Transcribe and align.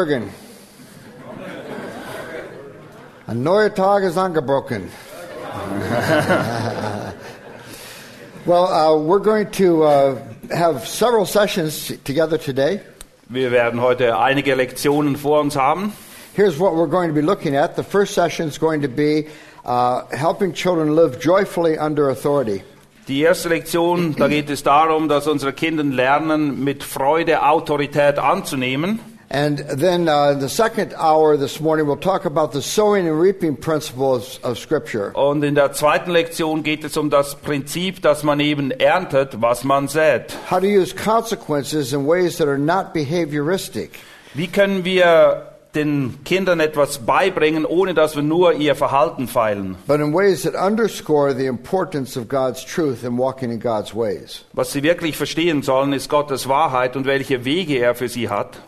Morgen. 0.00 0.30
Ein 3.26 3.42
neuer 3.42 3.74
Tag 3.74 4.02
ist 4.02 4.16
angebrochen. 4.16 4.88
well, 8.46 8.64
uh, 8.64 8.96
we're 8.96 9.18
going 9.18 9.50
to 9.50 9.82
uh, 9.82 10.16
have 10.50 10.88
several 10.88 11.26
sessions 11.26 11.92
together 12.02 12.38
today. 12.38 12.80
Wir 13.28 13.50
werden 13.50 13.82
heute 13.82 14.16
einige 14.18 14.54
Lektionen 14.54 15.16
vor 15.16 15.42
uns 15.42 15.54
haben. 15.54 15.92
Here's 16.34 16.58
what 16.58 16.76
we're 16.76 16.88
going 16.88 17.10
to 17.10 17.14
be 17.14 17.20
looking 17.20 17.54
at. 17.54 17.76
The 17.76 17.84
first 17.84 18.14
session 18.14 18.48
is 18.48 18.56
going 18.56 18.80
to 18.80 18.88
be 18.88 19.26
uh, 19.66 20.06
helping 20.16 20.54
children 20.54 20.96
live 20.96 21.20
joyfully 21.20 21.76
under 21.76 22.08
authority. 22.08 22.62
Die 23.06 23.20
erste 23.20 23.50
Lektion, 23.50 24.16
da 24.16 24.28
geht 24.28 24.48
es 24.48 24.62
darum, 24.62 25.10
dass 25.10 25.26
unsere 25.26 25.52
Kinder 25.52 25.84
lernen, 25.84 26.64
mit 26.64 26.84
Freude 26.84 27.42
Autorität 27.42 28.18
anzunehmen. 28.18 29.00
And 29.32 29.58
then 29.58 30.08
uh, 30.08 30.34
the 30.34 30.48
second 30.48 30.92
hour 30.96 31.36
this 31.36 31.60
morning, 31.60 31.86
we'll 31.86 31.96
talk 31.96 32.24
about 32.24 32.50
the 32.50 32.60
sowing 32.60 33.06
and 33.06 33.16
reaping 33.16 33.54
principles 33.54 34.40
of 34.42 34.58
Scripture. 34.58 35.12
Und 35.14 35.44
in 35.44 35.54
der 35.54 35.72
zweiten 35.72 36.10
Lektion 36.10 36.64
geht 36.64 36.82
es 36.82 36.96
um 36.96 37.10
das 37.10 37.36
Prinzip, 37.36 38.02
dass 38.02 38.24
man 38.24 38.40
eben 38.40 38.72
erntet, 38.72 39.40
was 39.40 39.62
man 39.62 39.86
sät. 39.86 40.36
How 40.50 40.58
to 40.58 40.66
use 40.66 40.92
consequences 40.92 41.92
in 41.92 42.08
ways 42.08 42.38
that 42.38 42.48
are 42.48 42.58
not 42.58 42.92
behavioristic. 42.92 44.00
Wie 44.34 44.48
können 44.48 44.84
wir 44.84 45.46
den 45.76 46.24
Kindern 46.24 46.58
etwas 46.58 46.98
beibringen, 46.98 47.64
ohne 47.64 47.94
dass 47.94 48.16
wir 48.16 48.24
nur 48.24 48.54
ihr 48.54 48.74
Verhalten 48.74 49.28
feilen? 49.28 49.76
but 49.86 50.00
in 50.00 50.12
ways 50.12 50.42
that 50.42 50.56
underscore 50.56 51.32
the 51.32 51.46
importance 51.46 52.16
of 52.16 52.28
God's 52.28 52.64
truth 52.64 53.04
and 53.04 53.16
walking 53.16 53.52
in 53.52 53.60
God's 53.60 53.94
ways. 53.94 54.44
Was 54.54 54.72
sie 54.72 54.82
wirklich 54.82 55.16
verstehen 55.16 55.62
sollen, 55.62 55.92
ist 55.92 56.08
Gottes 56.08 56.48
Wahrheit 56.48 56.96
und 56.96 57.06
welche 57.06 57.44
Wege 57.44 57.78
er 57.78 57.94
für 57.94 58.08
sie 58.08 58.28
hat. 58.28 58.58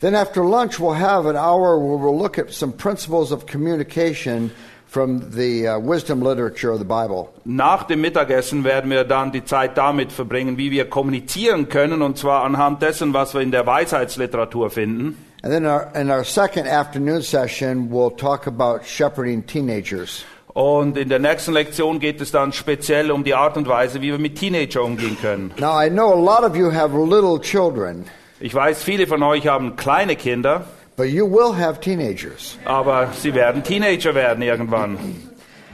Then 0.00 0.14
after 0.14 0.44
lunch, 0.44 0.78
we'll 0.78 0.92
have 0.92 1.26
an 1.26 1.36
hour 1.36 1.76
where 1.76 1.96
we'll 1.96 2.16
look 2.16 2.38
at 2.38 2.52
some 2.52 2.72
principles 2.72 3.32
of 3.32 3.46
communication 3.46 4.52
from 4.86 5.30
the 5.32 5.66
uh, 5.66 5.78
wisdom 5.78 6.22
literature 6.22 6.70
of 6.70 6.78
the 6.78 6.84
Bible. 6.84 7.32
Nach 7.44 7.84
dem 7.84 8.00
Mittagessen 8.00 8.64
werden 8.64 8.90
wir 8.90 9.04
dann 9.04 9.32
die 9.32 9.44
Zeit 9.44 9.76
damit 9.76 10.12
verbringen, 10.12 10.56
wie 10.56 10.70
wir 10.70 10.88
kommunizieren 10.88 11.68
können, 11.68 12.00
und 12.00 12.16
zwar 12.16 12.44
anhand 12.44 12.80
dessen, 12.80 13.12
was 13.12 13.34
wir 13.34 13.40
in 13.40 13.50
der 13.50 13.66
Weisheitsliteratur 13.66 14.70
finden. 14.70 15.16
And 15.42 15.52
then 15.52 15.66
our, 15.66 15.88
in 15.94 16.10
our 16.10 16.24
second 16.24 16.66
afternoon 16.68 17.22
session, 17.22 17.90
we'll 17.90 18.16
talk 18.16 18.46
about 18.46 18.84
shepherding 18.84 19.46
teenagers. 19.46 20.24
Und 20.54 20.96
in 20.96 21.08
der 21.08 21.20
nächsten 21.20 21.52
Lektion 21.52 22.00
geht 22.00 22.20
es 22.20 22.32
dann 22.32 22.52
speziell 22.52 23.10
um 23.10 23.22
die 23.22 23.34
Art 23.34 23.56
und 23.56 23.68
Weise, 23.68 24.00
wie 24.00 24.10
wir 24.10 24.18
mit 24.18 24.36
Teenager 24.36 24.82
umgehen 24.82 25.16
können. 25.20 25.52
Now, 25.58 25.80
I 25.80 25.88
know 25.88 26.12
a 26.12 26.16
lot 26.16 26.42
of 26.42 26.56
you 26.56 26.72
have 26.72 26.96
little 26.96 27.38
children, 27.40 28.06
Ich 28.40 28.54
weiß, 28.54 28.84
viele 28.84 29.08
von 29.08 29.22
euch 29.24 29.48
haben 29.48 29.74
kleine 29.74 30.14
Kinder, 30.14 30.64
but 30.96 31.06
you 31.06 31.26
will 31.26 31.56
have 31.56 31.80
teenagers. 31.80 32.56
aber 32.64 33.08
sie 33.12 33.34
werden 33.34 33.64
Teenager 33.64 34.14
werden 34.14 34.42
irgendwann. 34.42 34.96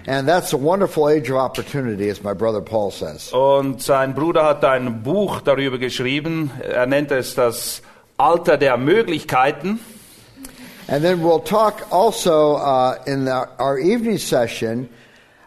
And 0.07 0.27
that's 0.27 0.55
a 0.55 0.57
wonderful 0.59 1.09
age 1.09 1.31
of 1.31 1.37
opportunity, 1.37 2.11
as 2.11 2.23
my 2.23 2.33
brother 2.33 2.63
Paul 2.63 2.91
says. 2.91 3.33
Und 3.33 3.83
sein 3.83 4.15
Bruder 4.15 4.45
hat 4.45 4.65
ein 4.65 5.03
Buch 5.03 5.43
darüber 5.43 5.79
geschrieben. 5.79 6.51
Er 6.63 6.87
nennt 6.87 7.11
es 7.11 7.35
das 7.35 7.83
Alter 8.17 8.57
der 8.57 8.79
Möglichkeiten. 8.79 9.81
And 10.89 11.03
then 11.03 11.23
we'll 11.23 11.45
talk 11.45 11.87
also 11.91 12.57
uh, 12.57 12.95
in 13.07 13.27
the, 13.27 13.47
our 13.59 13.79
evening 13.79 14.19
session 14.19 14.89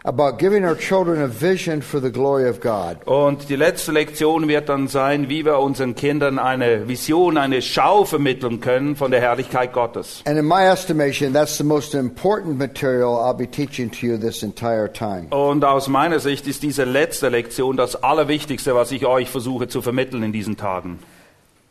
about 0.04 0.38
giving 0.38 0.64
our 0.64 0.76
children 0.76 1.22
a 1.22 1.28
vision 1.28 1.82
for 1.82 2.00
the 2.00 2.10
glory 2.10 2.48
of 2.48 2.60
God. 2.60 2.98
Und 3.06 3.48
die 3.48 3.56
letzte 3.56 3.92
Lektion 3.92 4.48
wird 4.48 4.68
dann 4.68 4.88
sein, 4.88 5.28
wie 5.28 5.44
wir 5.44 5.58
unseren 5.58 5.94
Kindern 5.94 6.38
eine 6.38 6.88
Vision, 6.88 7.36
eine 7.36 7.62
Schau 7.62 8.04
vermitteln 8.04 8.60
können 8.60 8.96
von 8.96 9.10
der 9.10 9.20
Herrlichkeit 9.20 9.72
Gottes. 9.72 10.22
And 10.26 10.38
in 10.38 10.46
my 10.46 10.66
estimation, 10.66 11.32
that's 11.32 11.56
the 11.58 11.64
most 11.64 11.94
important 11.94 12.58
material 12.58 13.16
I'll 13.16 13.36
be 13.36 13.50
teaching 13.50 13.90
to 13.90 14.06
you 14.06 14.16
this 14.16 14.42
entire 14.42 14.92
time. 14.92 15.28
Und 15.30 15.64
aus 15.64 15.88
meiner 15.88 16.20
Sicht 16.20 16.46
ist 16.46 16.62
diese 16.62 16.84
letzte 16.84 17.28
Lektion 17.28 17.76
das 17.76 18.02
Allerwichtigste, 18.02 18.74
was 18.74 18.92
ich 18.92 19.06
euch 19.06 19.28
versuche 19.28 19.68
zu 19.68 19.82
vermitteln 19.82 20.22
in 20.22 20.32
diesen 20.32 20.56
Tagen. 20.56 20.98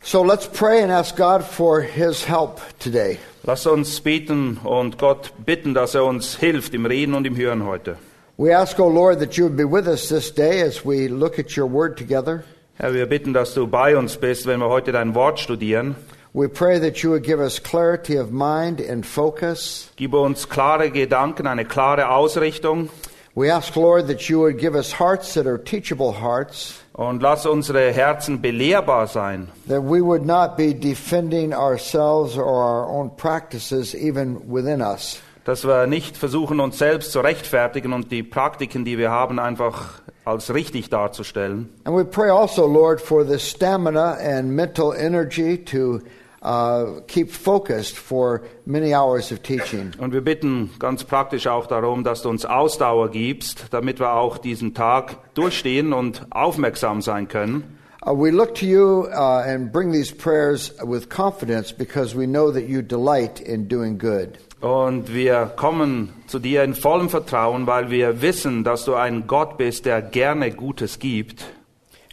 So 0.00 0.22
let's 0.22 0.46
pray 0.46 0.82
and 0.82 0.92
ask 0.92 1.16
God 1.16 1.42
for 1.42 1.80
His 1.80 2.28
help 2.28 2.60
today. 2.78 3.18
Lasst 3.42 3.66
uns 3.66 4.00
beten 4.00 4.58
und 4.62 4.98
Gott 4.98 5.32
bitten, 5.44 5.74
dass 5.74 5.94
er 5.94 6.04
uns 6.04 6.36
hilft 6.36 6.74
im 6.74 6.86
Reden 6.86 7.14
und 7.14 7.26
im 7.26 7.36
Hören 7.36 7.64
heute. 7.64 7.96
We 8.40 8.52
ask, 8.52 8.78
O 8.78 8.86
Lord, 8.86 9.18
that 9.18 9.36
you 9.36 9.42
would 9.42 9.56
be 9.56 9.64
with 9.64 9.88
us 9.88 10.08
this 10.08 10.30
day 10.30 10.60
as 10.60 10.84
we 10.84 11.08
look 11.08 11.40
at 11.40 11.56
your 11.56 11.66
word 11.66 11.96
together. 11.96 12.44
Herr, 12.74 12.94
wir 12.94 13.06
bitten, 13.06 13.32
dass 13.32 13.52
du 13.52 13.66
bei 13.66 13.96
uns 13.96 14.16
bist, 14.16 14.46
wenn 14.46 14.60
wir 14.60 14.68
heute 14.68 14.92
dein 14.92 15.16
Wort 15.16 15.40
studieren. 15.40 15.96
We 16.32 16.48
pray 16.48 16.78
that 16.78 17.02
you 17.02 17.10
would 17.10 17.24
give 17.24 17.40
us 17.40 17.60
clarity 17.60 18.16
of 18.16 18.30
mind 18.30 18.80
and 18.80 19.04
focus. 19.04 19.90
Gib 19.96 20.14
uns 20.14 20.48
klare 20.48 20.92
Gedanken, 20.92 21.48
eine 21.48 21.64
klare 21.64 22.10
Ausrichtung 22.10 22.90
We 23.38 23.50
ask, 23.50 23.76
Lord, 23.76 24.08
that 24.08 24.28
you 24.28 24.40
would 24.40 24.58
give 24.58 24.74
us 24.74 24.90
hearts 24.90 25.34
that 25.34 25.46
are 25.46 25.58
teachable 25.58 26.10
hearts, 26.10 26.80
und 26.92 27.22
lass 27.22 27.46
unsere 27.46 27.92
Herzen 27.92 28.42
belehrbar 28.42 29.06
sein, 29.06 29.46
that 29.68 29.82
we 29.82 30.00
would 30.00 30.26
not 30.26 30.56
be 30.56 30.74
defending 30.74 31.54
ourselves 31.54 32.36
or 32.36 32.62
our 32.64 32.88
own 32.90 33.10
practices 33.10 33.94
even 33.94 34.48
within 34.48 34.82
us. 34.82 35.22
Dass 35.48 35.64
wir 35.64 35.86
nicht 35.86 36.18
versuchen, 36.18 36.60
uns 36.60 36.76
selbst 36.76 37.10
zu 37.10 37.20
rechtfertigen 37.20 37.94
und 37.94 38.12
die 38.12 38.22
Praktiken, 38.22 38.84
die 38.84 38.98
wir 38.98 39.10
haben, 39.10 39.38
einfach 39.38 40.02
als 40.26 40.52
richtig 40.52 40.90
darzustellen. 40.90 41.70
And 41.84 41.96
we 41.96 42.04
pray 42.04 42.28
also, 42.28 42.66
Lord, 42.66 43.00
for 43.00 43.24
the 43.24 43.38
stamina 43.38 44.18
and 44.20 44.50
mental 44.50 44.92
energy 44.94 45.56
to 45.64 46.02
uh, 46.42 47.00
keep 47.06 47.30
focused 47.30 47.96
for 47.96 48.42
many 48.66 48.94
hours 48.94 49.32
of 49.32 49.38
teaching. 49.40 49.92
Und 49.98 50.12
wir 50.12 50.20
bitten 50.20 50.68
ganz 50.78 51.04
praktisch 51.04 51.46
auch 51.46 51.66
darum, 51.66 52.04
dass 52.04 52.20
du 52.20 52.28
uns 52.28 52.44
Ausdauer 52.44 53.10
gibst, 53.10 53.68
damit 53.70 54.00
wir 54.00 54.12
auch 54.12 54.36
diesen 54.36 54.74
Tag 54.74 55.16
durchstehen 55.32 55.94
und 55.94 56.26
aufmerksam 56.28 57.00
sein 57.00 57.26
können. 57.26 57.78
Uh, 58.06 58.12
we 58.12 58.30
look 58.30 58.54
to 58.54 58.66
you 58.66 59.08
uh, 59.14 59.42
and 59.46 59.72
bring 59.72 59.92
these 59.92 60.14
prayers 60.14 60.74
with 60.84 61.08
confidence 61.08 61.72
because 61.72 62.14
we 62.14 62.26
know 62.26 62.52
that 62.52 62.68
you 62.68 62.82
delight 62.82 63.40
in 63.40 63.66
doing 63.66 63.96
good. 63.98 64.38
Und 64.60 65.14
wir 65.14 65.52
kommen 65.54 66.12
zu 66.26 66.40
dir 66.40 66.64
in 66.64 66.74
vollem 66.74 67.08
Vertrauen, 67.08 67.68
weil 67.68 67.90
wir 67.90 68.22
wissen, 68.22 68.64
dass 68.64 68.84
du 68.84 68.94
ein 68.94 69.28
Gott 69.28 69.56
bist, 69.56 69.86
der 69.86 70.02
gerne 70.02 70.50
Gutes 70.50 70.98
gibt. 70.98 71.44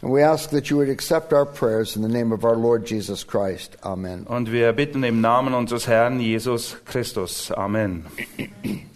Und 0.02 0.12
wir 4.52 4.72
bitten 4.72 5.02
im 5.02 5.20
Namen 5.20 5.54
unseres 5.54 5.88
Herrn 5.88 6.20
Jesus 6.20 6.76
Christus. 6.84 7.50
Amen. 7.50 8.06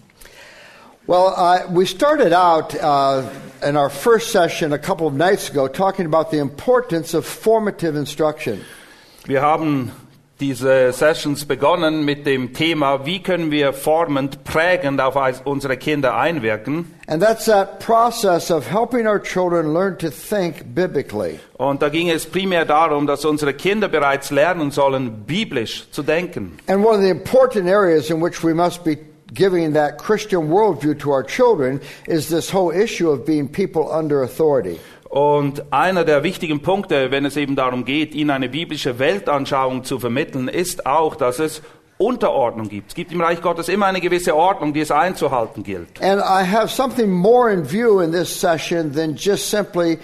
Well, 1.06 1.35
uh, 1.37 1.67
we 1.69 1.87
started 1.87 2.32
out 2.32 2.73
uh, 2.76 3.29
in 3.64 3.76
our 3.76 3.91
first 3.91 4.31
session 4.31 4.73
a 4.73 4.79
couple 4.79 5.08
of 5.08 5.14
nights 5.14 5.50
ago 5.50 5.67
talking 5.67 6.06
about 6.06 6.31
the 6.31 6.38
importance 6.38 7.14
of 7.14 7.26
formative 7.26 7.97
instruction. 7.97 8.61
Wir 9.26 9.41
haben 9.41 9.91
diese 10.40 10.92
Sessions 10.92 11.44
begonnen 11.44 12.04
mit 12.04 12.26
dem 12.26 12.52
Thema, 12.52 13.04
wie 13.04 13.22
können 13.22 13.50
wir 13.50 13.72
formend, 13.72 14.42
prägend 14.44 15.00
auf 15.00 15.16
unsere 15.44 15.76
Kinder 15.76 16.16
einwirken. 16.16 16.94
And 17.06 17.22
that's 17.22 17.44
that 17.46 17.81
process 17.81 18.50
of 18.50 18.70
helping 18.70 19.06
our 19.06 19.20
children 19.20 19.72
learn 19.75 19.98
to 19.98 20.10
think 20.10 20.75
biblically. 20.75 21.40
Und 21.58 21.82
da 21.82 21.88
ging 21.88 22.08
es 22.08 22.25
primär 22.25 22.64
darum, 22.64 23.06
dass 23.06 23.25
unsere 23.25 23.52
Kinder 23.52 23.88
bereits 23.88 24.31
lernen 24.31 24.70
sollen, 24.70 25.25
biblisch 25.26 25.90
zu 25.90 26.02
denken. 26.02 26.58
And 26.66 26.84
one 26.84 26.94
of 26.96 27.02
the 27.02 27.10
important 27.10 27.69
areas 27.69 28.10
in 28.10 28.22
which 28.22 28.42
we 28.42 28.54
must 28.54 28.84
be 28.84 28.96
giving 29.34 29.75
that 29.75 29.98
Christian 29.98 30.48
worldview 30.48 30.98
to 31.00 31.10
our 31.10 31.22
children 31.22 31.81
is 32.06 32.28
this 32.28 32.50
whole 32.50 32.70
issue 32.70 33.10
of 33.10 33.25
being 33.25 33.48
people 33.48 33.90
under 33.90 34.22
authority. 34.22 34.81
Und 35.10 35.72
einer 35.72 36.04
der 36.04 36.22
wichtigen 36.22 36.62
Punkte, 36.62 37.10
wenn 37.10 37.24
es 37.24 37.36
eben 37.36 37.56
darum 37.56 37.84
geht, 37.84 38.14
ihnen 38.14 38.30
eine 38.30 38.48
biblische 38.48 39.00
Weltanschauung 39.00 39.82
zu 39.82 39.98
vermitteln, 39.98 40.46
ist 40.46 40.86
auch, 40.86 41.16
dass 41.16 41.40
es 41.40 41.62
Unterordnung 41.98 42.68
gibt. 42.68 42.90
Es 42.90 42.94
gibt 42.94 43.10
im 43.10 43.20
Reich 43.20 43.42
Gottes 43.42 43.68
immer 43.68 43.86
eine 43.86 44.00
gewisse 44.00 44.36
Ordnung, 44.36 44.72
die 44.72 44.80
es 44.80 44.92
einzuhalten 44.92 45.64
gilt. 45.64 46.00
And 46.00 46.20
I 46.20 46.48
have 46.48 46.68
something 46.68 47.10
more 47.10 47.52
in 47.52 47.68
view 47.68 48.00
in 48.00 48.12
this 48.12 48.40
session 48.40 48.92
than 48.92 49.16
just 49.16 49.50
simply 49.50 49.98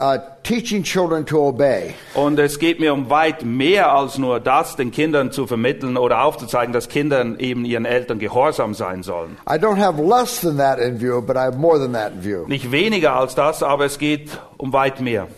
uh, 0.00 0.18
teaching 0.42 0.82
children 0.82 1.24
to 1.24 1.46
obey. 1.46 1.94
Und 2.14 2.38
es 2.38 2.58
geht 2.58 2.80
mir 2.80 2.92
um 2.92 3.10
weit 3.10 3.44
mehr 3.44 3.92
als 3.92 4.18
nur 4.18 4.40
das, 4.40 4.76
den 4.76 4.90
Kindern 4.90 5.30
zu 5.32 5.46
vermitteln 5.46 5.96
oder 5.96 6.24
aufzuzeigen, 6.24 6.72
dass 6.72 6.88
Kindern 6.88 7.38
eben 7.38 7.64
ihren 7.64 7.84
Eltern 7.84 8.18
gehorsam 8.18 8.74
sein 8.74 9.02
sollen. 9.02 9.36
I 9.48 9.54
don't 9.54 9.78
have 9.78 10.00
less 10.02 10.40
than 10.40 10.56
that 10.58 10.78
in 10.78 10.98
view, 10.98 11.20
but 11.20 11.36
I 11.36 11.44
have 11.44 11.56
more 11.56 11.78
than 11.78 11.92
that 11.92 12.12
in 12.12 12.22
view. 12.22 12.46
Nicht 12.46 12.70
weniger 12.70 13.14
als 13.16 13.34
das, 13.34 13.62
aber 13.62 13.84
es 13.84 13.98
geht 13.98 14.30
um 14.56 14.72
weit 14.72 15.00
mehr. 15.00 15.28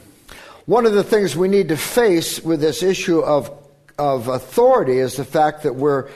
One 0.66 0.86
of 0.86 0.94
the 0.94 1.04
things 1.04 1.36
we 1.36 1.48
need 1.48 1.68
to 1.68 1.76
face 1.76 2.42
with 2.44 2.60
this 2.60 2.82
issue 2.82 3.20
of, 3.20 3.50
of 3.98 4.28
authority 4.28 4.98
is 4.98 5.14
the 5.14 5.24
fact 5.24 5.62
that 5.62 5.76
we're, 5.76 6.08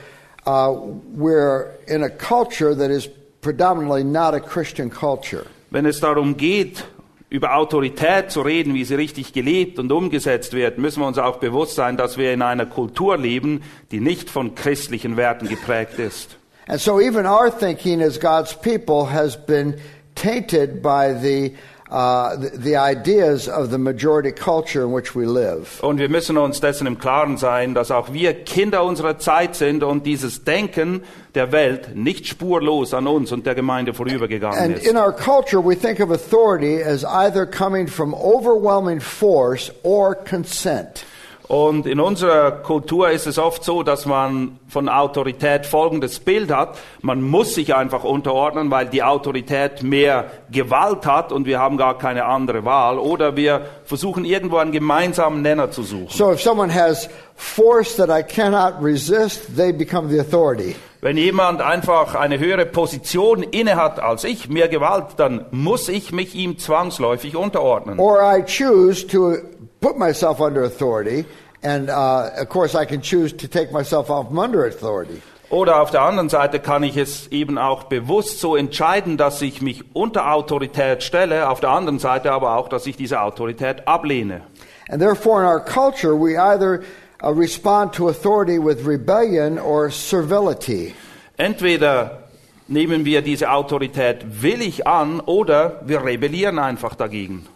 uh, 0.44 0.72
we're 1.14 1.70
in 1.86 2.02
a 2.02 2.10
culture 2.10 2.75
that 2.75 2.90
is 2.90 3.08
predominantly 3.43 4.02
not 4.02 4.34
a 4.34 4.40
Christian 4.40 4.90
culture. 4.90 5.46
Wenn 5.70 5.86
es 5.86 6.00
darum 6.00 6.36
geht, 6.36 6.82
über 7.31 7.56
Autorität 7.56 8.32
zu 8.32 8.43
reden, 8.43 8.75
wie 8.75 8.85
sie 8.85 8.97
richtig 8.97 9.32
gelebt 9.32 9.79
und 9.79 9.91
umgesetzt 9.93 10.53
wird, 10.53 10.79
müssen 10.79 11.00
wir 11.00 11.06
uns 11.06 11.17
auch 11.17 11.37
bewusst 11.37 11.77
sein, 11.77 11.97
dass 11.97 12.19
wir 12.19 12.32
in 12.32 12.43
einer 12.43 12.67
Kultur 12.67 13.17
leben, 13.17 13.62
die 13.93 14.00
nicht 14.00 14.29
von 14.29 14.56
christlichen 14.56 15.17
Werten 15.17 15.49
geprägt 15.49 15.99
ist. 15.99 16.37
And 16.67 16.81
so 16.81 17.00
even 17.00 17.27
our 17.27 17.50
thinking 17.50 18.03
as 18.03 18.19
God's 18.19 18.55
people 18.55 19.11
has 19.11 19.37
been 19.37 19.75
tainted 20.15 20.82
by 20.82 21.15
the, 21.21 21.56
uh, 21.90 22.37
the, 22.37 22.50
the 22.56 22.76
ideas 22.76 23.48
of 23.48 23.70
the 23.70 23.78
majority 23.78 24.32
culture 24.32 24.84
in 24.84 24.92
which 24.92 25.14
we 25.14 25.26
live. 25.26 25.81
Und 25.82 25.98
wir 25.98 26.08
müssen 26.08 26.38
uns 26.38 26.60
dessen 26.60 26.87
im 26.87 26.98
Klaren 26.98 27.37
sein, 27.37 27.75
dass 27.75 27.90
auch 27.90 28.12
wir 28.12 28.32
Kinder 28.44 28.84
unserer 28.84 29.19
Zeit 29.19 29.56
sind 29.56 29.82
und 29.82 30.06
dieses 30.06 30.44
Denken 30.44 31.02
der 31.34 31.52
Welt 31.52 31.94
nicht 31.94 32.26
spurlos 32.26 32.94
an 32.94 33.06
uns 33.06 33.32
und 33.32 33.46
der 33.46 33.54
Gemeinde 33.54 33.94
vorübergegangen 33.94 34.58
And 34.58 34.76
ist. 34.76 34.87
in 34.87 34.96
our 34.96 35.12
culture, 35.12 35.62
we 35.64 35.76
think 35.76 36.00
of 36.00 36.10
authority 36.10 36.82
as 36.82 37.04
either 37.04 37.46
coming 37.46 37.87
from 37.87 38.14
overwhelming 38.14 39.00
force 39.00 39.70
or 39.82 40.14
consent. 40.14 41.04
Und 41.50 41.85
in 41.85 41.99
unserer 41.99 42.52
Kultur 42.52 43.11
ist 43.11 43.26
es 43.26 43.37
oft 43.37 43.64
so, 43.64 43.82
dass 43.82 44.06
man 44.06 44.61
von 44.69 44.88
Autorität 44.88 45.67
folgendes 45.67 46.20
Bild 46.20 46.52
hat. 46.52 46.79
Man 47.02 47.23
muss 47.23 47.56
sich 47.56 47.75
einfach 47.75 48.05
unterordnen, 48.05 48.70
weil 48.70 48.87
die 48.87 49.02
Autorität 49.02 49.82
mehr 49.82 50.31
Gewalt 50.52 51.06
hat 51.06 51.32
und 51.32 51.47
wir 51.47 51.58
haben 51.58 51.76
gar 51.76 51.99
keine 51.99 52.26
andere 52.26 52.64
Wahl. 52.64 53.00
Oder 53.00 53.35
wir 53.35 53.62
versuchen 53.82 54.25
irgendwo 54.25 54.58
einen 54.58 54.70
gemeinsamen 54.70 55.43
Nenner 55.43 55.73
zu 55.73 55.82
suchen. 55.82 56.06
So 56.11 56.31
if 56.31 56.41
someone 56.41 56.73
has 56.73 57.11
force 57.35 57.96
that 57.96 58.11
I 58.11 58.23
cannot 58.23 58.75
resist, 58.81 59.56
they 59.56 59.73
become 59.73 60.08
the 60.08 60.20
authority. 60.20 60.76
Wenn 61.00 61.17
jemand 61.17 61.62
einfach 61.62 62.14
eine 62.14 62.38
höhere 62.38 62.67
Position 62.67 63.43
innehat 63.43 63.99
als 63.99 64.23
ich, 64.23 64.49
mehr 64.49 64.69
Gewalt, 64.69 65.14
dann 65.17 65.46
muss 65.50 65.88
ich 65.88 66.12
mich 66.12 66.37
ihm 66.37 66.58
zwangsläufig 66.58 67.35
unterordnen. 67.35 67.99
Or 67.99 68.20
I 68.23 68.44
choose 68.44 69.05
to 69.08 69.38
put 69.81 69.97
myself 69.97 70.41
under 70.41 70.62
authority, 70.65 71.25
and 71.62 71.91
uh, 71.91 72.31
of 72.37 72.49
course 72.49 72.75
I 72.75 72.85
can 72.85 73.00
choose 73.03 73.32
to 73.37 73.49
take 73.49 73.73
myself 73.73 74.11
off 74.11 74.29
from 74.29 74.38
under 74.38 74.67
authority. 74.67 75.23
Oder 75.50 75.81
auf 75.82 75.91
der 75.91 76.03
anderen 76.03 76.29
Seite 76.29 76.61
kann 76.61 76.85
ich 76.85 76.97
es 76.97 77.27
eben 77.29 77.59
auch 77.59 77.85
bewusst 77.85 78.38
so 78.38 78.55
entscheiden, 78.55 79.17
dass 79.17 79.43
ich 79.43 79.61
mich 79.61 79.82
unter 79.94 80.32
Autorität 80.32 81.03
stelle, 81.03 81.49
auf 81.49 81.59
der 81.59 81.71
anderen 81.71 81.99
Seite 81.99 82.31
aber 82.31 82.56
auch, 82.56 82.69
dass 82.69 82.87
ich 82.87 82.97
diese 82.97 83.21
Autorität 83.21 83.88
ablehne. 83.88 84.43
And 84.91 85.00
therefore, 85.00 85.43
in 85.43 85.49
our 85.49 85.61
culture, 85.61 86.15
we 86.15 86.37
either 86.38 86.82
uh, 87.23 87.31
respond 87.31 87.93
to 87.94 88.09
authority 88.09 88.59
with 88.59 88.87
rebellion 88.87 89.59
or 89.59 89.91
servility. 89.91 90.94
Entweder 91.37 92.29
nehmen 92.69 93.05
wir 93.05 93.23
diese 93.23 93.50
Autorität 93.50 94.43
willig 94.43 94.87
an 94.87 95.19
oder 95.19 95.81
wir 95.85 96.05
rebellieren 96.05 96.61
einfach 96.61 96.94
dagegen. 96.94 97.47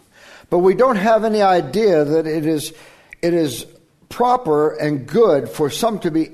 But 0.49 0.59
we 0.59 0.75
don't 0.75 0.97
have 0.97 1.23
any 1.23 1.41
idea 1.41 2.05
that 2.05 2.25
it 2.27 2.45
is, 2.45 2.73
it 3.21 3.33
is 3.33 3.65
proper 4.09 4.71
and 4.79 5.07
good 5.07 5.49
for 5.49 5.69
some 5.69 5.99
to 5.99 6.11
be 6.11 6.29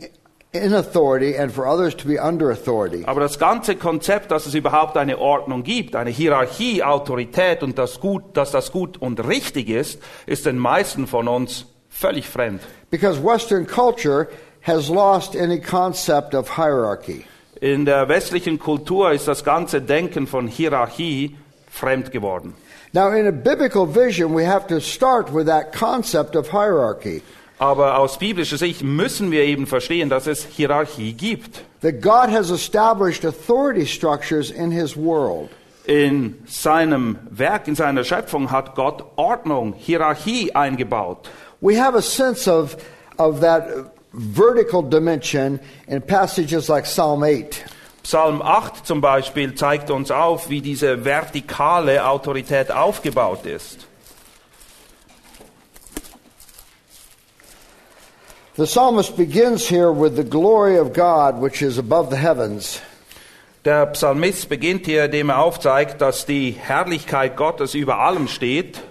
in 0.54 0.74
authority 0.74 1.38
and 1.38 1.52
for 1.52 1.66
others 1.66 1.96
to 1.96 2.08
be 2.08 2.20
under 2.20 2.52
authority. 2.52 3.04
Aber 3.06 3.22
das 3.22 3.40
ganze 3.40 3.76
Konzept, 3.76 4.32
dass 4.32 4.46
es 4.46 4.54
überhaupt 4.54 4.98
eine 4.98 5.18
Ordnung 5.18 5.64
gibt, 5.64 5.96
eine 5.96 6.10
Hierarchie, 6.10 6.84
Autorität 6.84 7.64
und 7.64 7.78
das 7.78 8.00
gut, 8.00 8.36
dass 8.36 8.52
das 8.52 8.72
gut 8.72 8.98
und 8.98 9.26
richtig 9.26 9.70
ist, 9.70 10.02
ist 10.26 10.46
den 10.46 10.58
meisten 10.58 11.08
von 11.08 11.28
uns 11.28 11.66
völlig 11.90 12.28
fremd. 12.28 12.62
Because 12.90 13.24
Western 13.24 13.66
culture 13.66 14.28
has 14.62 14.90
lost 14.90 15.36
any 15.36 15.60
concept 15.60 16.36
of 16.36 16.56
hierarchy. 16.58 17.26
In 17.62 17.86
der 17.86 18.10
westlichen 18.10 18.60
Kultur 18.60 19.12
ist 19.12 19.28
das 19.28 19.44
ganze 19.44 19.82
Denken 19.82 20.28
von 20.28 20.48
Hierarchie 20.48 21.38
fremd 21.70 22.12
geworden. 22.12 22.56
Now, 22.94 23.12
in 23.14 23.26
a 23.26 23.32
biblical 23.32 23.86
vision, 23.86 24.34
we 24.34 24.44
have 24.44 24.68
to 24.68 24.82
start 24.82 25.32
with 25.32 25.46
that 25.48 25.72
concept 25.72 26.36
of 26.36 26.50
hierarchy. 26.50 27.22
Aber 27.58 27.98
aus 27.98 28.18
biblischer 28.18 28.58
Sicht 28.58 28.84
müssen 28.84 29.32
wir 29.32 29.44
eben 29.44 29.68
verstehen, 29.68 30.10
dass 30.10 30.28
es 30.28 30.44
Hierarchie 30.44 31.14
gibt. 31.14 31.64
That 31.82 32.02
God 32.02 32.30
has 32.30 32.50
established 32.50 33.24
authority 33.24 33.86
structures 33.86 34.52
in 34.52 34.72
His 34.72 34.98
world. 34.98 35.50
In 35.86 36.40
seinem 36.48 37.20
Werk, 37.30 37.68
in 37.68 37.76
seiner 37.76 38.04
Schöpfung 38.04 38.52
hat 38.52 38.76
Gott 38.76 39.04
Ordnung, 39.16 39.74
Hierarchie 39.74 40.54
eingebaut. 40.54 41.30
We 41.62 41.76
have 41.80 41.96
a 41.96 42.02
sense 42.02 42.48
of, 42.48 42.76
of 43.18 43.40
that 43.42 43.94
vertical 44.12 44.82
dimension 44.82 45.60
in 45.88 46.02
passages 46.02 46.68
like 46.68 46.86
Psalm 46.86 47.24
8. 47.24 47.64
Psalm 48.04 48.42
8 48.42 48.86
zum 48.86 49.00
Beispiel 49.00 49.56
zeigt 49.56 49.92
uns 49.92 50.12
auf, 50.12 50.50
wie 50.50 50.62
diese 50.62 51.06
vertikale 51.06 52.06
Autorität 52.06 52.72
aufgebaut 52.72 53.46
ist. 53.46 53.88
The 58.58 58.66
psalmist 58.66 59.16
begins 59.16 59.70
here 59.70 59.94
with 59.94 60.16
the 60.16 60.24
glory 60.24 60.78
of 60.78 60.94
God, 60.94 61.42
which 61.42 61.62
is 61.62 61.78
above 61.78 62.10
the 62.10 62.18
heavens. 62.18 62.82
Der 63.64 63.86
Psalmist 63.86 64.50
beginnt 64.50 64.88
hier, 64.88 65.06
indem 65.06 65.30
er 65.30 65.40
aufzeigt, 65.40 66.02
dass 66.02 66.26
die 66.26 66.52
Herrlichkeit 66.52 67.38
Gottes 67.38 67.76
über 67.76 68.00
allem 68.00 68.28
steht. 68.28 68.82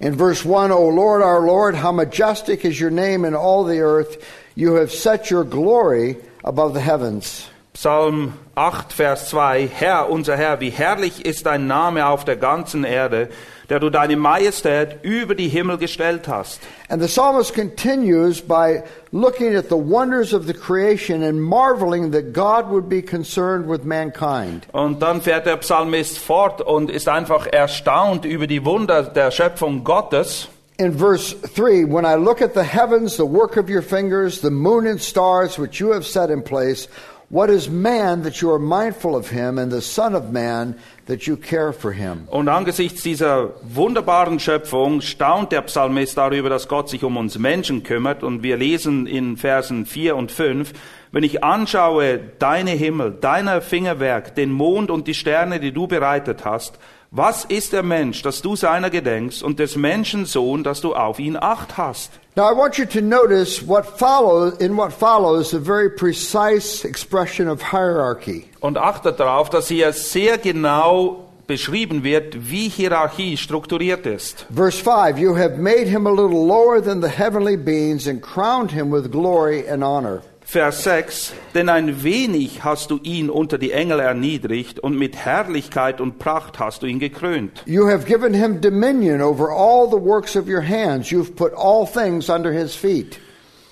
In 0.00 0.18
verse 0.18 0.44
1, 0.44 0.72
O 0.72 0.90
Lord, 0.90 1.22
our 1.22 1.40
Lord, 1.40 1.82
how 1.82 1.92
majestic 1.92 2.64
is 2.64 2.80
your 2.80 2.90
name 2.90 3.24
in 3.24 3.34
all 3.34 3.64
the 3.64 3.80
earth. 3.80 4.18
You 4.54 4.74
have 4.74 4.92
set 4.92 5.30
your 5.30 5.44
glory 5.44 6.16
above 6.42 6.74
the 6.74 6.80
heavens. 6.80 7.48
Psalm 7.76 8.32
8, 8.54 8.90
Vers 8.90 9.28
2. 9.28 9.68
Herr, 9.70 10.08
unser 10.08 10.34
Herr, 10.34 10.60
wie 10.60 10.70
herrlich 10.70 11.26
ist 11.26 11.44
dein 11.44 11.66
Name 11.66 12.06
auf 12.06 12.24
der 12.24 12.36
ganzen 12.36 12.84
Erde, 12.84 13.28
der 13.68 13.80
du 13.80 13.90
deine 13.90 14.16
Majestät 14.16 15.00
über 15.02 15.34
die 15.34 15.48
Himmel 15.48 15.76
gestellt 15.76 16.26
hast. 16.26 16.60
And 16.88 17.02
the 17.02 17.06
psalmist 17.06 17.52
continues 17.52 18.40
by 18.40 18.82
looking 19.12 19.54
at 19.54 19.68
the 19.68 19.76
wonders 19.76 20.32
of 20.32 20.46
the 20.46 20.54
creation 20.54 21.22
and 21.22 21.38
marveling 21.38 22.12
that 22.12 22.32
God 22.32 22.70
would 22.70 22.88
be 22.88 23.02
concerned 23.02 23.68
with 23.68 23.84
mankind. 23.84 24.66
Und 24.72 25.02
dann 25.02 25.20
fährt 25.20 25.44
der 25.44 25.58
Psalmist 25.58 26.16
fort 26.16 26.62
und 26.62 26.90
ist 26.90 27.10
einfach 27.10 27.46
erstaunt 27.46 28.24
über 28.24 28.46
die 28.46 28.64
Wunder 28.64 29.02
der 29.02 29.30
Schöpfung 29.30 29.84
Gottes. 29.84 30.48
In 30.78 30.98
verse 30.98 31.34
3, 31.54 31.84
when 31.86 32.04
I 32.04 32.16
look 32.16 32.40
at 32.42 32.54
the 32.54 32.62
heavens, 32.62 33.16
the 33.16 33.24
work 33.24 33.56
of 33.56 33.68
your 33.68 33.82
fingers, 33.82 34.40
the 34.40 34.50
moon 34.50 34.86
and 34.86 35.00
stars 35.00 35.58
which 35.58 35.80
you 35.80 35.92
have 35.92 36.04
set 36.04 36.30
in 36.30 36.42
place, 36.42 36.88
what 37.28 37.50
is 37.50 37.68
man 37.68 38.22
that 38.22 38.40
you 38.40 38.50
are 38.52 38.58
mindful 38.58 39.16
of 39.16 39.30
him, 39.30 39.58
and 39.58 39.72
the 39.72 39.80
Son 39.80 40.14
of 40.14 40.30
Man 40.30 40.78
that 41.06 41.26
you 41.26 41.36
care 41.36 41.72
for 41.72 41.92
him? 41.92 42.28
Und 42.28 42.48
angesichts 42.48 43.02
dieser 43.02 43.50
wunderbaren 43.62 44.38
Schöpfung 44.38 45.00
staunt 45.00 45.52
der 45.52 45.62
Psalmist 45.62 46.16
darüber, 46.16 46.48
dass 46.48 46.68
Gott 46.68 46.88
sich 46.88 47.02
um 47.04 47.16
uns 47.16 47.38
Menschen 47.38 47.82
kümmert. 47.82 48.22
Und 48.22 48.42
wir 48.42 48.56
lesen 48.56 49.06
in 49.06 49.36
Versen 49.36 49.86
4 49.86 50.16
und 50.16 50.30
5, 50.30 50.72
wenn 51.12 51.24
ich 51.24 51.42
anschaue 51.42 52.20
deine 52.38 52.72
Himmel, 52.72 53.12
deiner 53.20 53.60
Fingerwerk, 53.60 54.34
den 54.34 54.52
Mond 54.52 54.90
und 54.90 55.08
die 55.08 55.14
Sterne, 55.14 55.60
die 55.60 55.72
du 55.72 55.86
bereitet 55.86 56.44
hast, 56.44 56.78
was 57.16 57.46
ist 57.46 57.72
der 57.72 57.82
Mensch, 57.82 58.20
dass 58.20 58.42
du 58.42 58.56
seiner 58.56 58.90
gedenkst, 58.90 59.42
und 59.42 59.58
des 59.58 59.76
Menschen 59.76 60.26
Sohn, 60.26 60.62
dass 60.62 60.82
du 60.82 60.94
auf 60.94 61.18
ihn 61.18 61.36
acht 61.40 61.78
hast? 61.78 62.12
Now, 62.36 62.52
I 62.52 62.54
want 62.54 62.76
you 62.76 62.84
to 62.84 63.00
notice 63.00 63.66
what 63.66 63.86
follows, 63.86 64.58
in 64.58 64.76
what 64.76 64.92
follows 64.92 65.54
a 65.54 65.58
very 65.58 65.88
precise 65.88 66.84
expression 66.84 67.48
of 67.48 67.70
hierarchy. 67.70 68.44
Und 68.60 68.76
achtet 68.76 69.18
darauf, 69.18 69.48
dass 69.48 69.68
hier 69.68 69.94
sehr 69.94 70.36
genau 70.36 71.26
beschrieben 71.46 72.04
wird, 72.04 72.50
wie 72.50 72.68
Hierarchie 72.68 73.38
strukturiert 73.38 74.04
ist. 74.04 74.46
Verse 74.54 74.82
5 74.82 75.18
You 75.18 75.34
have 75.36 75.56
made 75.56 75.86
him 75.86 76.06
a 76.06 76.10
little 76.10 76.46
lower 76.46 76.82
than 76.82 77.00
the 77.00 77.08
heavenly 77.08 77.56
beings 77.56 78.06
and 78.06 78.20
crowned 78.20 78.70
him 78.70 78.92
with 78.92 79.10
glory 79.10 79.66
and 79.66 79.82
honor. 79.82 80.22
Vers 80.48 80.84
6, 80.84 81.32
denn 81.56 81.68
ein 81.68 82.04
wenig 82.04 82.62
hast 82.62 82.92
du 82.92 83.00
ihn 83.02 83.30
unter 83.30 83.58
die 83.58 83.72
Engel 83.72 83.98
erniedrigt 83.98 84.78
und 84.78 84.96
mit 84.96 85.16
Herrlichkeit 85.16 86.00
und 86.00 86.20
Pracht 86.20 86.60
hast 86.60 86.82
du 86.82 86.86
ihn 86.86 87.00
gekrönt. 87.00 87.64
You 87.66 87.88
have 87.90 88.06
given 88.06 88.32
him 88.32 88.60
dominion 88.60 89.20
over 89.20 89.50
all 89.50 89.90
the 89.90 90.00
works 90.00 90.36
of 90.36 90.46
your 90.46 90.62
hands. 90.62 91.10
You've 91.10 91.34
put 91.34 91.52
all 91.52 91.84
things 91.84 92.30
under 92.30 92.52
his 92.52 92.76
feet. 92.76 93.18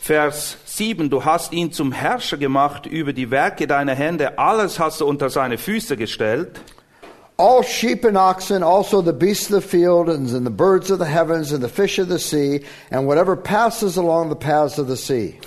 Vers 0.00 0.56
7, 0.64 1.08
du 1.10 1.24
hast 1.24 1.52
ihn 1.52 1.70
zum 1.70 1.92
Herrscher 1.92 2.38
gemacht 2.38 2.86
über 2.86 3.12
die 3.12 3.30
Werke 3.30 3.68
deiner 3.68 3.94
Hände, 3.94 4.36
alles 4.40 4.80
hast 4.80 5.00
du 5.00 5.06
unter 5.06 5.30
seine 5.30 5.58
Füße 5.58 5.96
gestellt. 5.96 6.60
All 7.36 7.62
sheep 7.62 8.04
and 8.04 8.16
oxen, 8.16 8.64
also 8.64 9.00
the 9.00 9.12
beasts 9.12 9.52
of 9.52 9.62
the 9.62 9.68
field, 9.68 10.08
and 10.08 10.28
the 10.28 10.50
birds 10.50 10.90
of 10.90 10.98
the 10.98 11.06
heavens, 11.06 11.52
and 11.52 11.62
the 11.62 11.68
fish 11.68 12.00
of 12.00 12.08
the 12.08 12.18
sea, 12.18 12.64
and 12.90 13.06
whatever 13.06 13.36
passes 13.36 13.96
along 13.96 14.28
the 14.28 14.36
paths 14.36 14.76
of 14.76 14.88
the 14.88 14.96
sea. 14.96 15.38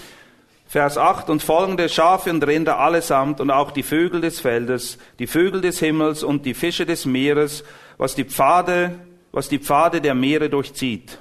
Vers 0.78 1.00
8 1.00 1.32
und 1.32 1.42
folgende 1.42 1.90
Schafe 1.90 2.30
und 2.30 2.46
Rinder 2.46 2.78
allesamt 2.78 3.42
und 3.42 3.50
auch 3.50 3.72
die 3.72 3.82
Vögel 3.82 4.22
des 4.22 4.40
Feldes, 4.40 5.00
die 5.18 5.26
Vögel 5.26 5.60
des 5.60 5.80
Himmels 5.80 6.22
und 6.22 6.46
die 6.46 6.54
Fische 6.54 6.86
des 6.86 7.08
Meeres, 7.08 7.64
was 7.98 8.14
die 8.14 8.26
Pfade, 8.26 8.92
was 9.32 9.50
die 9.50 9.58
Pfade 9.58 10.02
der 10.02 10.14
Meere 10.14 10.52
durchzieht. 10.52 11.18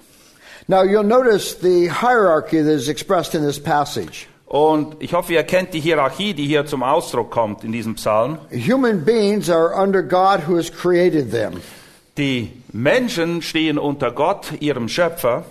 Now 0.68 0.82
you'll 0.82 1.02
notice 1.02 1.56
the 1.62 1.90
hierarchy 1.90 2.62
that 2.62 2.74
is 2.74 2.88
expressed 2.88 3.34
in 3.34 3.46
this 3.46 3.58
passage. 3.58 4.26
Und 4.44 4.96
ich 4.98 5.14
hoffe, 5.14 5.32
ihr 5.32 5.44
kennt 5.44 5.72
die 5.72 5.80
Hierarchie, 5.80 6.34
die 6.34 6.44
hier 6.44 6.66
zum 6.66 6.82
Ausdruck 6.82 7.30
kommt 7.30 7.64
in 7.64 7.72
diesem 7.72 7.94
Psalm. 7.94 8.36
Human 8.52 9.06
beings 9.06 9.48
are 9.48 9.74
under 9.74 10.02
God 10.02 10.46
who 10.46 10.58
has 10.58 10.70
created 10.70 11.30
them. 11.30 11.62
Die 12.18 12.52
Menschen 12.74 13.40
stehen 13.40 13.78
unter 13.78 14.12
Gott, 14.12 14.52
ihrem 14.60 14.90
Schöpfer. 14.90 15.46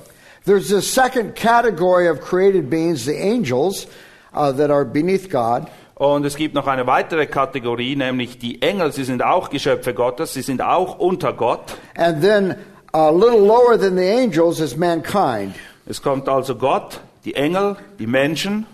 There's 0.45 0.71
a 0.71 0.81
second 0.81 1.35
category 1.35 2.07
of 2.07 2.21
created 2.21 2.69
beings, 2.69 3.05
the 3.05 3.15
angels, 3.15 3.87
uh, 4.31 4.51
that 4.51 4.69
are 4.69 4.85
beneath 4.85 5.29
God. 5.29 5.67
Und 5.95 6.25
es 6.25 6.35
gibt 6.35 6.53
noch 6.53 6.67
eine 6.67 6.85
weitere 6.85 7.25
Kategorie, 7.25 7.95
nämlich 7.95 8.37
die 8.37 8.61
Engel. 8.61 8.91
Sie 8.91 9.05
sind 9.05 9.23
auch 9.23 9.49
Geschöpfe 9.49 9.93
Gottes, 9.93 10.33
sie 10.33 10.41
sind 10.41 10.61
auch 10.61 10.99
unter 10.99 11.33
Gott. 11.33 11.77
And 11.95 12.21
then 12.21 12.57
a 12.93 13.09
little 13.09 13.39
lower 13.39 13.77
than 13.77 13.95
the 13.95 14.07
angels 14.07 14.59
is 14.59 14.75
mankind. 14.75 15.55
Es 15.87 16.01
kommt 16.01 16.29
also 16.29 16.55
Gott, 16.55 16.99
die 17.23 17.33
Engel, 17.33 17.77
die 17.97 18.07
Menschen. 18.07 18.67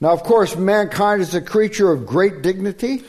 Now, 0.00 0.12
of 0.12 0.24
course, 0.24 0.56
mankind 0.56 1.22
is 1.22 1.34
a 1.34 1.40
creature 1.40 1.90
of 1.90 2.06
great 2.06 2.42
dignity. 2.42 3.02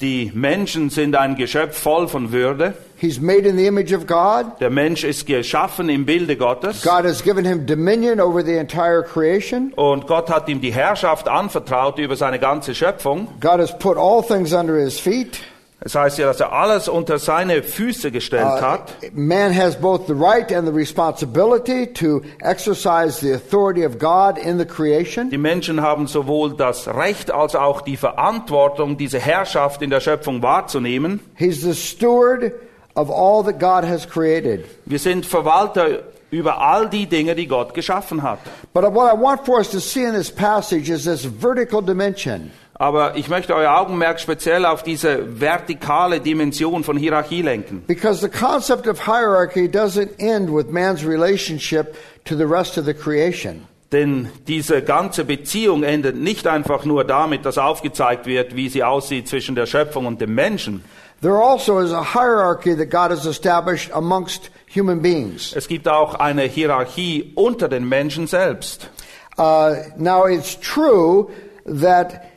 Die 0.00 0.32
Menschen 0.34 0.88
sind 0.88 1.14
ein 1.14 1.36
Geschöpf 1.36 1.78
voll 1.78 2.08
von 2.08 2.32
Würde. 2.32 2.72
He's 2.96 3.20
made 3.20 3.46
in 3.46 3.58
the 3.58 3.66
image 3.66 3.92
of 3.92 4.06
God. 4.06 4.58
Der 4.58 4.70
Mensch 4.70 5.04
ist 5.04 5.26
geschaffen 5.26 5.90
im 5.90 6.06
Bilde 6.06 6.38
Gottes. 6.38 6.80
God 6.82 7.04
has 7.04 7.22
given 7.22 7.44
him 7.44 7.66
dominion 7.66 8.18
over 8.18 8.42
the 8.42 8.56
entire 8.56 9.02
creation. 9.02 9.74
Und 9.76 10.06
Gott 10.06 10.30
hat 10.30 10.48
ihm 10.48 10.62
die 10.62 10.72
Herrschaft 10.72 11.28
anvertraut 11.28 11.98
über 11.98 12.16
seine 12.16 12.38
ganze 12.38 12.74
Schöpfung. 12.74 13.28
God 13.40 13.60
has 13.60 13.78
put 13.78 13.98
all 13.98 14.22
things 14.22 14.54
under 14.54 14.76
his 14.76 14.98
feet. 14.98 15.40
Es 15.82 15.94
heißt 15.94 16.18
ja, 16.18 16.26
dass 16.26 16.40
er 16.40 16.52
alles 16.52 16.88
unter 16.88 17.18
seine 17.18 17.62
Füße 17.62 18.10
gestellt 18.10 18.44
Uh, 18.44 18.60
hat. 18.60 18.94
man 19.14 19.54
has 19.56 19.74
both 19.76 20.06
the 20.06 20.12
right 20.12 20.52
and 20.52 20.66
the 20.68 20.74
responsibility 20.74 21.86
to 21.86 22.20
exercise 22.42 23.18
the 23.20 23.32
authority 23.32 23.84
of 23.86 23.98
God 23.98 24.36
in 24.36 24.58
the 24.58 24.66
creation. 24.66 25.30
Die 25.30 25.38
Menschen 25.38 25.80
haben 25.80 26.06
sowohl 26.06 26.54
das 26.54 26.86
Recht 26.86 27.30
als 27.30 27.54
auch 27.56 27.80
die 27.80 27.96
Verantwortung, 27.96 28.96
diese 28.98 29.18
Herrschaft 29.18 29.80
in 29.80 29.88
der 29.90 30.00
Schöpfung 30.00 30.42
wahrzunehmen. 30.42 31.20
He's 31.36 31.62
the 31.62 31.74
steward 31.74 32.52
of 32.94 33.10
all 33.10 33.42
that 33.44 33.58
God 33.58 33.88
has 33.88 34.06
created. 34.06 34.66
Wir 34.84 34.98
sind 34.98 35.24
Verwalter 35.24 36.02
über 36.30 36.60
all 36.60 36.88
die 36.90 37.06
Dinge, 37.06 37.34
die 37.34 37.46
Gott 37.46 37.72
geschaffen 37.74 38.22
hat. 38.22 38.38
But 38.74 38.84
what 38.94 39.12
I 39.12 39.18
want 39.20 39.46
for 39.46 39.58
us 39.58 39.70
to 39.70 39.80
see 39.80 40.04
in 40.04 40.12
this 40.12 40.30
passage 40.30 40.90
is 40.90 41.04
this 41.04 41.24
vertical 41.24 41.80
dimension. 41.82 42.50
Aber 42.80 43.14
ich 43.14 43.28
möchte 43.28 43.54
euer 43.54 43.78
Augenmerk 43.78 44.20
speziell 44.20 44.64
auf 44.64 44.82
diese 44.82 45.38
vertikale 45.38 46.18
Dimension 46.18 46.82
von 46.82 46.96
Hierarchie 46.96 47.42
lenken. 47.42 47.84
Because 47.86 48.22
the 48.22 48.28
concept 48.30 48.86
of 48.86 49.04
hierarchy 49.04 49.68
doesn't 49.68 50.08
end 50.16 50.48
with 50.50 50.70
man's 50.70 51.04
relationship 51.04 51.94
to 52.24 52.34
the 52.34 52.46
rest 52.46 52.78
of 52.78 52.86
the 52.86 52.94
creation. 52.94 53.66
Denn 53.92 54.30
diese 54.48 54.80
ganze 54.80 55.26
Beziehung 55.26 55.82
endet 55.82 56.16
nicht 56.16 56.46
einfach 56.46 56.86
nur 56.86 57.04
damit, 57.04 57.44
dass 57.44 57.58
aufgezeigt 57.58 58.24
wird, 58.24 58.56
wie 58.56 58.70
sie 58.70 58.82
aussieht 58.82 59.28
zwischen 59.28 59.54
der 59.54 59.66
Schöpfung 59.66 60.06
und 60.06 60.18
dem 60.22 60.34
Menschen. 60.34 60.82
There 61.20 61.36
also 61.36 61.80
is 61.80 61.92
a 61.92 62.14
hierarchy 62.14 62.74
that 62.74 62.88
God 62.88 63.10
has 63.10 63.26
established 63.26 63.92
amongst 63.92 64.50
human 64.74 65.02
beings. 65.02 65.54
Es 65.54 65.68
gibt 65.68 65.86
auch 65.86 66.14
eine 66.14 66.44
Hierarchie 66.44 67.32
unter 67.34 67.68
den 67.68 67.86
Menschen 67.86 68.26
selbst. 68.26 68.88
Uh, 69.36 69.74
now, 69.98 70.26
it's 70.26 70.58
true 70.58 71.28
that 71.66 72.29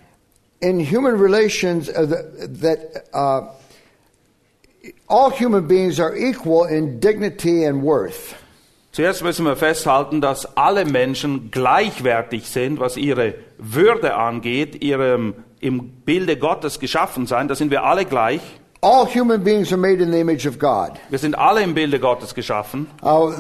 in 0.63 0.79
human 0.79 1.20
relations, 1.20 1.89
uh, 1.89 2.05
that, 2.05 2.62
that 2.62 3.05
uh, 3.13 3.41
all 5.08 5.29
human 5.29 5.67
beings 5.67 6.00
are 6.00 6.15
equal 6.15 6.65
in 6.65 7.00
dignity 7.00 7.65
and 7.65 7.84
worth. 7.84 8.36
Zuerst 8.93 9.24
müssen 9.24 9.46
wir 9.46 9.55
festhalten, 9.55 10.22
dass 10.22 10.55
alle 10.55 10.86
Menschen 10.86 11.50
gleichwertig 11.50 12.48
sind, 12.48 12.79
was 12.79 12.96
ihre 12.96 13.34
Würde 13.58 14.15
angeht, 14.15 14.84
ihrem 14.84 15.34
im 15.60 15.89
Bilde 16.05 16.38
Gottes 16.38 16.79
geschaffen 16.79 17.25
sein. 17.25 17.48
Da 17.48 17.55
sind 17.55 17.72
wir 17.72 17.84
alle 17.84 18.05
gleich. 18.05 18.41
All 18.82 19.08
human 19.08 19.43
beings 19.43 19.72
are 19.72 19.77
made 19.77 20.03
in 20.03 20.12
the 20.12 20.20
image 20.20 20.46
of 20.46 20.60
God. 20.60 21.00
Wir 21.10 21.17
sind 21.17 21.36
alle 21.36 21.63
im 21.63 21.74
Bilde 21.74 22.00
Gottes 22.00 22.36
geschaffen. 22.36 22.88
Uh, 23.01 23.32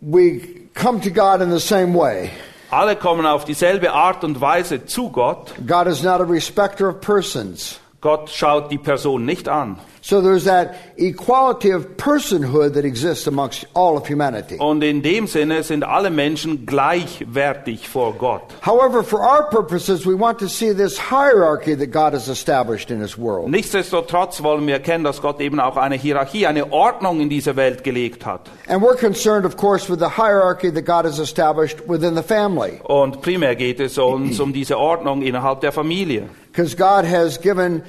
we 0.00 0.68
come 0.74 1.00
to 1.00 1.10
God 1.10 1.40
in 1.40 1.50
the 1.50 1.60
same 1.60 1.94
way. 1.94 2.30
Alle 2.70 2.96
kommen 2.96 3.24
auf 3.24 3.46
dieselbe 3.46 3.92
Art 3.92 4.24
und 4.24 4.42
Weise 4.42 4.84
zu 4.84 5.10
Gott. 5.10 5.54
God 5.66 5.86
is 5.86 6.02
not 6.02 6.20
a 6.20 6.24
respecter 6.24 6.90
of 6.90 7.00
persons. 7.00 7.80
Gott 8.00 8.30
schaut 8.30 8.70
die 8.70 8.78
Person 8.78 9.24
nicht 9.24 9.48
an. 9.48 9.76
So 10.00 10.22
there's 10.22 10.44
that 10.44 10.76
equality 10.96 11.72
of 11.72 11.96
personhood 11.96 12.74
that 12.74 12.84
exists 12.84 13.26
amongst 13.26 13.66
all 13.74 13.96
of 13.96 14.08
humanity. 14.08 14.56
Und 14.56 14.84
in 14.84 15.02
dem 15.02 15.26
Sinne 15.26 15.64
sind 15.64 15.82
alle 15.82 16.08
Menschen 16.10 16.64
gleichwertig 16.64 17.88
vor 17.88 18.14
Gott. 18.14 18.54
However, 18.62 19.02
for 19.02 19.20
our 19.20 19.50
purposes, 19.50 20.06
we 20.06 20.14
want 20.14 20.38
to 20.38 20.48
see 20.48 20.72
this 20.72 20.96
hierarchy 21.10 21.74
that 21.74 21.90
God 21.90 22.14
has 22.14 22.28
established 22.28 22.92
in 22.92 23.00
His 23.00 23.18
world. 23.18 23.48
Nichtsdestotrotz 23.48 24.44
wollen 24.44 24.64
wir 24.68 24.74
erkennen, 24.74 25.02
dass 25.02 25.20
Gott 25.20 25.40
eben 25.40 25.58
auch 25.58 25.76
eine 25.76 25.96
Hierarchie, 25.96 26.46
eine 26.46 26.72
Ordnung 26.72 27.20
in 27.20 27.28
diese 27.28 27.56
Welt 27.56 27.82
gelegt 27.82 28.24
hat. 28.24 28.48
And 28.68 28.80
we're 28.80 28.96
concerned, 28.96 29.44
of 29.44 29.56
course, 29.56 29.90
with 29.90 29.98
the 29.98 30.10
hierarchy 30.10 30.72
that 30.72 30.86
God 30.86 31.04
has 31.04 31.18
established 31.18 31.80
within 31.88 32.14
the 32.14 32.22
family. 32.22 32.80
Und 32.84 33.22
primär 33.22 33.56
geht 33.56 33.80
es 33.80 33.98
uns 33.98 34.38
um 34.38 34.52
diese 34.52 34.78
Ordnung 34.78 35.22
innerhalb 35.22 35.60
der 35.62 35.72
Familie. 35.72 36.28
Because 36.48 36.74
God 36.74 37.04
has 37.04 37.38
given 37.38 37.84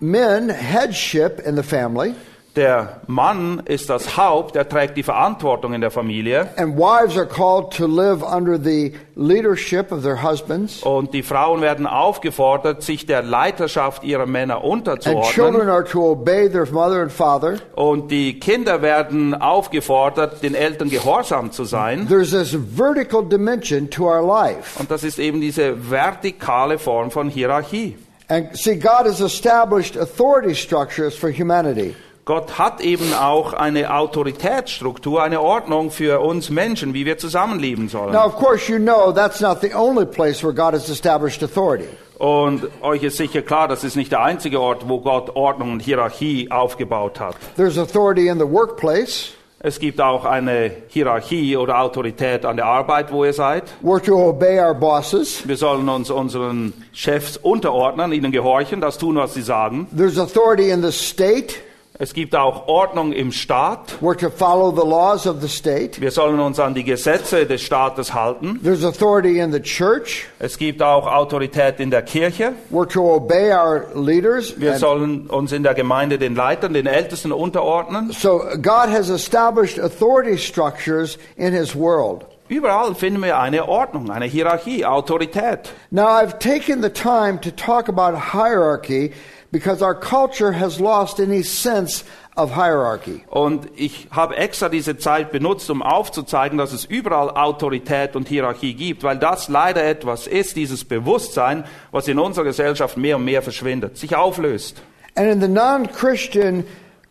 men 0.00 0.48
headship 0.48 1.40
in 1.40 1.54
the 1.54 1.62
family, 1.62 2.14
Der 2.58 3.02
Mann 3.06 3.62
ist 3.66 3.88
das 3.88 4.16
Haupt, 4.16 4.56
er 4.56 4.68
trägt 4.68 4.96
die 4.96 5.04
Verantwortung 5.04 5.74
in 5.74 5.80
der 5.80 5.92
Familie. 5.92 6.48
and 6.56 6.76
wives 6.76 7.16
are 7.16 7.24
called 7.24 7.72
to 7.72 7.86
live 7.86 8.20
under 8.20 8.58
the 8.58 8.94
leadership 9.14 9.92
of 9.92 10.02
their 10.02 10.20
husbands, 10.20 10.82
Und 10.82 11.14
die 11.14 11.22
Frauen 11.22 11.60
werden 11.60 11.86
aufgefordert, 11.86 12.82
sich 12.82 13.06
der 13.06 13.22
Leiterschaft 13.22 14.02
ihrer 14.02 14.26
Männer 14.26 14.56
and 14.56 14.64
children 14.64 14.72
unterzuordnen. 14.72 15.68
are 15.68 15.84
to 15.84 16.10
obey 16.10 16.50
their 16.50 16.66
mother 16.72 17.00
and 17.00 17.12
father. 17.12 17.58
Und 17.76 18.10
die 18.10 18.40
Kinder 18.40 18.82
werden 18.82 19.40
aufgefordert, 19.40 20.42
den 20.42 20.56
Eltern 20.56 20.90
gehorsam 20.90 21.52
zu 21.52 21.62
sein. 21.62 22.08
There's 22.08 22.32
this 22.32 22.52
vertical 22.74 23.22
dimension 23.22 23.88
to 23.88 24.06
our 24.08 24.20
life. 24.26 24.80
Und 24.80 24.90
das 24.90 25.04
ist 25.04 25.20
eben 25.20 25.40
diese 25.40 25.90
vertikale 25.92 26.80
Form 26.80 27.12
von 27.12 27.28
Hierarchie. 27.28 27.96
And 28.26 28.54
see, 28.56 28.74
God 28.74 29.06
has 29.06 29.20
established 29.20 29.96
authority 29.96 30.56
structures 30.56 31.14
for 31.16 31.30
humanity. 31.30 31.94
Gott 32.28 32.58
hat 32.58 32.82
eben 32.82 33.14
auch 33.14 33.54
eine 33.54 33.90
Autoritätsstruktur, 33.94 35.22
eine 35.22 35.40
Ordnung 35.40 35.90
für 35.90 36.20
uns 36.20 36.50
Menschen, 36.50 36.92
wie 36.92 37.06
wir 37.06 37.16
zusammenleben 37.16 37.88
sollen. 37.88 38.12
Now, 38.12 38.26
of 38.26 38.36
course, 38.36 38.70
you 38.70 38.78
know 38.78 39.10
that's 39.12 39.40
not 39.40 39.62
the 39.62 39.72
only 39.74 40.04
place 40.04 40.44
where 40.44 40.52
God 40.52 40.74
has 40.74 40.90
established 40.90 41.42
authority. 41.42 41.88
Und 42.18 42.68
euch 42.82 43.02
ist 43.02 43.16
sicher 43.16 43.40
klar, 43.40 43.66
das 43.66 43.82
ist 43.82 43.96
nicht 43.96 44.12
der 44.12 44.20
einzige 44.20 44.60
Ort, 44.60 44.86
wo 44.90 45.00
Gott 45.00 45.36
Ordnung 45.36 45.72
und 45.72 45.80
Hierarchie 45.80 46.50
aufgebaut 46.50 47.18
hat. 47.18 47.34
There's 47.56 47.78
authority 47.78 48.28
in 48.28 48.38
the 48.38 48.46
workplace. 48.46 49.32
Es 49.60 49.78
gibt 49.78 49.98
auch 49.98 50.26
eine 50.26 50.70
Hierarchie 50.88 51.56
oder 51.56 51.80
Autorität 51.80 52.44
an 52.44 52.56
der 52.56 52.66
Arbeit, 52.66 53.10
wo 53.10 53.24
ihr 53.24 53.32
seid. 53.32 53.64
We're 53.82 54.04
to 54.04 54.14
obey 54.14 54.60
our 54.60 54.74
bosses. 54.74 55.48
Wir 55.48 55.56
sollen 55.56 55.88
uns 55.88 56.10
unseren 56.10 56.74
Chefs 56.92 57.38
unterordnen, 57.38 58.12
ihnen 58.12 58.32
gehorchen, 58.32 58.82
das 58.82 58.98
tun, 58.98 59.16
was 59.16 59.32
sie 59.32 59.40
sagen. 59.40 59.88
There's 59.96 60.18
authority 60.18 60.68
in 60.70 60.82
the 60.82 60.92
state. 60.92 61.54
Es 62.00 62.14
gibt 62.14 62.36
auch 62.36 62.68
Ordnung 62.68 63.12
im 63.12 63.32
Staat. 63.32 63.96
We're 64.00 64.16
to 64.16 64.30
follow 64.30 64.70
the 64.70 64.88
laws 64.88 65.26
of 65.26 65.40
the 65.40 65.48
state. 65.48 66.00
Wir 66.00 66.12
sollen 66.12 66.38
uns 66.38 66.60
an 66.60 66.72
die 66.72 66.84
Gesetze 66.84 67.44
des 67.44 67.60
Staates 67.60 68.14
halten. 68.14 68.60
There's 68.62 68.84
authority 68.84 69.40
in 69.40 69.50
the 69.50 69.60
church. 69.60 70.28
Es 70.38 70.58
gibt 70.58 70.80
auch 70.80 71.08
Autorität 71.08 71.80
in 71.80 71.90
der 71.90 72.02
Kirche. 72.02 72.52
We're 72.70 72.88
to 72.88 73.02
obey 73.02 73.52
our 73.52 73.86
leaders. 73.96 74.54
Wir 74.60 74.78
sollen 74.78 75.26
uns 75.26 75.50
in 75.50 75.64
der 75.64 75.74
Gemeinde 75.74 76.18
den 76.18 76.36
Leitern, 76.36 76.72
den 76.72 76.86
Ältesten 76.86 77.32
unterordnen. 77.32 78.12
so 78.12 78.42
God 78.62 78.90
has 78.90 79.10
established 79.10 79.80
authority 79.80 80.38
structures 80.38 81.18
in 81.36 81.52
His 81.52 81.74
world. 81.74 82.24
Überall 82.48 82.94
finden 82.94 83.22
wir 83.22 83.38
eine 83.38 83.68
Ordnung, 83.68 84.10
eine 84.10 84.24
Hierarchie, 84.24 84.86
Autorität. 84.86 85.70
Now, 85.90 86.06
I've 86.06 86.38
taken 86.38 86.80
the 86.80 86.88
time 86.90 87.40
to 87.40 87.50
talk 87.50 87.88
about 87.88 88.16
hierarchy 88.32 89.12
because 89.50 89.82
our 89.82 89.94
culture 89.94 90.52
has 90.52 90.78
lost 90.78 91.20
any 91.20 91.42
sense 91.42 92.04
of 92.36 92.54
hierarchy. 92.54 93.24
Und 93.28 93.68
ich 93.76 94.06
habe 94.10 94.36
extra 94.36 94.68
diese 94.68 94.96
Zeit 94.96 95.32
benutzt, 95.32 95.68
um 95.70 95.82
aufzuzeigen, 95.82 96.58
dass 96.58 96.72
es 96.72 96.84
überall 96.84 97.30
Autorität 97.30 98.14
und 98.14 98.28
Hierarchie 98.28 98.74
gibt, 98.74 99.02
weil 99.02 99.18
das 99.18 99.48
leider 99.48 99.84
etwas 99.84 100.26
ist, 100.26 100.56
dieses 100.56 100.84
Bewusstsein, 100.84 101.64
was 101.90 102.06
in 102.08 102.18
unserer 102.18 102.44
Gesellschaft 102.44 102.96
mehr 102.96 103.16
und 103.16 103.24
mehr 103.24 103.42
verschwindet, 103.42 103.96
sich 103.96 104.14
auflöst. 104.14 104.80
And 105.16 105.28
in 105.28 105.40
the 105.40 105.48
non 105.48 105.90
Christian 105.90 106.64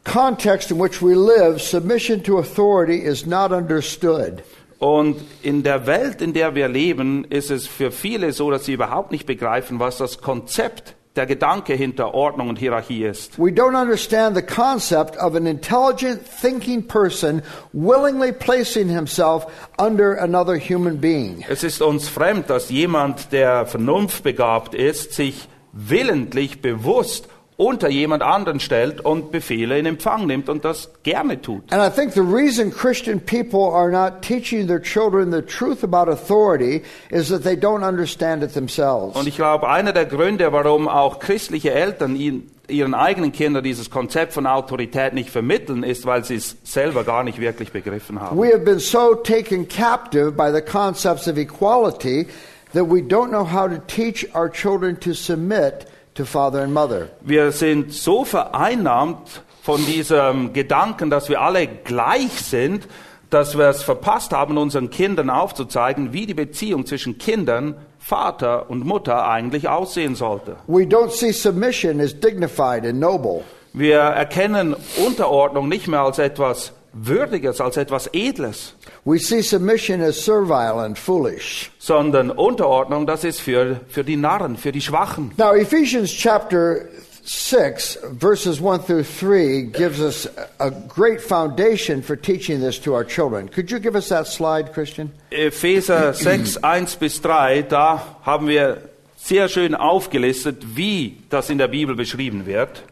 context 0.05 0.71
in 0.71 0.79
which 0.79 1.01
we 1.01 1.13
live, 1.13 1.61
submission 1.61 2.23
to 2.23 2.37
authority 2.37 2.97
is 2.97 3.25
not 3.25 3.51
understood. 3.51 4.43
Und 4.79 5.17
in 5.41 5.63
der 5.63 5.87
Welt, 5.87 6.21
in 6.21 6.33
der 6.33 6.53
wir 6.53 6.67
leben, 6.67 7.25
ist 7.25 7.49
es 7.49 7.67
für 7.67 7.91
viele 7.91 8.31
so, 8.31 8.51
dass 8.51 8.65
sie 8.65 8.73
überhaupt 8.73 9.11
nicht 9.11 9.25
begreifen, 9.25 9.79
was 9.79 9.97
das 9.97 10.21
Konzept, 10.21 10.95
der 11.17 11.25
Gedanke 11.25 11.73
hinter 11.73 12.13
Ordnung 12.13 12.49
und 12.49 12.59
Hierarchie 12.59 13.03
ist. 13.03 13.37
We 13.37 13.49
don't 13.49 13.79
understand 13.79 14.35
the 14.35 14.41
concept 14.41 15.17
of 15.17 15.35
an 15.35 15.47
intelligent, 15.47 16.21
thinking 16.23 16.87
person 16.87 17.41
willingly 17.73 18.31
placing 18.31 18.87
himself 18.87 19.47
under 19.77 20.13
another 20.21 20.57
human 20.57 20.99
being. 20.99 21.43
Es 21.49 21.63
ist 21.63 21.81
uns 21.81 22.07
fremd, 22.07 22.49
dass 22.49 22.69
jemand, 22.69 23.31
der 23.31 23.65
vernunftbegabt 23.65 24.75
ist, 24.75 25.13
sich 25.13 25.49
willentlich, 25.73 26.61
bewusst 26.61 27.27
unter 27.57 27.89
jemand 27.89 28.21
anderen 28.21 28.59
stellt 28.59 29.01
und 29.03 29.31
Befehle 29.31 29.79
in 29.79 29.87
Empfang 29.87 30.27
nimmt 30.27 30.47
und 30.47 30.63
das 30.63 30.91
gerne 31.03 31.41
tut. 31.41 31.63
And 31.73 31.81
I 31.81 31.89
think 31.93 32.13
the 32.13 32.21
reason 32.21 32.71
Christian 32.71 33.19
people 33.19 33.71
are 33.73 33.89
not 33.89 34.21
teaching 34.21 34.67
their 34.67 34.81
children 34.81 35.31
the 35.31 35.41
truth 35.41 35.83
about 35.83 36.09
authority 36.09 36.83
is 37.09 37.29
that 37.29 37.43
they 37.43 37.55
don't 37.55 37.83
understand 37.87 38.43
it 38.43 38.53
themselves. 38.53 39.15
Und 39.17 39.27
ich 39.27 39.35
glaube, 39.35 39.67
einer 39.67 39.91
der 39.91 40.05
Gründe, 40.05 40.51
warum 40.51 40.87
auch 40.87 41.17
christliche 41.19 41.71
Eltern 41.73 42.15
ihn- 42.15 42.51
ihren 42.67 42.93
eigenen 42.93 43.31
Kindern 43.31 43.63
dieses 43.63 43.89
Konzept 43.89 44.33
von 44.33 44.45
Autorität 44.45 45.13
nicht 45.13 45.29
vermitteln, 45.31 45.81
ist, 45.83 46.05
weil 46.05 46.23
sie 46.25 46.35
es 46.35 46.57
selber 46.63 47.03
gar 47.05 47.23
nicht 47.23 47.39
wirklich 47.39 47.71
begriffen 47.71 48.19
haben. 48.21 48.37
We 48.37 48.47
have 48.53 48.59
been 48.65 48.77
so 48.79 49.15
taken 49.15 49.67
captive 49.67 50.31
by 50.33 50.51
the 50.53 50.61
concepts 50.61 51.27
of 51.27 51.37
equality 51.37 52.27
that 52.73 52.83
we 52.87 52.99
don't 52.99 53.29
know 53.29 53.45
how 53.49 53.67
to 53.67 53.77
teach 53.87 54.27
our 54.35 54.51
children 54.51 54.99
to 54.99 55.13
submit 55.13 55.87
to 56.17 56.25
father 56.25 56.61
and 56.61 56.73
mother. 56.73 57.09
Wir 57.21 57.51
sind 57.51 57.93
so 57.93 58.25
vereinnahmt 58.25 59.41
von 59.61 59.85
diesem 59.85 60.53
Gedanken, 60.53 61.09
dass 61.09 61.29
wir 61.29 61.41
alle 61.41 61.67
gleich 61.67 62.31
sind, 62.31 62.87
dass 63.29 63.57
wir 63.57 63.67
es 63.67 63.83
verpasst 63.83 64.31
haben, 64.31 64.57
unseren 64.57 64.89
Kindern 64.89 65.29
aufzuzeigen, 65.29 66.13
wie 66.13 66.25
die 66.25 66.33
Beziehung 66.33 66.85
zwischen 66.85 67.17
Kindern, 67.17 67.75
Vater 67.99 68.69
und 68.69 68.85
Mutter 68.85 69.27
eigentlich 69.27 69.67
aussehen 69.67 70.15
sollte. 70.15 70.55
We 70.67 70.83
don't 70.83 71.11
see 71.11 71.31
submission 71.31 71.99
as 71.99 72.17
dignified 72.17 72.85
and 72.85 72.99
noble. 72.99 73.43
Wir 73.73 73.99
erkennen 73.99 74.75
Unterordnung 75.05 75.67
nicht 75.67 75.87
mehr 75.87 76.01
als 76.01 76.17
etwas 76.17 76.73
Würdiges, 76.99 77.61
als 77.61 77.77
etwas 77.77 78.09
Edles, 78.13 78.73
We 79.05 79.19
see 79.19 79.41
submission 79.41 80.01
as 80.01 80.23
servile 80.23 80.79
and 80.83 80.97
foolish. 80.97 81.71
sondern 81.79 82.29
Unterordnung, 82.31 83.05
das 83.07 83.23
ist 83.23 83.39
für, 83.39 83.79
für 83.87 84.03
die 84.03 84.17
Narren, 84.17 84.57
für 84.57 84.71
die 84.71 84.81
Schwachen. 84.81 85.31
Now, 85.37 85.53
Ephesians 85.53 86.11
chapter 86.11 86.81
6, 87.23 87.99
verses 88.19 88.61
1 88.61 88.85
through 88.85 89.03
3, 89.03 89.69
gives 89.73 89.99
us 89.99 90.29
a 90.59 90.69
great 90.69 91.21
foundation 91.21 92.01
for 92.01 92.15
teaching 92.15 92.59
this 92.61 92.79
to 92.81 92.93
our 92.93 93.05
children. 93.05 93.49
Could 93.49 93.69
you 93.69 93.79
give 93.79 93.95
us 93.95 94.07
that 94.09 94.27
slide, 94.27 94.71
Christian? 94.73 95.11
Epheser 95.31 96.13
6, 96.15 96.57
1 96.63 96.95
bis 96.97 97.21
3, 97.21 97.63
da 97.63 98.17
haben 98.23 98.47
wir 98.47 98.81
sehr 99.17 99.49
schön 99.49 99.75
aufgelistet, 99.75 100.63
wie 100.75 101.17
das 101.29 101.49
in 101.49 101.57
der 101.57 101.67
Bibel 101.67 101.95
beschrieben 101.95 102.45
wird. 102.45 102.83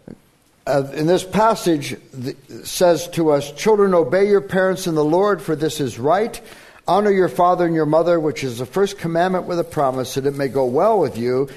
In 0.67 1.05
this 1.05 1.23
passage 1.23 1.95
says 2.63 3.07
to 3.09 3.29
us, 3.29 3.51
Children, 3.51 3.93
obey 3.93 4.27
your 4.27 4.41
parents 4.41 4.87
in 4.87 4.95
the 4.95 5.05
Lord, 5.05 5.39
for 5.39 5.55
this 5.55 5.79
is 5.79 5.99
right. 5.99 6.41
Honor 6.87 7.11
your 7.11 7.29
father 7.29 7.67
and 7.67 7.75
your 7.75 7.85
mother, 7.85 8.19
which 8.19 8.43
is 8.43 8.57
the 8.57 8.65
first 8.65 8.97
commandment 8.97 9.45
with 9.45 9.59
a 9.59 9.63
promise, 9.63 10.15
that 10.15 10.25
it 10.25 10.33
may 10.33 10.47
go 10.47 10.65
well 10.65 10.99
with 10.99 11.19
you 11.19 11.49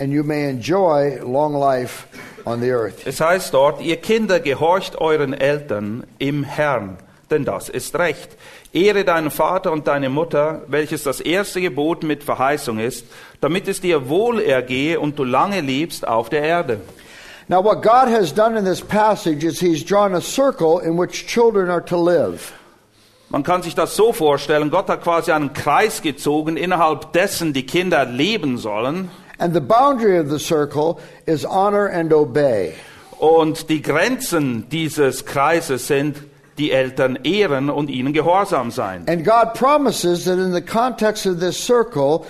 and 0.00 0.12
you 0.12 0.24
may 0.24 0.50
enjoy 0.50 1.22
long 1.24 1.54
life 1.54 2.08
on 2.44 2.60
the 2.60 2.72
earth. 2.72 3.06
Es 3.06 3.20
heißt 3.20 3.54
dort, 3.54 3.80
ihr 3.80 3.98
Kinder 3.98 4.40
gehorcht 4.40 4.96
euren 5.00 5.32
Eltern 5.32 6.04
im 6.18 6.42
Herrn, 6.42 6.98
denn 7.30 7.44
das 7.44 7.68
ist 7.68 7.96
Recht. 7.96 8.36
Ehre 8.72 9.04
deinen 9.04 9.30
Vater 9.30 9.70
und 9.70 9.86
deine 9.86 10.08
Mutter, 10.08 10.62
welches 10.66 11.04
das 11.04 11.20
erste 11.20 11.60
Gebot 11.60 12.02
mit 12.02 12.24
Verheißung 12.24 12.80
ist, 12.80 13.06
damit 13.40 13.68
es 13.68 13.80
dir 13.80 14.08
wohl 14.08 14.40
ergehe 14.40 14.98
und 14.98 15.18
du 15.18 15.24
lange 15.24 15.60
lebst 15.60 16.06
auf 16.06 16.30
der 16.30 16.42
Erde. 16.42 16.80
Now, 17.48 17.60
what 17.60 17.80
God 17.80 18.08
has 18.08 18.32
done 18.32 18.56
in 18.56 18.64
this 18.64 18.80
passage 18.80 19.44
is 19.44 19.60
He's 19.60 19.84
drawn 19.84 20.14
a 20.14 20.20
circle 20.20 20.80
in 20.80 20.96
which 20.96 21.28
children 21.28 21.70
are 21.70 21.82
to 21.82 21.96
live. 21.96 22.52
Man 23.30 23.44
kann 23.44 23.62
sich 23.62 23.74
das 23.74 23.94
so 23.94 24.12
vorstellen, 24.12 24.70
Gott 24.70 24.88
hat 24.88 25.02
quasi 25.02 25.32
einen 25.32 25.52
Kreis 25.52 26.02
gezogen, 26.02 26.56
innerhalb 26.56 27.12
dessen 27.12 27.52
die 27.52 27.64
Kinder 27.66 28.04
leben 28.04 28.58
sollen. 28.58 29.10
And 29.38 29.54
the 29.54 29.60
boundary 29.60 30.18
of 30.18 30.28
the 30.28 30.38
circle 30.38 31.00
is 31.26 31.44
honor 31.44 31.88
and 31.88 32.12
obey. 32.12 32.74
Und 33.18 33.68
die 33.68 33.82
Grenzen 33.82 34.68
dieses 34.68 35.24
Kreises 35.24 35.86
sind 35.86 36.16
die 36.58 36.72
Eltern 36.72 37.16
ehren 37.22 37.70
und 37.70 37.90
ihnen 37.90 38.12
gehorsam 38.12 38.70
sein. 38.70 39.04
And 39.08 39.24
God 39.24 39.54
promises 39.54 40.24
that 40.24 40.38
in 40.38 40.52
the 40.52 40.62
context 40.62 41.26
of 41.26 41.38
this 41.38 41.56
circle, 41.56 42.26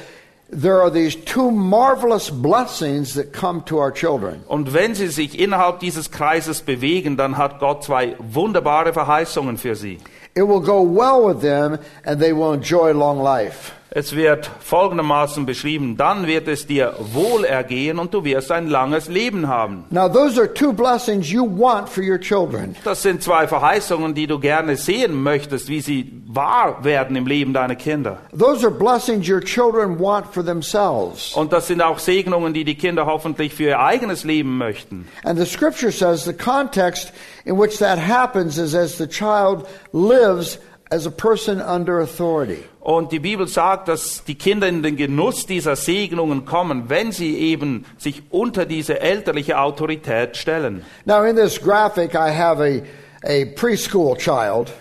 there 0.48 0.80
are 0.80 0.90
these 0.90 1.16
two 1.16 1.50
marvelous 1.50 2.30
blessings 2.30 3.14
that 3.14 3.32
come 3.32 3.62
to 3.62 3.78
our 3.78 3.90
children. 3.90 4.44
Und 4.48 4.72
wenn 4.72 4.94
sie 4.94 5.08
sich 5.08 5.38
innerhalb 5.38 5.80
dieses 5.80 6.10
Kreises 6.10 6.62
bewegen, 6.62 7.16
dann 7.16 7.36
hat 7.36 7.58
Gott 7.58 7.84
zwei 7.84 8.16
wunderbare 8.18 8.92
Verheißungen 8.92 9.58
für 9.58 9.74
sie. 9.74 9.98
It 10.34 10.46
will 10.46 10.60
go 10.60 10.82
well 10.82 11.26
with 11.26 11.40
them 11.40 11.78
and 12.04 12.20
they 12.20 12.32
will 12.32 12.52
enjoy 12.52 12.92
long 12.92 13.22
life. 13.22 13.72
Es 13.98 14.14
wird 14.14 14.50
folgendermaßen 14.60 15.46
beschrieben, 15.46 15.96
dann 15.96 16.26
wird 16.26 16.48
es 16.48 16.66
dir 16.66 16.92
wohl 17.14 17.44
ergehen 17.44 17.98
und 17.98 18.12
du 18.12 18.24
wirst 18.24 18.52
ein 18.52 18.68
langes 18.68 19.08
Leben 19.08 19.48
haben. 19.48 19.86
Now, 19.88 20.06
those 20.06 20.38
are 20.38 20.52
two 20.52 20.74
blessings 20.74 21.32
you 21.32 21.46
want 21.46 21.88
for 21.88 22.04
your 22.04 22.20
children. 22.20 22.76
Das 22.84 23.00
sind 23.00 23.22
zwei 23.22 23.48
Verheißungen, 23.48 24.14
die 24.14 24.26
du 24.26 24.38
gerne 24.38 24.76
sehen 24.76 25.22
möchtest, 25.22 25.70
wie 25.70 25.80
sie 25.80 26.12
wahr 26.26 26.84
werden 26.84 27.16
im 27.16 27.26
Leben 27.26 27.54
deiner 27.54 27.74
Kinder. 27.74 28.18
Those 28.38 28.66
are 28.66 28.70
blessings 28.70 29.30
your 29.30 29.40
children 29.40 29.98
want 29.98 30.26
for 30.26 30.44
themselves. 30.44 31.32
Und 31.32 31.54
das 31.54 31.66
sind 31.66 31.80
auch 31.80 31.98
Segnungen, 31.98 32.52
die 32.52 32.64
die 32.64 32.74
Kinder 32.74 33.06
hoffentlich 33.06 33.54
für 33.54 33.62
ihr 33.62 33.80
eigenes 33.80 34.24
Leben 34.24 34.58
möchten. 34.58 35.08
And 35.24 35.38
the 35.38 35.46
scripture 35.46 35.90
says 35.90 36.22
the 36.22 36.34
context 36.34 37.14
in 37.46 37.58
which 37.58 37.78
that 37.78 37.98
happens 37.98 38.58
is 38.58 38.74
as 38.74 38.98
the 38.98 39.06
child 39.06 39.66
lives 39.94 40.58
as 40.90 41.06
a 41.06 41.10
person 41.10 41.60
under 41.60 42.00
authority. 42.00 42.62
Und 42.80 43.10
die 43.10 43.18
Bibel 43.18 43.48
sagt, 43.48 43.88
dass 43.88 44.22
die 44.24 44.36
Kinder 44.36 44.68
in 44.68 44.82
den 44.82 44.96
Genuss 44.96 45.46
dieser 45.46 45.74
Segnungen 45.74 46.44
kommen, 46.44 46.88
wenn 46.88 47.10
sie 47.12 47.36
eben 47.38 47.84
sich 47.98 48.22
unter 48.30 48.64
diese 48.66 49.00
elterliche 49.00 49.58
Autorität 49.58 50.36
stellen. 50.36 50.84
Now, 51.04 51.24
in 51.24 51.34
this 51.36 51.60
graphic, 51.60 52.14
I 52.14 52.30
have 52.30 52.60
a, 52.62 52.82
a 53.24 53.44
preschool 53.56 54.16
child. 54.16 54.72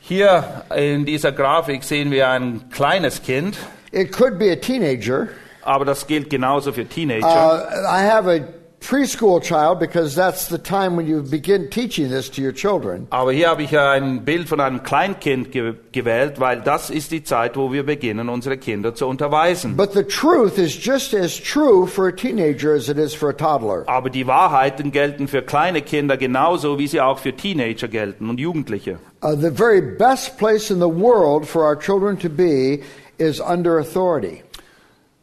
Hier 0.00 0.62
in 0.74 1.04
dieser 1.04 1.32
Grafik 1.32 1.82
sehen 1.84 2.10
wir 2.10 2.28
ein 2.28 2.70
kleines 2.70 3.22
Kind, 3.22 3.56
It 3.90 4.12
could 4.12 4.38
be 4.38 4.52
a 4.52 4.56
teenager. 4.56 5.28
aber 5.62 5.84
das 5.84 6.06
gilt 6.06 6.30
genauso 6.30 6.72
für 6.72 6.82
Uh, 6.82 6.84
Teenager. 6.84 7.24
I 7.26 8.02
have 8.08 8.26
a 8.30 8.40
preschool 8.88 9.42
child 9.42 9.78
because 9.78 10.14
that's 10.14 10.48
the 10.48 10.56
time 10.56 10.96
when 10.96 11.06
you 11.06 11.22
begin 11.22 11.68
teaching 11.68 12.08
this 12.08 12.30
to 12.30 12.40
your 12.40 12.52
children. 12.52 13.06
Aber 13.10 13.32
hier 13.32 13.50
habe 13.50 13.62
ich 13.62 13.78
ein 13.78 14.24
Bild 14.24 14.48
von 14.48 14.60
einem 14.60 14.82
Kleinkind 14.82 15.52
ge 15.52 15.74
gewählt, 15.92 16.40
weil 16.40 16.62
das 16.62 16.88
ist 16.88 17.10
die 17.12 17.22
Zeit, 17.22 17.56
wo 17.56 17.70
wir 17.70 17.84
beginnen, 17.84 18.30
unsere 18.30 18.56
Kinder 18.56 18.94
zu 18.94 19.06
unterweisen. 19.06 19.76
But 19.76 19.92
the 19.92 20.04
truth 20.04 20.56
is 20.56 20.74
just 20.74 21.12
as 21.12 21.38
true 21.38 21.86
for 21.86 22.08
a 22.08 22.12
teenager 22.12 22.74
as 22.74 22.88
it 22.88 22.96
is 22.96 23.12
for 23.12 23.28
a 23.28 23.34
toddler. 23.34 23.84
Aber 23.86 24.08
die 24.08 24.26
Wahrheiten 24.26 24.90
gelten 24.90 25.28
für 25.28 25.42
kleine 25.42 25.82
Kinder 25.82 26.16
genauso, 26.16 26.78
wie 26.78 26.86
sie 26.86 27.02
auch 27.02 27.18
für 27.18 27.34
Teenager 27.34 27.88
gelten 27.88 28.30
und 28.30 28.40
Jugendliche. 28.40 28.98
Uh, 29.22 29.36
the 29.36 29.50
very 29.50 29.82
best 29.82 30.38
place 30.38 30.70
in 30.70 30.78
the 30.78 30.88
world 30.88 31.46
for 31.46 31.62
our 31.62 31.78
children 31.78 32.18
to 32.18 32.30
be 32.30 32.80
is 33.18 33.38
under 33.38 33.78
authority. 33.78 34.42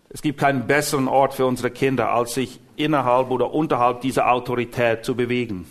Es 0.10 0.21
gibt 0.21 0.39
keinen 0.39 0.67
besseren 0.67 1.08
Ort 1.08 1.34
für 1.34 1.45
unsere 1.45 1.71
Kinder, 1.71 2.13
als 2.13 2.36
sich 2.36 2.60
innerhalb 2.77 3.31
oder 3.31 3.53
unterhalb 3.53 4.01
dieser 4.01 4.31
Autorität 4.31 5.05
zu 5.05 5.15
bewegen. 5.15 5.65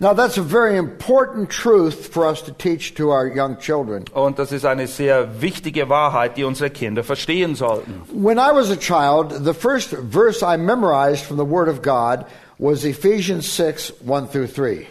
Now, 0.00 0.12
that's 0.12 0.38
a 0.38 0.42
very 0.42 0.76
important 0.76 1.48
truth 1.50 1.94
for 1.94 2.26
us 2.26 2.42
to 2.42 2.52
teach 2.52 2.94
to 2.94 3.12
our 3.12 3.28
young 3.28 3.58
children. 3.58 4.04
Und 4.12 4.40
das 4.40 4.50
ist 4.50 4.64
eine 4.64 4.88
sehr 4.88 5.40
wichtige 5.40 5.88
Wahrheit, 5.88 6.36
die 6.36 6.42
unsere 6.42 6.70
Kinder 6.70 7.04
verstehen 7.04 7.54
sollten. 7.54 8.02
When 8.12 8.38
I 8.38 8.50
was 8.52 8.70
a 8.70 8.76
child, 8.76 9.44
the 9.44 9.54
first 9.54 9.94
verse 10.10 10.42
I 10.42 10.56
memorized 10.56 11.24
from 11.24 11.36
the 11.36 11.44
Word 11.44 11.68
of 11.68 11.80
God 11.80 12.26
was 12.58 12.84
Ephesians 12.84 13.48
6 13.54 13.92
1 14.04 14.30
through 14.30 14.48
3. 14.48 14.86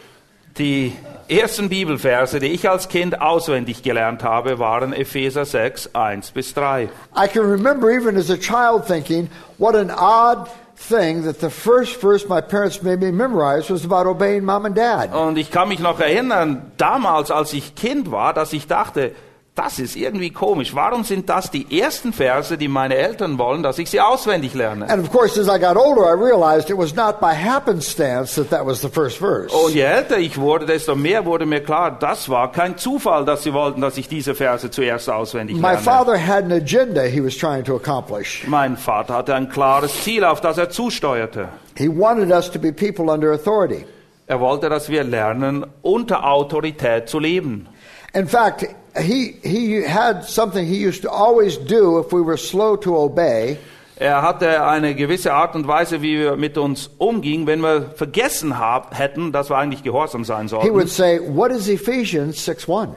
Die 0.58 0.94
ersten 1.28 1.68
Bibelverse, 1.68 2.40
die 2.40 2.48
ich 2.48 2.70
als 2.70 2.88
Kind 2.88 3.20
auswendig 3.20 3.84
gelernt 3.84 4.24
habe, 4.24 4.60
waren 4.60 4.94
Epheser 4.94 5.46
6, 5.46 5.96
1 5.96 6.32
bis 6.32 6.54
3. 6.54 6.90
I 7.16 7.28
can 7.28 7.44
remember 7.44 7.90
even 7.90 8.16
as 8.18 8.30
a 8.30 8.38
child 8.38 8.86
thinking, 8.86 9.30
what 9.58 9.76
an 9.76 9.92
odd 9.92 10.48
thing 10.76 11.24
that 11.24 11.40
the 11.40 11.50
first 11.50 12.02
verse 12.02 12.28
my 12.28 12.42
parents 12.42 12.82
made 12.82 13.00
me 13.00 13.12
memorize 13.12 13.70
was 13.70 13.86
about 13.86 14.08
obeying 14.08 14.44
mom 14.44 14.66
and 14.66 14.76
dad. 14.76 15.14
Und 15.14 15.38
ich 15.38 15.52
kann 15.52 15.70
mich 15.70 15.80
noch 15.80 16.00
erinnern, 16.00 16.72
damals, 16.78 17.32
als 17.32 17.54
ich 17.54 17.76
Kind 17.76 18.12
war, 18.12 18.34
dass 18.34 18.54
ich 18.54 18.68
dachte, 18.68 19.12
das 19.56 19.78
ist 19.78 19.96
irgendwie 19.96 20.32
komisch. 20.32 20.74
Warum 20.74 21.04
sind 21.04 21.30
das 21.30 21.52
die 21.52 21.80
ersten 21.80 22.12
Verse, 22.12 22.58
die 22.58 22.68
meine 22.68 22.96
Eltern 22.96 23.38
wollen, 23.38 23.62
dass 23.62 23.78
ich 23.78 23.88
sie 23.88 24.02
auswendig 24.02 24.56
lerne? 24.56 24.90
And 24.90 25.04
of 25.04 25.12
course, 25.12 25.40
as 25.40 25.48
I 25.48 25.60
got 25.60 25.78
older, 25.78 26.02
I 26.10 26.14
realized 26.20 26.72
it 26.72 26.78
was 26.78 26.96
not 26.96 27.20
by 27.20 27.34
happenstance 27.36 28.36
that 28.36 28.50
that 28.50 28.66
was 28.66 28.82
the 28.82 28.90
first 28.90 29.20
verse. 29.20 29.54
Und 29.56 29.76
je 29.76 29.82
älter 29.82 30.18
ich 30.18 30.40
wurde, 30.40 30.66
desto 30.66 30.96
mehr 30.96 31.26
wurde 31.26 31.46
mir 31.46 31.62
klar, 31.64 31.92
das 32.00 32.30
war 32.30 32.52
kein 32.52 32.78
Zufall, 32.78 33.26
dass 33.26 33.44
sie 33.44 33.54
wollten, 33.54 33.82
dass 33.82 33.98
ich 33.98 34.08
diese 34.08 34.34
Verse 34.34 34.72
zuerst 34.72 35.08
auswendig 35.10 35.58
My 35.58 35.62
lerne. 35.74 35.78
father 35.80 36.18
had 36.18 36.46
an 36.46 36.52
agenda 36.52 37.04
he 37.04 37.24
was 37.24 37.38
trying 37.38 37.64
to 37.64 37.76
accomplish. 37.76 38.44
Mein 38.48 38.76
Vater 38.76 39.14
hatte 39.16 39.36
ein 39.36 39.50
klares 39.50 40.04
Ziel, 40.04 40.24
auf 40.24 40.42
das 40.42 40.58
er 40.58 40.72
zusteuerte. 40.72 41.50
He 41.78 41.88
wanted 41.88 42.32
us 42.32 42.50
to 42.50 42.58
be 42.60 42.72
people 42.74 43.12
under 43.12 43.32
authority. 43.32 43.86
Er 44.26 44.40
wollte, 44.40 44.70
dass 44.70 44.90
wir 44.90 45.04
lernen, 45.04 45.66
unter 45.84 46.26
Autorität 46.26 47.08
zu 47.08 47.20
leben. 47.20 47.68
In 48.14 48.28
fact, 48.28 48.68
he, 49.00 49.36
he 49.44 49.82
had 49.82 50.24
something 50.26 50.66
he 50.66 50.78
used 50.88 51.02
to 51.04 51.10
always 51.10 51.58
do 51.58 52.00
if 52.00 52.12
we 52.14 52.22
were 52.22 52.38
slow 52.38 52.76
to 52.78 52.96
obey. 52.96 53.58
Er 53.96 54.22
hatte 54.22 54.66
eine 54.66 54.96
gewisse 54.96 55.34
Art 55.34 55.56
und 55.56 55.68
Weise, 55.68 56.02
wie 56.02 56.18
wir 56.18 56.36
mit 56.36 56.58
uns 56.58 56.90
umgingen, 56.98 57.46
wenn 57.48 57.62
wir 57.62 57.92
vergessen 57.96 58.58
hab, 58.58 58.98
hätten, 58.98 59.32
dass 59.32 59.50
wir 59.50 59.58
eigentlich 59.58 59.84
gehorsam 59.84 60.26
sein 60.26 60.48
He 60.48 60.72
would 60.72 60.90
sollten. 60.90 60.90
say, 60.90 61.20
What 61.20 61.52
is 61.52 61.68
Ephesians 61.70 62.44
6 62.44 62.68
1? 62.68 62.90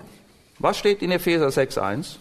Was 0.59 0.79
steht 0.79 1.03
in 1.03 1.11
Epheser 1.13 1.49
6.1? 1.49 2.17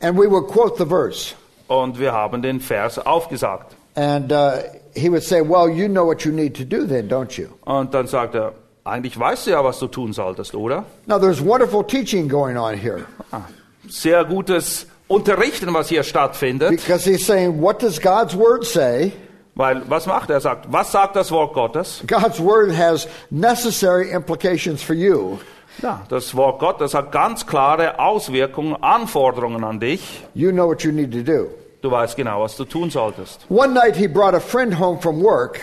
And 0.00 0.18
we 0.18 0.26
would 0.26 0.48
quote 0.48 0.76
the 0.78 0.86
verse. 0.86 1.34
Und 1.68 1.98
wir 1.98 2.12
haben 2.12 2.42
den 2.42 2.60
Vers 2.60 2.98
aufgesagt. 2.98 3.76
And 3.96 4.32
uh, 4.32 4.62
he 4.94 5.08
would 5.10 5.22
say, 5.22 5.40
Well, 5.42 5.68
you 5.68 5.88
know 5.88 6.06
what 6.06 6.24
you 6.24 6.32
need 6.32 6.54
to 6.56 6.64
do 6.64 6.86
then, 6.86 7.08
don't 7.08 7.38
you? 7.38 7.48
Und 7.64 7.92
dann 7.92 8.06
sagt 8.06 8.34
er, 8.34 8.52
eigentlich 8.84 9.18
weißt 9.18 9.46
du 9.46 9.50
ja, 9.52 9.64
was 9.64 9.78
du 9.78 9.86
tun 9.86 10.12
solltest, 10.12 10.54
oder? 10.54 10.84
Now, 11.06 11.18
there's 11.18 11.40
wonderful 11.44 11.82
teaching 11.84 12.28
going 12.28 12.56
on 12.56 12.74
here 12.74 13.04
Ah, 13.32 13.42
Sehr 13.88 14.24
gutes 14.24 14.86
Unterrichten, 15.08 15.72
was 15.74 15.88
hier 15.88 16.02
stattfindet. 16.02 16.70
because 16.70 17.04
he's 17.04 17.24
saying, 17.26 17.60
What 17.60 17.80
does 17.82 17.98
God's 18.00 18.34
word 18.36 18.64
say? 18.64 19.12
Weil, 19.56 19.82
was 19.88 20.06
macht 20.06 20.30
er? 20.30 20.36
Er 20.36 20.40
sagt, 20.40 20.72
was 20.72 20.90
sagt 20.90 21.14
das 21.14 21.30
Wort 21.30 21.54
Gottes? 21.54 22.02
God's 22.08 22.40
word 22.40 22.72
has 22.76 23.06
necessary 23.30 24.10
implications 24.10 24.82
for 24.82 24.94
you. 24.94 25.38
Ja, 25.82 26.02
das 26.08 26.34
Wort 26.34 26.58
Gottes 26.60 26.92
hat 26.94 27.12
ganz 27.12 27.46
klare 27.46 27.98
Auswirkungen, 28.00 28.76
Anforderungen 28.82 29.62
an 29.64 29.78
dich. 29.78 30.24
You 30.34 30.50
know 30.50 30.66
what 30.66 30.82
you 30.82 30.90
need 30.92 31.12
to 31.12 31.22
do. 31.22 31.50
Du 31.82 31.90
weißt 31.90 32.16
genau, 32.16 32.40
was 32.42 32.56
du 32.56 32.64
tun 32.64 32.90
solltest. 32.90 33.44
One 33.48 33.74
night 33.74 33.94
he 33.94 34.08
brought 34.08 34.34
a 34.34 34.40
friend 34.40 34.76
home 34.78 34.98
from 35.00 35.22
work. 35.22 35.60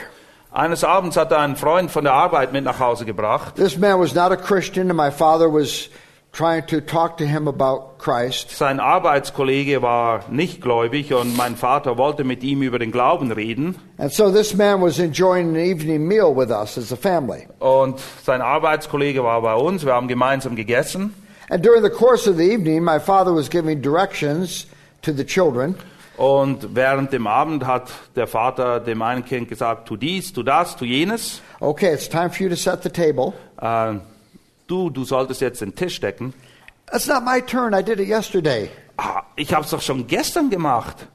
Eines 0.54 0.84
Abends 0.84 1.16
hat 1.16 1.32
er 1.32 1.40
einen 1.40 1.56
Freund 1.56 1.92
von 1.92 2.04
der 2.04 2.12
Arbeit 2.12 2.52
mit 2.52 2.66
nach 2.66 2.80
Hause 2.80 3.06
gebracht. 3.06 3.56
This 3.56 3.78
man 3.78 4.02
was 4.02 4.14
not 4.14 4.34
a 4.34 4.36
Christian, 4.36 4.90
and 4.90 4.98
my 4.98 5.10
father 5.10 5.48
was 5.48 5.90
trying 6.34 6.66
to 6.68 6.82
talk 6.82 7.18
to 7.20 7.26
him 7.26 7.48
about 7.48 7.98
Christ. 8.00 8.52
Sein 8.52 8.82
Arbeitskollege 8.82 9.82
war 9.82 10.26
nicht 10.30 10.62
gläubig 10.62 11.14
und 11.14 11.38
mein 11.38 11.56
Vater 11.56 11.98
wollte 11.98 12.26
mit 12.26 12.44
ihm 12.44 12.64
über 12.64 12.80
den 12.80 12.92
Glauben 12.92 13.32
reden. 13.32 13.78
And 13.98 14.12
so 14.12 14.30
this 14.30 14.54
man 14.54 14.82
was 14.82 15.00
enjoying 15.00 15.52
an 15.52 15.56
evening 15.56 16.06
meal 16.06 16.36
with 16.36 16.50
us 16.50 16.78
as 16.78 16.92
a 16.92 16.98
family. 16.98 17.48
Und 17.60 18.02
sein 18.26 18.42
Arbeitskollege 18.42 19.24
war 19.24 19.42
bei 19.42 19.56
uns. 19.56 19.86
Wir 19.86 19.94
haben 19.94 20.10
gemeinsam 20.10 20.58
gegessen. 20.58 21.14
And 21.50 21.66
during 21.66 21.82
the 21.82 21.90
course 21.90 22.30
of 22.30 22.36
the 22.36 22.52
evening, 22.52 22.84
my 22.84 23.00
father 23.00 23.34
was 23.34 23.50
giving 23.50 23.82
directions 23.82 24.68
to 25.02 25.14
the 25.14 25.26
children. 25.26 25.76
Und 26.22 26.76
während 26.76 27.14
dem 27.14 27.26
Abend 27.26 27.66
hat 27.66 27.90
der 28.16 28.28
Vater 28.28 28.80
dem 28.80 29.02
einen 29.02 29.26
Kind 29.26 29.50
gesagt, 29.50 29.88
tu 29.88 29.98
dies, 29.98 30.32
tu 30.32 30.44
das, 30.44 30.76
tu 30.76 30.86
jenes. 30.86 31.42
Okay, 31.60 31.96
it's 31.96 32.08
time 32.08 32.30
for 32.30 32.44
you 32.44 32.50
to 32.50 32.56
set 32.56 32.84
the 32.84 32.90
table. 32.90 33.34
Äh, 33.60 33.96
du, 34.68 34.92
du 34.92 35.04
solltest 35.04 35.42
jetzt 35.42 35.62
den 35.62 35.74
Tisch 35.74 36.00
decken. 36.00 36.36
That's 36.86 37.08
not 37.08 37.24
my 37.26 37.42
turn. 37.42 37.74
I 37.74 37.82
did 37.82 38.00
it 38.00 38.08
yesterday. 38.08 38.70
Ah, 38.98 39.24
ich 39.36 39.52
habe 39.52 39.66
es 39.66 39.72
doch 39.72 39.82
schon 39.82 40.06
gestern 40.06 40.52
gemacht. 40.52 41.08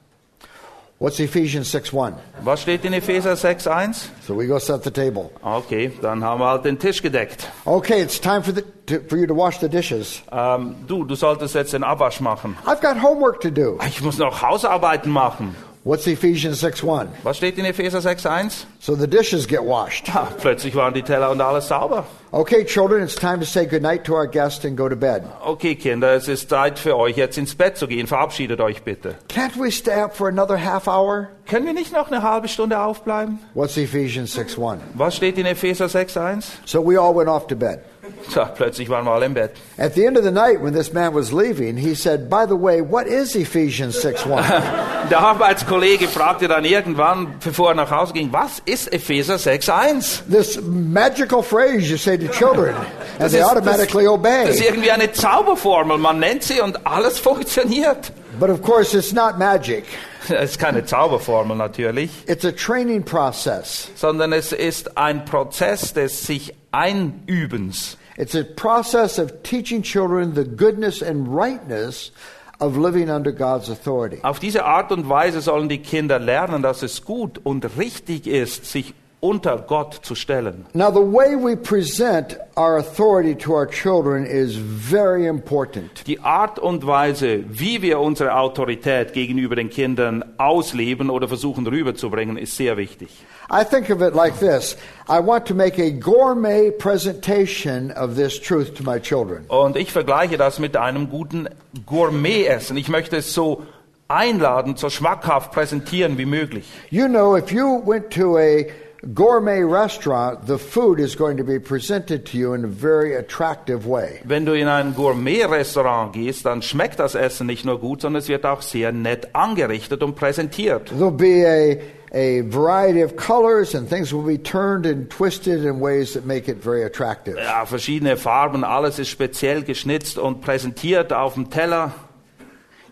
What's 0.98 1.20
Ephesians 1.20 1.70
6 1.72 1.92
1? 1.92 2.16
Was 2.42 2.62
steht 2.62 2.82
in 2.86 2.94
Epheser 2.94 3.34
6.1? 3.34 4.08
So 4.26 4.34
we 4.34 4.46
go 4.46 4.58
set 4.58 4.82
the 4.82 4.90
table. 4.90 5.30
Okay, 5.42 5.92
dann 6.00 6.24
haben 6.24 6.40
wir 6.40 6.48
halt 6.48 6.64
den 6.64 6.78
Tisch 6.78 7.02
gedeckt. 7.02 7.46
Okay, 7.66 8.00
it's 8.00 8.18
time 8.18 8.42
for, 8.42 8.54
the, 8.54 8.62
to, 8.86 9.00
for 9.06 9.18
you 9.18 9.26
to 9.26 9.34
wash 9.34 9.58
the 9.60 9.68
dishes. 9.68 10.22
Ähm, 10.32 10.76
du, 10.86 11.04
du 11.04 11.14
solltest 11.14 11.54
jetzt 11.54 11.74
den 11.74 11.84
Abwasch 11.84 12.20
machen. 12.20 12.56
I've 12.64 12.80
got 12.80 13.02
homework 13.02 13.42
to 13.42 13.50
do. 13.50 13.78
Ich 13.86 14.00
muss 14.00 14.16
noch 14.16 14.40
Hausarbeiten 14.40 15.12
machen. 15.12 15.54
What's 15.86 16.04
Ephesians 16.08 16.58
6 16.58 16.82
1? 16.82 17.10
Was 17.22 17.36
steht 17.36 17.58
in 17.58 17.64
Epheser 17.64 18.00
6.1? 18.00 18.64
So 18.80 18.96
the 18.96 19.06
dishes 19.06 19.46
get 19.46 19.62
washed. 19.62 20.08
Ah, 20.12 20.32
plötzlich 20.36 20.74
waren 20.74 20.92
die 20.94 21.02
Teller 21.02 21.30
und 21.30 21.40
alles 21.40 21.68
sauber. 21.68 22.04
Okay, 22.32 22.64
children, 22.64 23.04
it's 23.04 23.14
time 23.14 23.38
to 23.38 23.46
say 23.46 23.66
goodnight 23.66 24.02
to 24.02 24.14
our 24.14 24.26
guest 24.26 24.64
and 24.64 24.76
go 24.76 24.88
to 24.88 24.96
bed. 24.96 25.22
Okay, 25.44 25.76
Kinder, 25.76 26.14
es 26.14 26.26
ist 26.26 26.50
Zeit 26.50 26.80
für 26.80 26.96
euch, 26.96 27.16
jetzt 27.16 27.38
ins 27.38 27.54
Bett 27.54 27.76
zu 27.76 27.86
gehen. 27.86 28.08
Verabschiedet 28.08 28.60
euch 28.60 28.82
bitte. 28.82 29.14
Can't 29.28 29.56
we 29.56 29.70
stay 29.70 30.00
up 30.00 30.16
for 30.16 30.26
another 30.26 30.58
half 30.58 30.88
hour? 30.88 31.28
Können 31.48 31.66
wir 31.66 31.72
nicht 31.72 31.92
noch 31.92 32.10
eine 32.10 32.22
halbe 32.22 32.48
Stunde 32.48 32.80
aufbleiben? 32.80 33.38
What's 33.54 33.76
Ephesians 33.76 34.32
6 34.32 34.58
1? 34.58 34.82
Was 34.94 35.14
steht 35.14 35.38
in 35.38 35.46
Epheser 35.46 35.86
6.1? 35.86 36.46
So 36.64 36.84
we 36.84 37.00
all 37.00 37.14
went 37.14 37.28
off 37.28 37.46
to 37.46 37.54
bed. 37.54 37.84
Tja, 38.32 38.44
plötzlich 38.46 38.88
waren 38.88 39.04
wir 39.04 39.12
alle 39.12 39.26
im 39.26 39.34
Bett. 39.34 39.52
At 39.78 39.94
the 39.94 40.04
end 40.04 40.16
of 40.18 40.24
the 40.24 40.30
night, 40.30 40.62
when 40.62 40.74
this 40.74 40.92
man 40.92 41.14
was 41.14 41.32
leaving, 41.32 41.76
he 41.76 41.94
said, 41.94 42.28
By 42.28 42.44
the 42.46 42.54
way, 42.56 42.80
what 42.80 43.06
is 43.06 43.34
Ephesians 43.34 44.00
6 44.00 44.26
1? 44.26 44.46
Der 45.10 45.20
Arbeitskollege 45.20 46.08
fragte 46.08 46.48
dann 46.48 46.64
irgendwann, 46.64 47.34
bevor 47.44 47.68
er 47.70 47.74
nach 47.74 47.90
Hause 47.90 48.12
ging, 48.12 48.32
was 48.32 48.60
ist 48.64 48.92
Epheser 48.92 49.36
6.1? 49.36 50.22
this 50.30 50.60
magical 50.62 51.42
phrase 51.42 51.88
you 51.88 51.96
say 51.96 52.16
to 52.16 52.26
children, 52.28 52.74
and 53.20 53.30
they 53.30 53.40
automatically 53.42 54.04
das 54.04 54.12
obey. 54.12 54.50
ist 54.50 54.60
irgendwie 54.64 54.90
eine 54.90 55.12
Zauberformel. 55.12 55.98
Man 55.98 56.18
nennt 56.18 56.42
sie 56.42 56.60
und 56.60 56.86
alles 56.86 57.18
funktioniert. 57.20 58.12
But 58.40 58.50
of 58.50 58.60
course, 58.62 58.94
it's 58.96 59.12
not 59.12 59.38
magic, 59.38 59.84
Es 60.28 60.50
ist 60.50 60.58
keine 60.58 60.84
Zauberformel 60.84 61.56
natürlich, 61.56 62.10
it's 62.26 62.44
a 62.44 62.50
training 62.50 63.04
process. 63.04 63.88
sondern 63.94 64.32
es 64.32 64.52
ist 64.52 64.98
ein 64.98 65.24
Prozess 65.24 65.94
des 65.94 66.26
sich 66.26 66.52
Einübens. 66.76 67.96
It's 68.18 68.34
a 68.34 68.44
process 68.44 69.18
of 69.18 69.42
teaching 69.42 69.82
children 69.82 70.34
the 70.34 70.44
goodness 70.44 71.02
and 71.02 71.28
rightness 71.28 72.12
of 72.60 72.76
living 72.76 73.10
under 73.10 73.32
God's 73.32 73.68
authority. 73.68 74.18
Auf 74.22 74.38
diese 74.38 74.64
Art 74.64 74.92
und 74.92 75.08
Weise 75.08 75.40
sollen 75.40 75.68
die 75.68 75.78
Kinder 75.78 76.18
lernen, 76.18 76.62
dass 76.62 76.82
es 76.82 77.04
gut 77.04 77.40
und 77.42 77.78
richtig 77.78 78.26
ist, 78.26 78.66
sich 78.66 78.94
unter 79.20 79.56
Gott 79.58 79.94
zu 80.02 80.14
stellen. 80.14 80.66
Now, 80.74 80.90
the 80.90 81.00
way 81.00 81.34
we 81.34 81.56
present 81.56 82.38
our 82.56 82.76
authority 82.76 83.34
to 83.34 83.54
our 83.54 83.66
children 83.66 84.26
is 84.26 84.56
very 84.56 85.26
important. 85.26 86.06
Die 86.06 86.20
Art 86.20 86.58
und 86.58 86.86
Weise, 86.86 87.44
wie 87.48 87.82
wir 87.82 87.98
unsere 88.00 88.34
Autorität 88.34 89.12
gegenüber 89.14 89.56
den 89.56 89.70
Kindern 89.70 90.24
ausleben 90.38 91.10
oder 91.10 91.28
versuchen 91.28 91.66
rüberzubringen, 91.66 92.36
ist 92.36 92.56
sehr 92.56 92.76
wichtig. 92.76 93.08
I 93.50 93.64
think 93.64 93.90
of 93.90 94.02
it 94.02 94.14
like 94.14 94.38
this 94.38 94.76
I 95.08 95.20
want 95.24 95.46
to 95.46 95.54
make 95.54 95.80
a 95.80 95.90
gourmet 95.90 96.70
presentation 96.70 97.92
of 97.92 98.16
this 98.16 98.40
truth 98.40 98.74
to 98.74 98.82
my 98.82 99.00
children. 99.00 99.44
Und 99.48 99.76
ich 99.76 99.92
vergleiche 99.92 100.36
das 100.36 100.58
mit 100.58 100.76
einem 100.76 101.08
guten 101.08 101.48
Gourmet-Essen. 101.86 102.76
Ich 102.76 102.88
möchte 102.88 103.16
es 103.16 103.32
so 103.32 103.62
einladen, 104.08 104.76
so 104.76 104.90
schmackhaft 104.90 105.52
präsentieren 105.52 106.18
wie 106.18 106.26
möglich. 106.26 106.64
You 106.90 107.06
know, 107.06 107.36
if 107.36 107.50
you 107.50 107.82
went 107.84 108.10
to 108.10 108.36
a 108.36 108.64
gourmet 109.14 109.62
restaurant, 109.62 110.46
the 110.46 110.58
food 110.58 110.98
is 110.98 111.14
going 111.14 111.36
to 111.36 111.44
be 111.44 111.58
presented 111.58 112.26
to 112.26 112.38
you 112.38 112.54
in 112.54 112.64
a 112.64 112.68
very 112.68 113.14
attractive 113.14 113.86
way. 113.86 114.20
Wenn 114.24 114.44
du 114.44 114.52
in 114.52 114.68
ein 114.68 114.94
Gourmet-Restaurant 114.94 116.12
gehst, 116.12 116.44
dann 116.46 116.62
schmeckt 116.62 116.98
das 116.98 117.14
Essen 117.14 117.46
nicht 117.46 117.64
nur 117.64 117.78
gut, 117.78 118.00
sondern 118.00 118.20
es 118.20 118.28
wird 118.28 118.44
auch 118.44 118.62
sehr 118.62 118.92
nett 118.92 119.34
angerichtet 119.34 120.02
und 120.02 120.16
präsentiert. 120.16 120.90
There'll 120.90 121.10
be 121.10 121.46
a, 121.46 121.76
a 122.12 122.42
variety 122.42 123.04
of 123.04 123.16
colors, 123.16 123.74
and 123.74 123.88
things 123.88 124.12
will 124.12 124.24
be 124.24 124.42
turned 124.42 124.86
and 124.86 125.08
twisted 125.08 125.64
in 125.64 125.80
ways 125.80 126.14
that 126.14 126.26
make 126.26 126.50
it 126.50 126.62
very 126.62 126.84
attractive. 126.84 127.36
Ja, 127.36 127.64
verschiedene 127.64 128.16
Farben, 128.16 128.64
alles 128.64 128.98
ist 128.98 129.10
speziell 129.10 129.62
geschnitzt 129.62 130.18
und 130.18 130.40
präsentiert 130.40 131.12
auf 131.12 131.34
dem 131.34 131.50
Teller. 131.50 131.92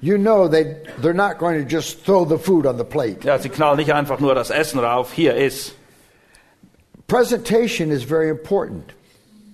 You 0.01 0.19
know, 0.19 0.49
they, 0.49 0.77
they're 1.03 1.15
not 1.15 1.39
going 1.39 1.61
to 1.61 1.67
just 1.67 2.05
throw 2.05 2.29
the 2.29 2.37
food 2.37 2.67
on 2.67 2.77
the 2.77 2.85
plate. 2.85 3.25
Ja, 3.25 3.39
sie 3.39 3.49
knallen 3.49 3.79
nicht 3.79 3.93
einfach 3.93 4.21
nur 4.21 4.35
das 4.35 4.51
Essen 4.51 4.79
rauf, 4.79 5.13
hier 5.13 5.35
ist. 5.35 5.75
Presentation 7.07 7.91
is 7.91 8.05
very 8.05 8.29
important. 8.29 8.95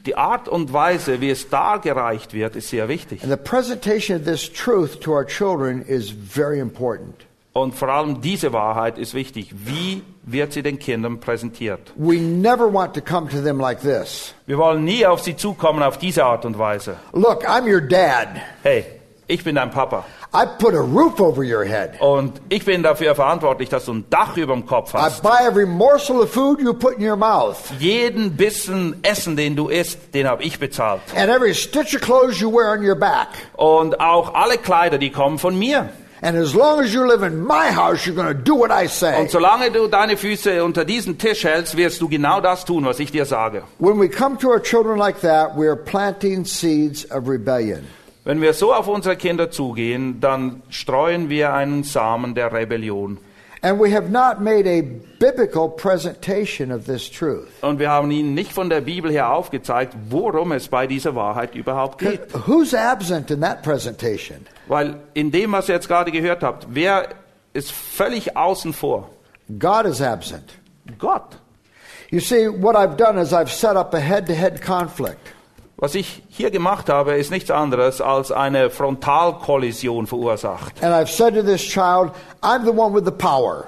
Die 0.06 0.16
Art 0.16 0.48
und 0.48 0.72
Weise, 0.72 1.20
wie 1.20 1.30
es 1.30 1.48
dargereicht 1.48 2.32
wird, 2.32 2.56
ist 2.56 2.70
sehr 2.70 2.88
wichtig. 2.88 3.22
And 3.22 3.30
the 3.30 3.36
presentation 3.36 4.16
of 4.16 4.24
this 4.24 4.50
truth 4.50 5.00
to 5.00 5.12
our 5.12 5.26
children 5.26 5.82
is 5.82 6.10
very 6.10 6.58
important. 6.58 7.26
Und 7.52 7.74
vor 7.74 7.88
allem 7.88 8.20
diese 8.20 8.52
Wahrheit 8.52 8.96
ist 8.96 9.12
wichtig. 9.12 9.52
Wie 9.52 10.02
wird 10.22 10.52
sie 10.52 10.62
den 10.62 10.78
Kindern 10.78 11.18
präsentiert? 11.18 11.92
We 11.96 12.18
never 12.18 12.72
want 12.72 12.94
to 12.94 13.00
come 13.00 13.28
to 13.28 13.42
them 13.42 13.58
like 13.58 13.80
this. 13.80 14.32
Wir 14.46 14.56
wollen 14.56 14.84
nie 14.84 15.04
auf 15.04 15.20
sie 15.20 15.36
zukommen 15.36 15.82
auf 15.82 15.98
diese 15.98 16.24
Art 16.24 16.44
und 16.44 16.58
Weise. 16.58 16.96
Look, 17.12 17.44
I'm 17.44 17.70
your 17.70 17.80
dad. 17.80 18.28
Hey, 18.62 18.84
ich 19.26 19.42
bin 19.42 19.56
dein 19.56 19.70
Papa. 19.70 20.06
I 20.32 20.46
put 20.46 20.74
a 20.74 20.80
roof 20.80 21.20
over 21.20 21.42
your 21.42 21.64
head. 21.64 22.00
Und 22.00 22.40
ich 22.48 22.64
bin 22.64 22.84
dafür 22.84 23.16
verantwortlich, 23.16 23.68
dass 23.68 23.86
du 23.86 23.94
ein 23.94 24.04
Dach 24.10 24.36
über 24.36 24.54
dem 24.54 24.64
Kopf 24.64 24.94
I 24.94 24.98
hast. 24.98 25.22
buy 25.22 25.44
every 25.44 25.66
morsel 25.66 26.20
of 26.20 26.30
food 26.30 26.60
you 26.60 26.72
put 26.72 26.98
in 26.98 27.04
your 27.08 27.16
mouth. 27.16 27.56
Jeden 27.80 28.36
Bissen 28.36 28.94
Essen, 29.02 29.36
den 29.36 29.56
du 29.56 29.68
isst, 29.68 30.14
den 30.14 30.28
habe 30.28 30.44
ich 30.44 30.60
bezahlt. 30.60 31.00
And 31.16 31.30
every 31.30 31.52
stitch 31.52 31.96
of 31.96 32.00
clothes 32.00 32.40
you 32.40 32.48
wear 32.48 32.72
on 32.72 32.84
your 32.86 32.94
back. 32.94 33.28
Und 33.54 33.98
auch 33.98 34.34
alle 34.34 34.56
Kleider, 34.58 34.98
die 34.98 35.10
kommen 35.10 35.38
von 35.38 35.58
mir. 35.58 35.90
And 36.22 36.36
as 36.36 36.54
long 36.54 36.80
as 36.80 36.92
you 36.92 37.02
live 37.04 37.22
in 37.22 37.42
my 37.42 37.72
house, 37.74 38.06
you're 38.06 38.14
going 38.14 38.28
to 38.28 38.34
do 38.34 38.54
what 38.54 38.70
I 38.70 38.86
say. 38.86 39.18
Und 39.18 39.30
solange 39.30 39.70
du 39.70 39.88
deine 39.88 40.16
Füße 40.16 40.62
unter 40.62 40.84
diesen 40.84 41.16
Tisch 41.18 41.44
hältst, 41.44 41.76
wirst 41.78 42.00
du 42.02 42.08
genau 42.08 42.40
das 42.42 42.64
tun, 42.66 42.84
was 42.84 43.00
ich 43.00 43.10
dir 43.10 43.24
sage. 43.24 43.62
When 43.78 43.98
we 43.98 44.08
come 44.08 44.36
to 44.38 44.50
our 44.50 44.62
children 44.62 44.98
like 44.98 45.22
that, 45.22 45.56
we 45.56 45.66
are 45.66 45.76
planting 45.76 46.44
seeds 46.44 47.10
of 47.10 47.26
rebellion. 47.26 47.86
Wenn 48.30 48.40
wir 48.40 48.54
so 48.54 48.72
auf 48.72 48.86
unsere 48.86 49.16
Kinder 49.16 49.50
zugehen, 49.50 50.20
dann 50.20 50.62
streuen 50.68 51.30
wir 51.30 51.52
einen 51.52 51.82
Samen 51.82 52.36
der 52.36 52.52
Rebellion. 52.52 53.18
And 53.60 53.80
we 53.80 53.92
have 53.92 54.08
not 54.08 54.40
made 54.40 54.68
a 54.68 54.82
biblical 55.18 55.68
presentation 55.68 56.70
of 56.70 56.84
this 56.84 57.10
truth. 57.10 57.48
Und 57.60 57.80
wir 57.80 57.90
haben 57.90 58.08
ihnen 58.12 58.34
nicht 58.34 58.52
von 58.52 58.70
der 58.70 58.82
Bibel 58.82 59.10
her 59.10 59.32
aufgezeigt, 59.32 59.96
worum 60.10 60.52
es 60.52 60.68
bei 60.68 60.86
dieser 60.86 61.16
Wahrheit 61.16 61.56
überhaupt 61.56 61.98
geht. 61.98 62.20
Who's 62.46 62.72
absent 62.72 63.32
in 63.32 63.40
that 63.40 63.64
presentation? 63.64 64.46
Weil 64.68 64.94
in 65.14 65.32
dem, 65.32 65.50
was 65.50 65.68
ihr 65.68 65.74
jetzt 65.74 65.88
gerade 65.88 66.12
gehört 66.12 66.44
habt, 66.44 66.68
wer 66.70 67.08
ist 67.52 67.72
völlig 67.72 68.36
außen 68.36 68.72
vor? 68.72 69.10
God 69.58 69.86
is 69.86 70.00
absent. 70.00 70.52
Gott. 71.00 71.36
You 72.10 72.20
see, 72.20 72.46
what 72.46 72.76
I've 72.76 72.96
done 72.96 73.20
is 73.20 73.32
I've 73.32 73.50
set 73.50 73.74
up 73.74 73.92
a 73.92 73.98
head 73.98 74.28
to 74.28 74.34
head 74.34 74.62
conflict. 74.62 75.34
Was 75.80 75.94
ich 75.94 76.22
hier 76.28 76.50
gemacht 76.50 76.90
habe, 76.90 77.14
ist 77.16 77.30
nichts 77.30 77.50
anderes 77.50 78.02
als 78.02 78.30
eine 78.30 78.68
Frontalkollision 78.68 80.06
verursacht. 80.06 80.82
And 80.82 80.92
I've 80.94 81.10
said 81.10 81.34
to 81.34 81.42
this 81.42 81.62
child, 81.62 82.12
I'm 82.42 82.64
the 82.64 82.70
one 82.70 82.94
with 82.94 83.06
the 83.06 83.10
power. 83.10 83.66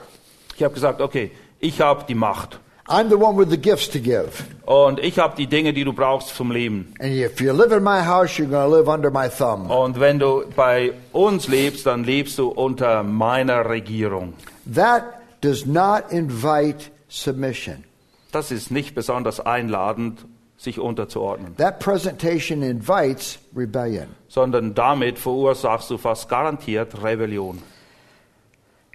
Ich 0.54 0.62
habe 0.62 0.74
gesagt, 0.74 1.00
okay, 1.00 1.30
ich 1.58 1.80
habe 1.80 2.04
die 2.06 2.14
Macht 2.14 2.60
I'm 2.88 3.08
the 3.08 3.16
one 3.16 3.38
with 3.38 3.48
the 3.48 3.56
gifts 3.56 3.88
to 3.90 4.00
give. 4.00 4.44
und 4.66 4.98
ich 4.98 5.18
habe 5.18 5.34
die 5.36 5.46
Dinge, 5.46 5.72
die 5.72 5.84
du 5.84 5.94
brauchst 5.94 6.34
zum 6.34 6.50
Leben. 6.50 6.92
And 6.98 7.12
if 7.12 7.40
you 7.40 7.52
live 7.52 7.72
in 7.72 7.82
my 7.82 8.04
house, 8.04 8.38
you're 8.38 8.46
going 8.46 8.70
to 8.70 8.76
live 8.76 8.88
under 8.88 9.10
my 9.10 9.30
thumb. 9.30 9.70
Und 9.70 9.98
wenn 9.98 10.18
du 10.18 10.44
bei 10.54 10.92
uns 11.12 11.48
lebst, 11.48 11.86
dann 11.86 12.04
lebst 12.04 12.38
du 12.38 12.48
unter 12.48 13.02
meiner 13.02 13.66
Regierung. 13.66 14.34
That 14.66 15.04
does 15.40 15.64
not 15.64 16.10
invite 16.10 16.90
submission. 17.08 17.84
Das 18.32 18.50
ist 18.50 18.70
nicht 18.70 18.94
besonders 18.94 19.40
einladend, 19.40 20.26
sich 20.62 20.78
unterzuordnen, 20.78 21.56
That 21.56 21.78
presentation 21.80 22.62
invites 22.62 23.38
rebellion. 23.56 24.06
sondern 24.28 24.74
damit 24.74 25.18
verursachst 25.18 25.90
du 25.90 25.98
fast 25.98 26.28
garantiert 26.28 27.02
Rebellion. 27.02 27.58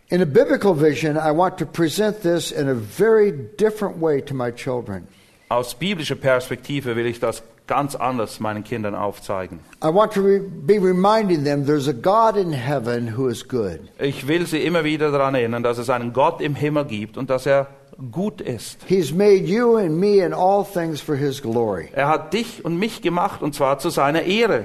In 0.10 0.22
a 0.22 0.26
biblical 0.26 0.74
vision, 0.74 1.18
I 1.18 1.32
want 1.32 1.58
to 1.58 1.66
present 1.66 2.22
this 2.22 2.52
in 2.52 2.70
a 2.70 2.74
very 2.76 3.32
different 3.60 4.00
way 4.02 4.22
to 4.22 4.34
my 4.34 4.52
children. 4.52 5.08
Aus 5.50 5.76
biblischer 5.76 6.16
Perspektive 6.16 6.96
will 6.96 7.06
ich 7.06 7.20
das 7.20 7.44
ganz 7.68 7.96
anders 7.96 8.40
meinen 8.40 8.64
Kindern 8.64 8.96
aufzeigen. 8.96 9.60
I 9.84 9.88
want 9.88 10.14
to 10.14 10.22
re- 10.22 10.40
be 10.40 10.76
reminding 10.82 11.44
them 11.44 11.66
there's 11.66 11.88
a 11.88 11.94
God 11.94 12.36
in 12.36 12.52
heaven 12.54 13.18
who 13.18 13.28
is 13.28 13.48
good. 13.48 13.80
Ich 14.00 14.28
will 14.28 14.46
sie 14.46 14.60
immer 14.64 14.84
wieder 14.84 15.12
daran 15.12 15.36
erinnern, 15.36 15.64
dass 15.64 15.78
es 15.78 15.90
einen 15.90 16.14
Gott 16.14 16.42
im 16.42 16.56
Himmel 16.56 16.86
gibt 16.86 17.18
und 17.18 17.30
dass 17.30 17.46
er 17.46 17.68
gut 18.12 18.42
ist. 18.42 18.80
He's 18.88 19.12
made 19.14 19.44
you 19.46 19.76
and 19.78 19.98
me 19.98 20.24
and 20.24 20.34
all 20.34 20.64
things 20.64 21.02
for 21.02 21.16
his 21.16 21.42
glory. 21.42 21.90
Er 21.94 22.08
hat 22.08 22.34
dich 22.34 22.64
und 22.64 22.78
mich 22.78 23.02
gemacht 23.02 23.42
und 23.42 23.54
zwar 23.56 23.80
zu 23.80 23.90
seiner 23.90 24.24
Ehre. 24.24 24.64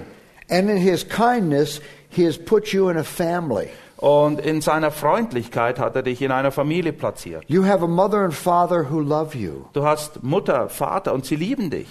And 0.50 0.68
in 0.68 0.76
his 0.76 1.06
kindness, 1.08 1.80
he 2.10 2.26
has 2.26 2.36
put 2.36 2.68
you 2.68 2.88
in 2.88 2.96
a 2.98 3.04
family. 3.04 3.68
Und 3.96 4.40
in 4.40 4.60
seiner 4.60 4.90
Freundlichkeit 4.90 5.78
hat 5.78 5.94
er 5.94 6.02
dich 6.02 6.20
in 6.22 6.32
einer 6.32 6.50
Familie 6.50 6.92
platziert. 6.92 7.44
You 7.46 7.64
have 7.64 7.84
a 7.84 7.86
mother 7.86 8.18
and 8.24 8.34
father 8.34 8.84
who 8.90 8.98
love 9.00 9.38
you, 9.38 9.64
Du 9.72 9.84
hast 9.84 10.22
Mutter, 10.24 10.68
Vater 10.68 11.14
und 11.14 11.24
sie 11.24 11.36
lieben 11.36 11.70
dich. 11.70 11.86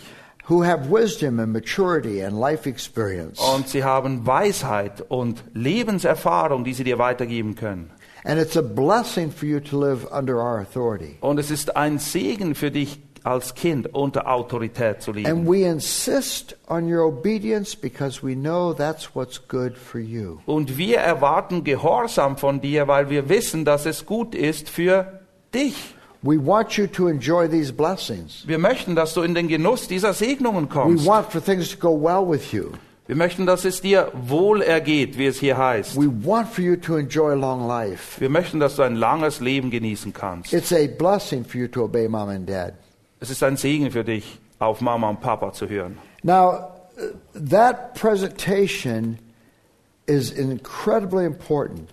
Who 0.49 0.63
have 0.63 0.89
wisdom 0.89 1.39
and 1.39 1.51
maturity 1.53 2.23
and 2.23 2.39
life 2.39 2.67
experience. 2.67 3.39
Und 3.39 3.67
sie 3.69 3.83
haben 3.83 4.25
Weisheit 4.25 5.01
und 5.09 5.43
Lebenserfahrung, 5.53 6.63
die 6.63 6.73
sie 6.73 6.83
dir 6.83 6.97
weitergeben 6.99 7.55
können. 7.55 7.91
And 8.23 8.39
it's 8.39 8.55
a 8.55 8.61
blessing 8.61 9.31
for 9.31 9.47
you 9.47 9.59
to 9.59 9.79
live 9.79 10.05
under 10.11 10.35
our 10.37 10.59
authority. 10.59 11.17
Und 11.21 11.39
es 11.39 11.49
ist 11.49 11.75
ein 11.75 11.97
Segen 11.97 12.53
für 12.55 12.69
dich 12.69 12.99
als 13.23 13.53
Kind 13.53 13.93
unter 13.93 14.27
Autorität 14.31 15.01
zu 15.01 15.11
And 15.11 15.17
leben. 15.25 15.47
we 15.47 15.63
insist 15.63 16.55
on 16.67 16.91
your 16.91 17.03
obedience 17.05 17.75
because 17.75 18.23
we 18.25 18.33
know 18.35 18.73
that's 18.73 19.15
what's 19.15 19.39
good 19.47 19.77
for 19.77 19.99
you. 19.99 20.39
Und 20.45 20.77
wir 20.77 20.97
erwarten 20.99 21.63
Gehorsam 21.63 22.37
von 22.37 22.61
dir, 22.61 22.87
weil 22.87 23.09
wir 23.09 23.29
wissen, 23.29 23.63
dass 23.65 23.85
es 23.85 24.05
gut 24.05 24.33
ist 24.35 24.69
für 24.69 25.21
dich. 25.53 25.95
We 26.23 26.37
want 26.37 26.77
you 26.77 26.85
to 26.87 27.07
enjoy 27.07 27.47
these 27.47 27.73
blessings. 27.73 28.43
Wir 28.45 28.59
möchten, 28.59 28.95
dass 28.95 29.13
du 29.15 29.21
in 29.23 29.33
den 29.33 29.47
Genuss 29.47 29.87
dieser 29.87 30.13
Segnungen 30.13 30.65
We 30.65 30.73
kommst. 30.73 31.05
want 31.05 31.31
for 31.31 31.43
things 31.43 31.69
to 31.71 31.77
go 31.77 31.99
well 31.99 32.27
with 32.27 32.51
you. 32.51 32.71
Wir 33.07 33.15
möchten, 33.15 33.45
dass 33.45 33.65
es 33.65 33.81
dir 33.81 34.11
wohl 34.13 34.61
ergeht, 34.61 35.17
wie 35.17 35.25
es 35.25 35.39
hier 35.39 35.57
heißt. 35.57 35.97
We 35.97 36.07
want 36.23 36.47
for 36.47 36.63
you 36.63 36.75
to 36.75 36.97
enjoy 36.97 37.33
long 37.33 37.67
life. 37.67 38.21
Wir 38.21 38.29
möchten, 38.29 38.59
dass 38.59 38.75
du 38.75 38.83
ein 38.83 38.95
langes 38.95 39.39
Leben 39.39 39.71
genießen 39.71 40.13
kannst. 40.13 40.53
It's 40.53 40.71
a 40.71 40.87
blessing 40.87 41.43
for 41.43 41.59
you 41.59 41.67
to 41.67 41.83
obey 41.83 42.07
mom 42.07 42.29
and 42.29 42.47
dad. 42.47 42.73
Es 43.19 43.29
ist 43.29 43.41
ein 43.43 43.57
Segen 43.57 43.91
für 43.91 44.03
dich, 44.03 44.39
auf 44.59 44.79
Mama 44.79 45.09
und 45.09 45.21
Papa 45.21 45.51
zu 45.53 45.67
hören. 45.67 45.97
Now, 46.23 46.69
uh, 46.97 47.39
that 47.49 47.95
presentation 47.95 49.17
is 50.05 50.31
incredibly 50.31 51.25
important. 51.25 51.89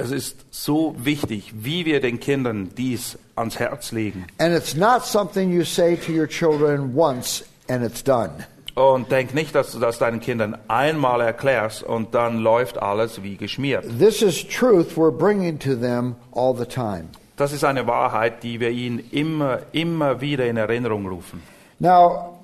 Es 0.00 0.10
ist 0.10 0.46
so 0.50 0.94
wichtig, 0.98 1.52
wie 1.54 1.84
wir 1.84 2.00
den 2.00 2.20
Kindern 2.20 2.70
dies 2.76 3.18
ans 3.36 3.58
Herz 3.58 3.92
legen. 3.92 4.26
And 4.38 4.56
it's 4.56 4.74
not 4.74 5.04
something 5.04 5.52
you 5.52 5.64
say 5.64 5.96
to 5.96 6.12
your 6.12 6.26
children 6.26 6.94
once 6.96 7.44
and 7.68 7.84
it's 7.84 8.02
done. 8.02 8.30
Und 8.74 9.10
denk 9.10 9.34
nicht, 9.34 9.54
dass 9.54 9.72
du 9.72 9.78
das 9.78 9.98
deinen 9.98 10.20
Kindern 10.20 10.56
einmal 10.68 11.20
erklärst 11.20 11.82
und 11.82 12.14
dann 12.14 12.38
läuft 12.38 12.80
alles 12.80 13.22
wie 13.22 13.36
geschmiert. 13.36 13.84
This 13.98 14.22
is 14.22 14.46
truth 14.46 14.96
we're 14.96 15.10
bringing 15.10 15.58
to 15.58 15.74
them 15.74 16.16
all 16.32 16.56
the 16.56 16.66
time. 16.66 17.08
Das 17.36 17.52
ist 17.52 17.64
eine 17.64 17.86
Wahrheit, 17.86 18.42
die 18.42 18.60
wir 18.60 18.70
ihnen 18.70 19.02
immer, 19.10 19.60
immer 19.72 20.20
wieder 20.20 20.46
in 20.46 20.56
Erinnerung 20.56 21.06
rufen. 21.08 21.42
Now, 21.78 22.38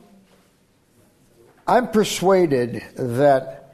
I'm 1.67 1.91
persuaded 1.91 2.83
that 2.97 3.66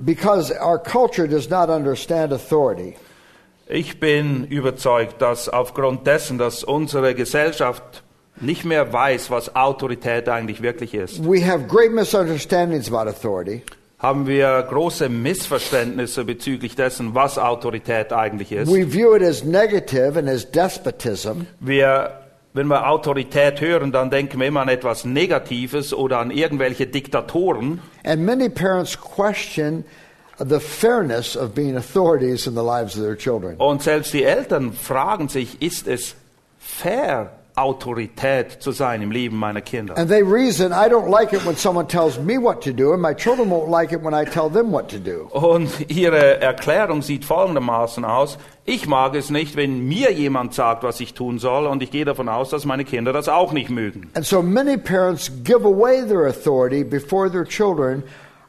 because 0.00 0.50
our 0.52 0.78
culture 0.78 1.28
does 1.28 1.48
not 1.50 1.68
understand 1.68 2.32
authority, 2.32 2.96
Ich 3.72 4.00
bin 4.00 4.44
überzeugt, 4.46 5.22
dass 5.22 5.48
aufgrund 5.48 6.04
dessen, 6.04 6.38
dass 6.38 6.64
unsere 6.64 7.14
Gesellschaft 7.14 8.02
nicht 8.40 8.64
mehr 8.64 8.92
weiß, 8.92 9.30
was 9.30 9.54
Autorität 9.54 10.28
eigentlich 10.28 10.60
wirklich 10.62 10.92
ist, 10.94 11.24
we 11.24 11.40
have 11.46 11.66
great 11.68 11.92
misunderstandings 11.92 12.88
about 12.92 13.08
authority. 13.08 13.62
haben 14.00 14.26
wir 14.26 14.62
große 14.68 15.08
Missverständnisse 15.10 16.24
bezüglich 16.24 16.74
dessen, 16.74 17.14
was 17.14 17.38
Autorität 17.38 18.12
eigentlich 18.12 18.50
ist. 18.50 18.72
We 18.72 18.90
view 18.90 19.14
it 19.14 19.22
as 19.22 19.44
negative 19.44 20.18
and 20.18 20.28
as 20.28 20.50
despotism. 20.50 21.42
Wir, 21.60 22.19
wenn 22.52 22.66
wir 22.66 22.88
Autorität 22.88 23.60
hören, 23.60 23.92
dann 23.92 24.10
denken 24.10 24.40
wir 24.40 24.48
immer 24.48 24.60
an 24.60 24.68
etwas 24.68 25.04
Negatives 25.04 25.94
oder 25.94 26.18
an 26.18 26.30
irgendwelche 26.30 26.86
Diktatoren. 26.86 27.80
And 28.04 28.24
many 28.24 28.48
parents 28.48 28.98
question 28.98 29.84
the 30.38 30.58
fairness 30.58 31.36
of 31.36 31.54
being 31.54 31.76
authorities 31.76 32.46
in 32.46 32.54
the 32.54 32.62
lives 32.62 32.96
of 32.96 33.02
their 33.02 33.16
children. 33.16 33.56
Und 33.56 33.82
selbst 33.82 34.12
die 34.12 34.24
Eltern 34.24 34.72
fragen 34.72 35.28
sich, 35.28 35.60
ist 35.62 35.86
es 35.86 36.16
fair, 36.58 37.30
Autorität 37.60 38.62
zu 38.62 38.72
sein 38.72 39.02
im 39.02 39.10
Leben 39.10 39.36
meiner 39.36 39.60
Kinder? 39.60 39.96
And 39.96 40.08
they 40.08 40.22
reason, 40.22 40.72
I 40.72 40.88
don't 40.88 41.10
like 41.10 41.32
it 41.32 41.44
when 41.46 41.56
someone 41.56 41.86
tells 41.86 42.18
me 42.18 42.38
what 42.38 42.62
to 42.64 42.72
do, 42.72 42.92
and 42.92 43.02
my 43.02 43.14
children 43.14 43.50
won't 43.50 43.70
like 43.70 43.92
it 43.92 44.02
when 44.02 44.14
I 44.14 44.24
tell 44.24 44.50
them 44.50 44.72
what 44.72 44.88
to 44.90 44.98
do. 44.98 45.28
Und 45.30 45.70
ihre 45.88 46.40
Erklärung 46.40 47.02
sieht 47.02 47.24
folgendermaßen 47.24 48.04
aus. 48.04 48.38
Ich 48.64 48.86
mag 48.86 49.14
es 49.14 49.30
nicht, 49.30 49.56
wenn 49.56 49.86
mir 49.88 50.12
jemand 50.12 50.54
sagt, 50.54 50.82
was 50.82 51.00
ich 51.00 51.14
tun 51.14 51.38
soll, 51.38 51.66
und 51.66 51.82
ich 51.82 51.90
gehe 51.90 52.04
davon 52.04 52.28
aus, 52.28 52.50
dass 52.50 52.64
meine 52.64 52.84
Kinder 52.84 53.12
das 53.12 53.28
auch 53.28 53.52
nicht 53.52 53.70
mögen. 53.70 54.10
And 54.14 54.24
so 54.24 54.42
many 54.42 54.76
parents 54.76 55.30
give 55.44 55.64
away 55.64 56.06
their 56.06 56.26
authority 56.26 56.84
before 56.84 57.30
their 57.30 57.44
children 57.44 58.02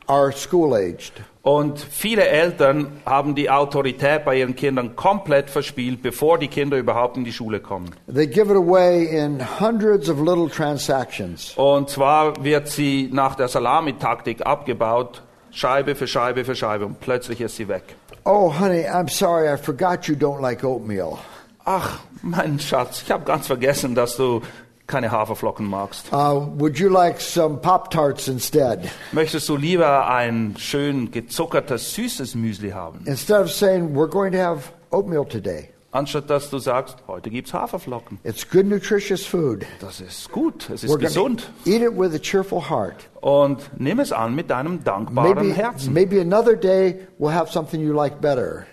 are 0.08 0.32
school 0.32 0.74
aged. 0.74 1.14
Und 1.44 1.80
viele 1.80 2.28
Eltern 2.28 3.02
haben 3.04 3.34
die 3.34 3.50
Autorität 3.50 4.26
bei 4.26 4.38
ihren 4.38 4.56
Kindern 4.56 4.96
komplett 4.96 5.50
verspielt, 5.50 6.04
bevor 6.04 6.38
die 6.38 6.48
Kinder 6.48 6.78
überhaupt 6.78 7.18
in 7.18 7.24
die 7.24 7.34
Schule 7.34 7.60
kommen. 7.60 7.90
They 8.14 8.28
give 8.28 8.52
it 8.52 8.56
away 8.56 9.06
in 9.06 9.42
hundreds 9.60 10.08
of 10.08 10.20
little 10.20 10.50
transactions. 10.50 11.54
Und 11.56 11.90
zwar 11.90 12.44
wird 12.44 12.68
sie 12.68 13.10
nach 13.12 13.34
der 13.34 13.48
Salamitaktik 13.48 14.46
abgebaut, 14.46 15.24
Scheibe 15.50 15.96
für 15.96 16.08
Scheibe 16.08 16.46
für 16.46 16.56
Scheibe, 16.56 16.86
und 16.86 17.00
plötzlich 17.00 17.42
ist 17.42 17.56
sie 17.56 17.68
weg. 17.68 17.96
Oh, 18.24 18.54
honey, 18.60 18.86
I'm 18.88 19.10
sorry, 19.10 19.52
I 19.52 19.58
forgot 19.58 20.06
you 20.06 20.14
don't 20.14 20.42
like 20.42 20.64
oatmeal. 20.64 21.18
Ach, 21.66 22.00
mein 22.22 22.60
Schatz, 22.60 23.02
ich 23.04 23.12
habe 23.12 23.24
ganz 23.24 23.48
vergessen, 23.48 23.96
dass 23.96 24.16
du 24.16 24.42
keine 24.92 25.10
Haferflocken 25.12 25.68
magst. 25.68 26.12
Uh, 26.14 26.46
would 26.60 26.78
you 26.78 26.90
like 26.90 27.20
some 27.20 27.58
Pop 27.58 27.90
Tarts 27.90 28.28
instead? 28.28 28.88
Möchtest 29.12 29.50
du 29.50 29.58
lieber 29.58 30.08
ein 30.08 30.56
schön 30.60 31.10
gezuckertes, 31.10 31.96
süßes 31.96 32.36
Müsli 32.36 32.72
haben? 32.72 33.02
Instead 33.06 33.42
of 33.42 33.52
saying, 33.52 33.96
we're 33.96 34.08
going 34.10 34.32
to 34.32 34.38
have 34.40 34.72
oatmeal 34.92 35.26
today. 35.26 35.70
Anstatt 35.94 36.30
dass 36.30 36.50
du 36.50 36.58
sagst, 36.58 36.96
heute 37.08 37.30
gibt's 37.30 37.54
Haferflocken. 37.54 38.20
It's 38.24 38.50
good, 38.50 38.66
nutritious 38.66 39.26
food. 39.26 39.66
Das 39.82 40.00
ist 40.00 40.32
gut, 40.32 40.70
es 40.70 40.86
ist 40.86 40.90
We're 40.92 40.98
gesund. 41.00 41.52
eat 41.66 41.82
it 41.82 41.98
with 41.98 42.14
a 42.16 42.20
cheerful 42.20 42.70
heart. 42.70 43.10
Und 43.20 43.70
nimm 43.78 44.00
es 44.00 44.14
an 44.14 44.34
mit 44.34 44.50
deinem 44.50 44.84
dankbaren 44.86 45.36
Maybe, 45.36 45.54
Herzen. 45.54 45.92
maybe 45.94 46.22
another 46.22 46.56
day 46.56 47.08
we'll 47.20 47.34
have 47.34 47.52
something 47.52 47.82
you 47.82 47.92
like 47.94 48.22
better. 48.22 48.66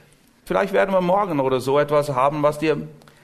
Vielleicht 0.45 0.73
werden 0.73 0.95
wir 0.95 1.01
morgen 1.01 1.41
oder 1.41 1.61
so 1.61 1.79
etwas 1.81 2.09
haben, 2.11 2.43
was 2.43 2.59
dir 2.61 2.77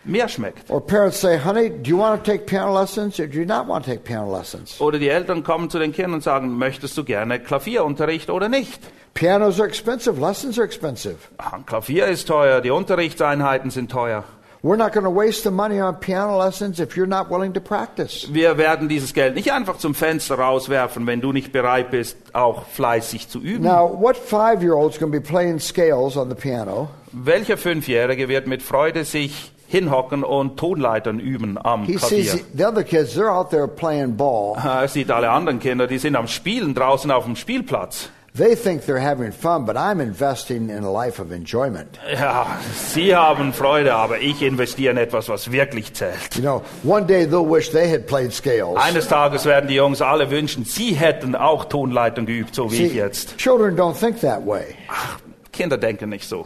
mehr 0.05 0.29
schmeckt. 0.29 0.71
Or 0.71 0.81
parents 0.81 1.21
say, 1.21 1.38
honey, 1.38 1.71
do 1.71 1.90
you 1.90 1.99
want 1.99 2.23
to 2.23 2.31
take 2.31 2.47
piano 2.47 2.73
lessons 2.73 3.19
or 3.19 3.27
do 3.27 3.38
you 3.38 3.47
not 3.47 3.67
want 3.67 3.85
to 3.85 3.90
take 3.90 4.05
piano 4.05 4.31
lessons? 4.31 4.81
Oder 4.81 4.99
die 4.99 5.09
Eltern 5.09 5.43
kommen 5.43 5.71
zu 5.71 5.79
den 5.79 5.93
Kindern 5.93 6.14
und 6.14 6.23
sagen, 6.23 6.57
möchtest 6.57 6.97
du 6.97 7.05
gerne 7.05 7.40
Klavierunterricht 7.40 8.31
oder 8.31 8.49
nicht? 8.49 8.81
Pianos 9.14 9.61
are 9.61 9.69
expensive, 9.69 10.21
lessons 10.21 10.59
are 10.59 10.67
expensive. 10.67 11.17
Ein 11.38 11.64
Klavier 11.64 12.07
ist 12.09 12.27
teuer, 12.27 12.61
die 12.61 12.71
Unterrichtseinheiten 12.71 13.71
sind 13.71 13.90
teuer. 13.90 14.25
We're 14.64 14.79
not 14.79 14.93
going 14.93 15.05
to 15.05 15.11
waste 15.11 15.43
the 15.43 15.51
money 15.51 15.79
on 15.79 16.01
piano 16.01 16.38
lessons 16.38 16.81
if 16.81 16.97
you're 16.97 17.07
not 17.07 17.29
willing 17.29 17.53
to 17.53 17.61
practice. 17.61 18.27
Wir 18.33 18.57
werden 18.57 18.88
dieses 18.88 19.12
Geld 19.12 19.35
nicht 19.35 19.53
einfach 19.53 19.77
zum 19.77 19.95
Fenster 19.95 20.37
rauswerfen, 20.37 21.07
wenn 21.07 21.21
du 21.21 21.33
nicht 21.33 21.53
bereit 21.53 21.90
bist, 21.90 22.17
auch 22.33 22.67
fleißig 22.69 23.29
zu 23.29 23.40
üben. 23.40 23.62
Now, 23.62 23.95
what 24.01 24.17
five 24.17 24.62
year 24.62 24.75
old's 24.75 24.99
going 24.99 25.12
to 25.12 25.21
be 25.21 25.23
playing 25.23 25.61
scales 25.61 26.17
on 26.17 26.31
the 26.31 26.35
piano? 26.35 26.88
Welcher 27.12 27.59
Fünfjährige 27.59 28.31
wird 28.31 28.47
mit 28.47 28.62
Freude 28.62 29.05
sich 29.05 29.53
hinhocken 29.66 30.22
und 30.24 30.57
Tonleitern 30.59 31.18
üben 31.20 31.59
am 31.62 31.85
He 31.85 31.94
Klavier? 31.96 32.22
sees 32.33 32.44
the 32.57 32.64
other 32.64 32.83
kids, 32.85 33.14
they're 33.16 33.31
out 33.33 33.50
there 33.50 33.66
playing 33.68 34.16
ball. 34.16 34.57
Er 34.64 34.88
sieht 34.88 35.11
alle 35.11 35.31
anderen 35.31 35.59
Kinder, 35.61 35.87
die 35.87 35.98
sind 35.98 36.16
am 36.16 36.29
Spielen 36.29 36.74
draußen 36.74 37.11
auf 37.11 37.24
dem 37.24 37.37
Spielplatz. 37.37 38.09
They 38.37 38.57
think 38.57 38.83
they're 38.85 38.98
having 39.00 39.31
fun, 39.31 39.64
but 39.64 39.77
I'm 39.77 40.00
investing 40.00 40.68
in 40.68 40.83
a 40.83 40.90
life 40.90 41.22
of 41.22 41.31
enjoyment. 41.31 42.00
Ja, 42.12 42.59
sie 42.74 43.14
haben 43.14 43.53
Freude, 43.53 43.94
aber 43.94 44.18
ich 44.18 44.42
investiere 44.42 44.90
in 44.90 44.96
etwas, 44.96 45.29
was 45.29 45.53
wirklich 45.53 45.94
zählt. 45.94 46.35
You 46.35 46.42
know, 46.42 46.62
one 46.83 47.07
day 47.07 47.27
they'll 47.27 47.48
wish 47.48 47.70
they 47.70 47.88
had 47.88 48.09
played 48.09 48.33
scales. 48.33 48.77
Eines 48.77 49.07
Tages 49.07 49.44
werden 49.44 49.68
die 49.68 49.77
Jungs 49.77 50.03
alle 50.03 50.33
wünschen, 50.33 50.64
sie 50.64 50.94
hätten 50.94 51.37
auch 51.37 51.66
Tonleitern 51.66 52.27
geübt, 52.27 52.57
so 52.57 52.72
wie 52.72 52.87
ich 52.87 52.94
jetzt. 52.94 53.37
children 53.38 53.77
don't 53.77 53.94
think 53.96 54.20
that 54.20 54.44
way. 54.44 54.64
Ach, 54.88 55.20
Kinder 55.53 55.79
denken 55.79 56.09
nicht 56.09 56.29
so. 56.29 56.44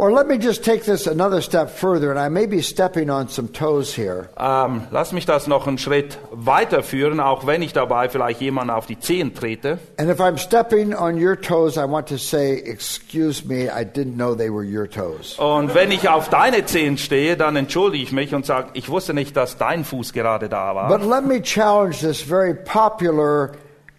Or 0.00 0.12
let 0.12 0.28
me 0.28 0.38
just 0.38 0.62
take 0.62 0.84
this 0.84 1.08
another 1.08 1.42
step 1.42 1.70
further, 1.70 2.12
and 2.12 2.20
I 2.20 2.28
may 2.28 2.46
be 2.46 2.62
stepping 2.62 3.10
on 3.10 3.28
some 3.28 3.48
toes 3.48 3.92
here. 3.92 4.28
Ähm, 4.38 4.82
lass 4.92 5.10
mich 5.10 5.26
das 5.26 5.48
noch 5.48 5.66
einen 5.66 5.76
Schritt 5.76 6.18
weiterführen, 6.30 7.18
auch 7.18 7.48
wenn 7.48 7.62
ich 7.62 7.72
dabei 7.72 8.08
vielleicht 8.08 8.40
jemanden 8.40 8.70
auf 8.70 8.86
die 8.86 9.00
Zehen 9.00 9.34
trete. 9.34 9.80
And 9.96 10.08
if 10.08 10.20
I'm 10.20 10.38
stepping 10.38 10.94
on 10.94 11.20
your 11.20 11.34
toes, 11.34 11.76
I 11.76 11.80
want 11.80 12.06
to 12.10 12.16
say, 12.16 12.62
excuse 12.64 13.44
me, 13.44 13.64
I 13.64 13.84
didn't 13.84 14.14
know 14.14 14.36
they 14.36 14.48
were 14.48 14.64
your 14.64 14.88
toes. 14.88 15.36
Und 15.36 15.74
wenn 15.74 15.90
ich 15.90 16.08
auf 16.08 16.28
deine 16.28 16.64
Zehen 16.64 16.96
stehe, 16.96 17.36
dann 17.36 17.56
entschuldige 17.56 18.04
ich 18.04 18.12
mich 18.12 18.36
und 18.36 18.46
sage, 18.46 18.68
ich 18.74 18.88
wusste 18.90 19.14
nicht, 19.14 19.36
dass 19.36 19.58
dein 19.58 19.82
Fuß 19.82 20.12
gerade 20.12 20.48
da 20.48 20.76
war. 20.76 20.86
But 20.86 21.02
let 21.02 21.24
me 21.24 21.42
challenge 21.42 21.96
this 22.02 22.22
very 22.22 22.54
popular 22.54 23.50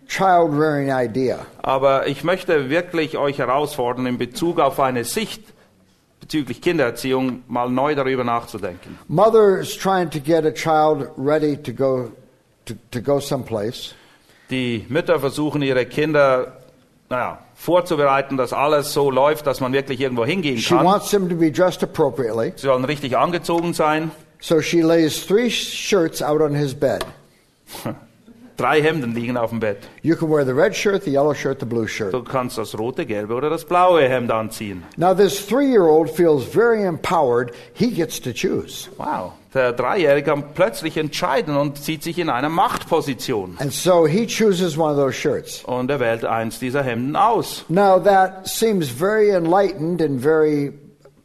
child 0.08 0.54
idea. 0.90 1.40
Aber 1.62 2.08
ich 2.08 2.24
möchte 2.24 2.70
wirklich 2.70 3.18
euch 3.18 3.40
herausfordern, 3.40 4.06
in 4.06 4.18
Bezug 4.18 4.62
auf 4.62 4.80
eine 4.80 5.04
Sicht 5.04 5.59
bezüglich 6.20 6.62
Kindererziehung 6.62 7.44
mal 7.48 7.70
neu 7.70 7.96
darüber 7.96 8.24
nachzudenken. 8.24 8.98
Mother 9.08 9.60
is 9.60 9.76
trying 9.78 10.10
to 10.10 10.20
get 10.20 10.46
a 10.46 10.52
child 10.52 11.10
ready 11.18 11.56
to 11.58 11.72
go 11.72 12.12
to, 12.66 12.74
to 12.92 13.02
go 13.02 13.20
someplace. 13.20 13.94
Die 14.50 14.86
Mütter 14.90 15.20
versuchen 15.20 15.62
ihre 15.62 15.86
Kinder 15.86 16.54
naja, 17.10 17.40
vorzubereiten, 17.56 18.38
dass 18.38 18.54
alles 18.54 18.94
so 18.94 19.10
läuft, 19.10 19.48
dass 19.48 19.62
man 19.62 19.74
wirklich 19.74 20.00
irgendwo 20.00 20.26
hingehen 20.26 20.58
She 20.60 20.76
kann. 20.76 20.86
wants 20.86 21.10
them 21.10 21.28
to 21.28 21.36
be 21.36 21.52
dressed 21.52 21.84
appropriately. 21.84 22.54
Sie 22.56 22.68
sollen 22.68 22.86
richtig 22.86 23.18
angezogen 23.18 23.74
sein. 23.74 24.12
So 24.40 24.62
she 24.62 24.82
lays 24.82 25.26
three 25.26 25.50
shirts 25.50 26.22
out 26.22 26.42
on 26.42 26.54
his 26.54 26.74
bed. 26.74 27.04
Drei 28.60 28.82
Hemden 28.82 29.16
liegen 29.16 29.38
auf 29.38 29.52
dem 29.52 29.62
Bett. 29.62 29.88
You 30.02 30.18
can 30.18 30.30
wear 30.30 30.44
the 30.44 30.52
red 30.52 30.76
shirt, 30.76 31.06
the 31.06 31.12
yellow 31.12 31.34
shirt, 31.34 31.62
the 31.62 31.66
blue 31.66 31.88
shirt. 31.88 32.14
Du 32.14 32.22
kannst 32.22 32.58
das 32.58 32.78
rote, 32.78 33.06
gelbe 33.06 33.34
oder 33.34 33.50
das 33.50 33.64
blaue 33.64 34.02
Hemd 34.02 34.30
anziehen. 34.32 34.84
Now, 34.98 35.14
this 35.14 35.48
three 35.48 35.72
year 35.72 35.86
old 35.86 36.10
feels 36.10 36.44
very 36.44 36.84
empowered. 36.84 37.54
He 37.74 37.90
gets 37.90 38.20
to 38.20 38.34
choose. 38.34 38.90
Wow. 38.98 39.32
Der 39.54 39.72
Dreijährige 39.72 40.30
kann 40.30 40.44
plötzlich 40.54 40.98
entscheiden 40.98 41.56
und 41.56 41.78
sieht 41.78 42.04
sich 42.04 42.20
in 42.20 42.30
einer 42.30 42.50
Machtposition. 42.50 43.56
And 43.60 43.72
so 43.72 44.06
he 44.06 44.28
chooses 44.28 44.78
one 44.78 44.92
of 44.92 44.98
those 44.98 45.14
shirts. 45.14 45.64
Und 45.64 45.90
er 45.90 46.02
wählt 46.02 46.26
eins 46.26 46.60
dieser 46.60 46.84
Hemden 46.84 47.16
aus. 47.16 47.64
Now, 47.70 47.98
that 47.98 48.46
seems 48.46 48.90
very 48.90 49.30
enlightened 49.30 50.02
and 50.02 50.22
very 50.22 50.74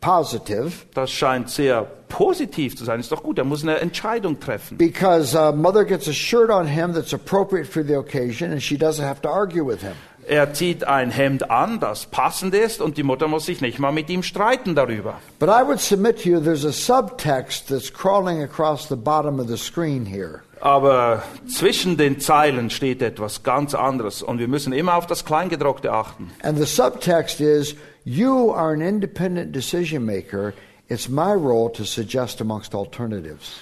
positive 0.05 0.73
Das 0.95 1.11
scheint 1.11 1.49
sehr 1.51 1.83
positiv 2.09 2.77
zu 2.77 2.85
sein. 2.85 3.01
Ist 3.01 3.11
doch 3.11 3.23
gut, 3.23 3.38
er 3.38 3.45
muss 3.45 3.62
eine 3.62 3.79
Entscheidung 3.81 4.38
treffen. 4.38 4.77
because 4.77 5.35
uh, 5.37 5.53
mother 5.53 5.85
gets 5.85 6.07
a 6.09 6.12
shirt 6.12 6.51
on 6.51 6.67
him 6.67 6.93
that's 6.93 7.14
appropriate 7.14 7.67
for 7.67 7.83
the 7.83 7.97
occasion 7.97 8.53
and 8.53 8.62
she 8.62 8.77
doesn't 8.77 9.05
have 9.05 9.21
to 9.23 9.29
argue 9.29 9.64
with 9.67 9.81
him. 9.81 9.95
Er 10.27 10.55
zieht 10.55 10.85
ein 10.85 11.11
Hemd 11.11 11.51
an, 11.51 11.81
das 11.81 12.07
passend 12.07 12.55
ist, 12.55 12.81
und 12.81 12.97
die 12.97 13.03
Mutter 13.03 13.29
muss 13.29 13.45
sich 13.45 13.61
nicht 13.61 13.79
mal 13.79 13.93
mit 13.93 14.09
ihm 14.09 14.23
streiten 14.23 14.75
darüber. 14.75 15.21
But 15.38 15.51
I 15.51 15.67
would 15.67 15.81
submit 15.81 16.23
to 16.23 16.31
you 16.31 16.40
there's 16.40 16.64
a 16.64 16.73
subtext 16.73 17.69
that's 17.69 17.93
crawling 17.93 18.43
across 18.43 18.88
the 18.88 18.97
bottom 18.97 19.38
of 19.38 19.49
the 19.49 19.59
screen 19.59 20.07
here. 20.07 20.40
Aber 20.62 21.23
zwischen 21.47 21.99
den 21.99 22.21
Zeilen 22.21 22.71
steht 22.71 23.03
etwas 23.03 23.43
ganz 23.43 23.75
anderes 23.75 24.23
und 24.23 24.38
wir 24.38 24.49
müssen 24.49 24.73
immer 24.73 24.95
auf 24.95 25.07
das 25.07 25.27
Kleingedruckte 25.27 25.93
achten. 25.93 26.31
And 26.43 26.57
the 26.59 26.64
subtext 26.64 27.40
is 27.43 27.77
you 28.05 28.51
are 28.51 28.73
an 28.73 28.83
independent 28.83 29.53
decision 29.53 30.05
maker. 30.05 30.55
It's 30.88 31.09
my 31.09 31.33
role 31.33 31.71
to 31.71 31.85
suggest 31.85 32.40
amongst 32.40 32.75
alternatives. 32.75 33.61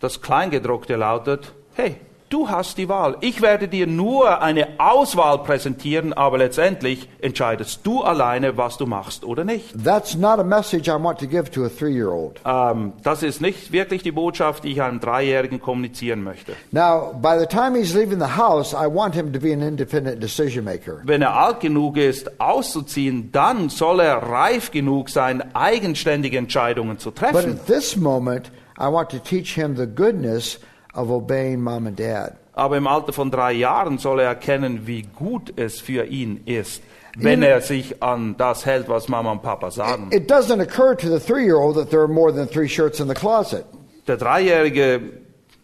Das 0.00 0.20
Kleingedruckte 0.20 0.96
lautet, 0.96 1.52
hey, 1.74 2.00
du 2.28 2.48
hast 2.48 2.78
die 2.78 2.88
Wahl. 2.88 3.16
Ich 3.20 3.42
werde 3.42 3.68
dir 3.68 3.86
nur 3.86 4.42
eine 4.42 4.68
Auswahl 4.78 5.38
präsentieren, 5.38 6.12
aber 6.12 6.38
letztendlich 6.38 7.08
entscheidest 7.20 7.80
du 7.84 8.02
alleine, 8.02 8.56
was 8.56 8.76
du 8.76 8.86
machst 8.86 9.24
oder 9.24 9.44
nicht. 9.44 9.84
That's 9.84 10.16
not 10.16 10.38
a 10.38 10.44
message 10.44 10.88
I 10.88 11.02
want 11.02 11.18
to 11.20 11.26
give 11.26 11.50
to 11.52 11.64
a 11.64 11.68
three 11.68 11.92
year 11.92 12.10
old. 12.10 12.40
Ähm, 12.44 12.92
das 13.02 13.22
ist 13.22 13.40
nicht 13.40 13.72
wirklich 13.72 14.02
die 14.02 14.12
Botschaft, 14.12 14.64
die 14.64 14.72
ich 14.72 14.82
einem 14.82 15.00
Dreijährigen 15.00 15.60
kommunizieren 15.60 16.22
möchte. 16.22 16.52
Now, 16.72 17.14
by 17.20 17.38
the 17.38 17.46
time 17.46 17.76
he's 17.78 17.94
leaving 17.94 18.18
the 18.18 18.36
house, 18.36 18.72
I 18.72 18.86
want 18.86 19.14
him 19.14 19.32
to 19.32 19.40
be 19.40 19.52
an 19.52 19.62
independent 19.62 20.22
decision 20.22 20.64
maker. 20.64 21.00
Wenn 21.04 21.22
er 21.22 21.36
alt 21.36 21.60
genug 21.60 21.96
ist, 21.96 22.40
auszuziehen, 22.40 23.30
dann 23.32 23.68
soll 23.68 24.00
er 24.00 24.16
reif 24.16 24.70
genug 24.70 25.10
sein, 25.10 25.54
eigenständige 25.54 26.38
Entscheidungen 26.38 26.98
zu 26.98 27.10
But 27.10 27.18
treffen. 27.18 27.52
at 27.52 27.66
this 27.66 27.96
moment, 27.96 28.50
I 28.78 28.92
want 28.92 29.10
to 29.10 29.18
teach 29.18 29.54
him 29.54 29.76
the 29.76 29.86
goodness 29.86 30.58
of 30.96 31.10
obeying 31.10 31.60
mom 31.60 31.86
and 31.86 31.98
dad. 31.98 32.36
Aber 32.54 32.76
im 32.76 32.86
Alter 32.86 33.12
von 33.12 33.30
drei 33.30 33.52
Jahren 33.52 33.98
soll 33.98 34.20
er 34.20 34.28
erkennen, 34.28 34.86
wie 34.86 35.02
gut 35.02 35.52
es 35.56 35.80
für 35.80 36.04
ihn 36.06 36.40
ist, 36.46 36.82
wenn 37.16 37.42
er 37.42 37.60
sich 37.60 38.02
an 38.02 38.34
das 38.38 38.64
hält, 38.64 38.88
was 38.88 39.08
Mama 39.08 39.32
und 39.32 39.42
Papa 39.42 39.70
sagen. 39.70 40.08
It 40.10 40.30
doesn't 40.30 40.60
occur 40.60 40.96
to 40.96 41.08
the 41.08 41.20
three 41.20 41.44
year 41.44 41.56
old 41.58 41.76
that 41.76 41.90
there 41.90 42.02
are 42.02 42.08
more 42.08 42.32
than 42.32 42.48
three 42.48 42.68
shirts 42.68 42.98
in 42.98 43.08
the 43.08 43.14
closet. 43.14 43.64
Der 44.06 44.16
Dreijährige 44.16 45.00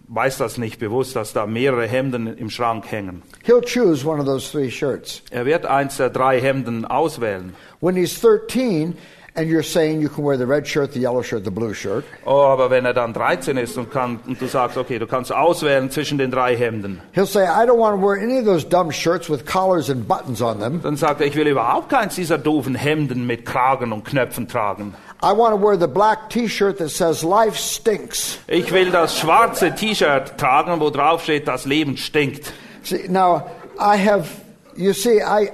weiß 0.08 0.36
das 0.36 0.58
nicht 0.58 0.78
bewusst, 0.78 1.16
dass 1.16 1.32
da 1.32 1.46
mehrere 1.46 1.86
Hemden 1.86 2.26
im 2.36 2.50
Schrank 2.50 2.90
hängen. 2.90 3.22
He'll 3.46 3.62
choose 3.62 4.06
one 4.06 4.20
of 4.20 4.26
those 4.26 4.50
three 4.50 4.70
shirts. 4.70 5.22
Er 5.30 5.46
wird 5.46 5.64
eins 5.64 5.96
der 5.96 6.10
drei 6.10 6.40
Hemden 6.40 6.84
auswählen. 6.84 7.54
When 7.80 7.96
he's 7.96 8.20
13, 8.20 8.96
and 9.34 9.48
you're 9.48 9.62
saying 9.62 10.00
you 10.00 10.08
can 10.08 10.24
wear 10.24 10.36
the 10.36 10.46
red 10.46 10.66
shirt, 10.66 10.92
the 10.92 11.00
yellow 11.00 11.22
shirt, 11.22 11.44
the 11.44 11.50
blue 11.50 11.72
shirt, 11.74 12.04
Oh, 12.24 12.42
aber 12.52 12.70
wenn 12.70 12.84
er 12.84 12.92
dann 12.92 13.12
13 13.12 13.56
ist 13.56 13.76
und, 13.78 13.90
kann, 13.90 14.20
und 14.26 14.40
du 14.40 14.46
sagst, 14.46 14.76
okay, 14.76 14.98
du 14.98 15.06
kannst 15.06 15.32
auswählen 15.32 15.90
zwischen 15.90 16.18
den 16.18 16.30
drei 16.30 16.56
Hemden, 16.56 17.00
he'll 17.14 17.26
say, 17.26 17.44
I 17.44 17.64
don't 17.66 17.78
want 17.78 18.00
to 18.00 18.06
wear 18.06 18.16
any 18.20 18.38
of 18.38 18.44
those 18.44 18.64
dumb 18.64 18.90
shirts 18.90 19.28
with 19.30 19.44
collars 19.46 19.88
and 19.90 20.06
buttons 20.06 20.42
on 20.42 20.58
them. 20.60 20.80
dann 20.82 20.96
sagt 20.96 21.20
er, 21.20 21.26
ich 21.26 21.36
will 21.36 21.46
überhaupt 21.46 21.88
keins 21.88 22.14
dieser 22.16 22.38
doofen 22.38 22.74
Hemden 22.74 23.26
mit 23.26 23.46
Kragen 23.46 23.92
und 23.92 24.04
Knöpfen 24.04 24.48
tragen. 24.48 24.94
I 25.24 25.30
want 25.32 25.54
to 25.54 25.56
wear 25.56 25.76
the 25.76 25.86
black 25.86 26.30
t 26.30 26.48
shirt 26.48 26.78
that 26.78 26.90
says 26.90 27.22
life 27.22 27.56
stinks. 27.56 28.38
Ich 28.48 28.72
will 28.72 28.90
das 28.90 29.18
schwarze 29.20 29.72
T-Shirt 29.72 30.36
tragen, 30.36 30.80
wo 30.80 30.90
drauf 30.90 31.22
steht, 31.22 31.46
das 31.46 31.64
Leben 31.64 31.96
stinkt. 31.96 32.52
See, 32.82 33.06
now, 33.08 33.48
I 33.78 33.96
have, 33.96 34.28
you 34.76 34.92
see, 34.92 35.22
I, 35.22 35.52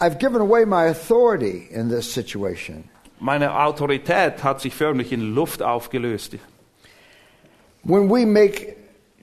I've 0.00 0.20
given 0.20 0.40
away 0.40 0.64
my 0.64 0.84
authority 0.84 1.66
in 1.72 1.88
this 1.88 2.10
situation. 2.12 2.89
Meine 3.20 3.54
Autorität 3.54 4.42
hat 4.42 4.62
sich 4.62 4.74
förmlich 4.74 5.12
in 5.12 5.34
Luft 5.34 5.62
aufgelöst. 5.62 6.36
When 7.84 8.10
we 8.10 8.24
make 8.26 8.76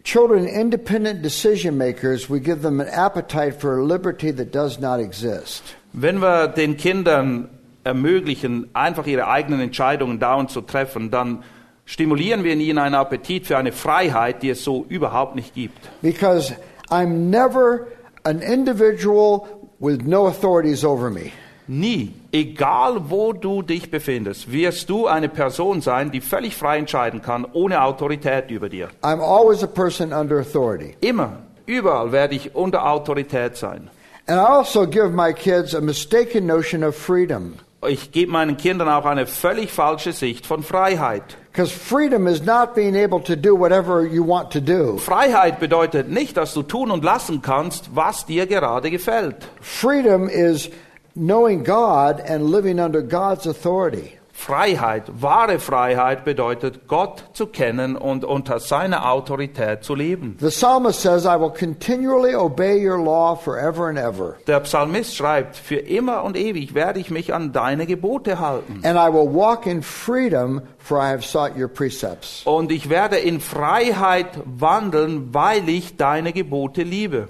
children 0.03 0.45
independent 0.45 1.23
decision 1.23 1.77
makers, 1.77 2.29
we 2.29 2.39
give 2.39 2.61
them 2.61 2.79
an 2.79 2.87
appetite 2.87 3.59
for 3.59 3.79
a 3.79 3.83
liberty 3.83 4.31
that 4.31 4.53
does 4.53 4.79
not 4.79 4.99
exist. 4.99 5.63
Wenn 5.93 6.19
wir 6.21 6.47
den 6.47 6.77
Kindern 6.77 7.49
ermöglichen, 7.83 8.69
einfach 8.73 9.07
ihre 9.07 9.27
eigenen 9.27 9.61
Entscheidungen 9.61 10.19
dauernd 10.19 10.51
zu 10.51 10.61
treffen, 10.61 11.09
dann 11.09 11.43
stimulieren 11.85 12.43
wir 12.43 12.53
in 12.53 12.59
ihnen 12.59 12.77
einen 12.77 12.95
Appetit 12.95 13.47
für 13.47 13.57
eine 13.57 13.71
Freiheit, 13.71 14.43
die 14.43 14.49
es 14.49 14.63
so 14.63 14.85
überhaupt 14.89 15.35
nicht 15.35 15.55
gibt. 15.55 15.79
Because 16.03 16.53
I'm 16.89 17.29
never 17.29 17.87
an 18.23 18.41
individual 18.41 19.47
with 19.79 20.01
no 20.05 20.27
authorities 20.27 20.83
over 20.83 21.09
me. 21.09 21.31
Nie, 21.67 22.13
egal 22.31 23.09
wo 23.09 23.33
du 23.33 23.61
dich 23.61 23.91
befindest, 23.91 24.51
wirst 24.51 24.89
du 24.89 25.07
eine 25.07 25.27
Person 25.27 25.81
sein, 25.81 26.11
die 26.11 26.21
völlig 26.21 26.55
frei 26.55 26.77
entscheiden 26.77 27.21
kann, 27.21 27.45
ohne 27.51 27.81
Autorität 27.81 28.49
über 28.49 28.69
dir. 28.69 28.87
I'm 29.01 29.21
always 29.21 29.63
a 29.63 29.67
person 29.67 30.13
under 30.13 30.39
authority. 30.39 30.95
Immer, 31.01 31.39
überall 31.65 32.13
werde 32.13 32.35
ich 32.35 32.55
unter 32.55 32.89
Autorität 32.89 33.57
sein. 33.57 33.89
And 34.27 34.39
I 34.39 34.43
also 34.43 34.85
give 34.87 35.09
my 35.09 35.33
kids 35.33 35.73
a 35.75 35.81
mistaken 35.81 36.45
notion 36.45 36.83
of 36.83 36.95
freedom. 36.95 37.55
Ich 37.87 38.11
gebe 38.11 38.31
meinen 38.31 38.57
Kindern 38.57 38.89
auch 38.89 39.05
eine 39.05 39.27
völlig 39.27 39.71
falsche 39.71 40.11
Sicht 40.11 40.45
von 40.45 40.63
Freiheit. 40.63 41.37
Because 41.51 41.71
freedom 41.71 42.27
is 42.27 42.43
not 42.43 42.75
being 42.75 42.95
able 42.95 43.21
to 43.21 43.35
do 43.35 43.57
whatever 43.57 44.03
you 44.03 44.25
want 44.25 44.51
to 44.51 44.59
do. 44.59 44.97
Freiheit 44.97 45.59
bedeutet 45.59 46.09
nicht, 46.09 46.37
dass 46.37 46.53
du 46.53 46.63
tun 46.63 46.91
und 46.91 47.03
lassen 47.03 47.41
kannst, 47.41 47.95
was 47.95 48.25
dir 48.25 48.47
gerade 48.47 48.89
gefällt. 48.89 49.47
Freedom 49.61 50.27
is 50.29 50.69
knowing 51.17 51.63
God 51.63 52.21
and 52.21 52.49
living 52.51 52.79
under 52.79 53.01
God's 53.01 53.47
authority. 53.47 54.13
Freiheit, 54.31 55.05
wahre 55.19 55.57
Freiheit 55.57 56.23
bedeutet, 56.23 56.87
Gott 56.87 57.23
zu 57.33 57.47
kennen 57.47 57.95
und 57.95 58.23
unter 58.23 58.59
seiner 58.59 59.11
Autorität 59.11 59.83
zu 59.83 59.95
leben. 59.95 60.37
The 60.39 60.49
psalmist 60.51 61.01
says, 61.01 61.25
I 61.25 61.39
will 61.39 61.49
continually 61.49 62.35
obey 62.35 62.77
your 62.87 62.99
law 63.03 63.33
forever 63.35 63.87
and 63.89 63.97
ever, 63.97 64.35
Der 64.45 64.59
Psalmist 64.59 65.15
schreibt, 65.15 65.55
für 65.55 65.77
immer 65.77 66.23
und 66.23 66.37
ewig 66.37 66.75
werde 66.75 66.99
ich 66.99 67.09
mich 67.09 67.33
an 67.33 67.51
deine 67.51 67.87
Gebote 67.87 68.39
halten. 68.39 68.81
and 68.83 68.95
I 68.95 69.11
will 69.11 69.27
walk 69.27 69.65
in 69.65 69.81
freedom, 69.81 70.61
for 70.77 70.99
I 70.99 71.09
have 71.09 71.23
sought 71.23 71.57
your 71.57 71.67
precepts. 71.67 72.43
Und 72.45 72.71
ich 72.71 72.91
werde 72.91 73.17
in 73.17 73.39
Freiheit 73.39 74.27
wandeln, 74.45 75.33
weil 75.33 75.67
ich 75.67 75.97
deine 75.97 76.31
Gebote 76.31 76.83
liebe. 76.83 77.27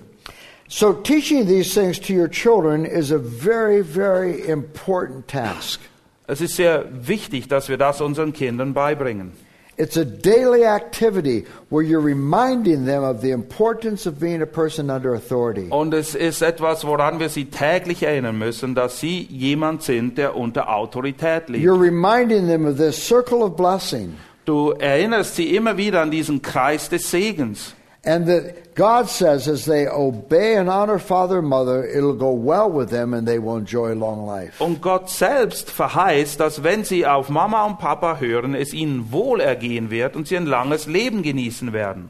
So, 0.70 0.94
teaching 0.94 1.48
these 1.48 1.74
things 1.74 1.98
to 2.00 2.14
your 2.14 2.28
children 2.28 2.86
is 2.86 3.12
a 3.12 3.18
very, 3.18 3.82
very 3.82 4.48
important 4.48 5.28
task. 5.28 5.80
Es 6.28 6.42
ist 6.42 6.58
sehr 6.58 6.86
wichtig, 6.92 7.48
dass 7.48 7.70
wir 7.70 7.78
das 7.78 8.02
unseren 8.02 8.34
Kindern 8.34 8.74
beibringen. 8.74 9.32
It's 9.78 9.96
a 9.96 10.04
daily 10.04 10.66
activity 10.66 11.46
where 11.70 11.84
you're 11.84 12.02
reminding 12.02 12.86
them 12.86 13.04
of 13.04 13.22
the 13.22 13.30
importance 13.30 14.08
of 14.08 14.20
being 14.20 14.42
a 14.42 14.46
person 14.46 14.90
under 14.90 15.14
authority. 15.14 15.68
Und 15.70 15.94
es 15.94 16.16
ist 16.16 16.42
etwas, 16.42 16.84
woran 16.84 17.20
wir 17.20 17.30
sie 17.30 17.46
täglich 17.46 18.04
erinnern 18.04 18.38
müssen, 18.38 18.76
dass 18.76 19.00
sie 19.00 19.22
jemand 19.30 19.84
sind, 19.84 20.18
der 20.18 20.36
unter 20.36 20.70
Autorität 20.76 21.48
lebt. 21.48 21.64
You're 21.64 21.80
reminding 21.80 22.48
them 22.48 22.66
of 22.66 22.78
this 22.78 22.98
circle 22.98 23.44
of 23.44 23.56
blessing 23.56 24.18
Du 24.48 24.72
erinnerst 24.72 25.36
sie 25.36 25.56
immer 25.56 25.78
wieder 25.78 26.02
an 26.02 26.10
diesen 26.10 26.42
Kreis 26.42 26.90
des 26.90 27.12
Segens. 27.12 27.76
And 28.08 28.26
that 28.28 28.74
God 28.74 29.10
says 29.10 29.50
as 29.50 29.66
they 29.66 29.86
obey 29.86 30.56
and 30.56 30.70
honor 30.70 30.98
father 30.98 31.40
and 31.40 31.48
mother, 31.48 31.86
it'll 31.86 32.16
go 32.16 32.32
well 32.32 32.72
with 32.72 32.90
them 32.90 33.14
and 33.14 33.28
they 33.28 33.38
will 33.38 33.58
enjoy 33.58 33.94
long 33.94 34.26
life. 34.26 34.62
Und 34.62 34.82
Gott 34.82 35.10
selbst 35.10 35.70
verheißt, 35.70 36.40
dass 36.40 36.64
wenn 36.64 36.86
sie 36.86 37.06
auf 37.06 37.28
Mama 37.28 37.66
und 37.66 37.80
Papa 37.80 38.18
hören, 38.20 38.56
es 38.56 38.74
ihnen 38.74 39.12
wohl 39.12 39.42
ergehen 39.42 39.92
wird 39.92 40.16
und 40.16 40.28
sie 40.28 40.38
ein 40.38 40.46
langes 40.46 40.88
Leben 40.88 41.22
genießen 41.22 41.74
werden. 41.74 42.10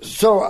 So 0.00 0.42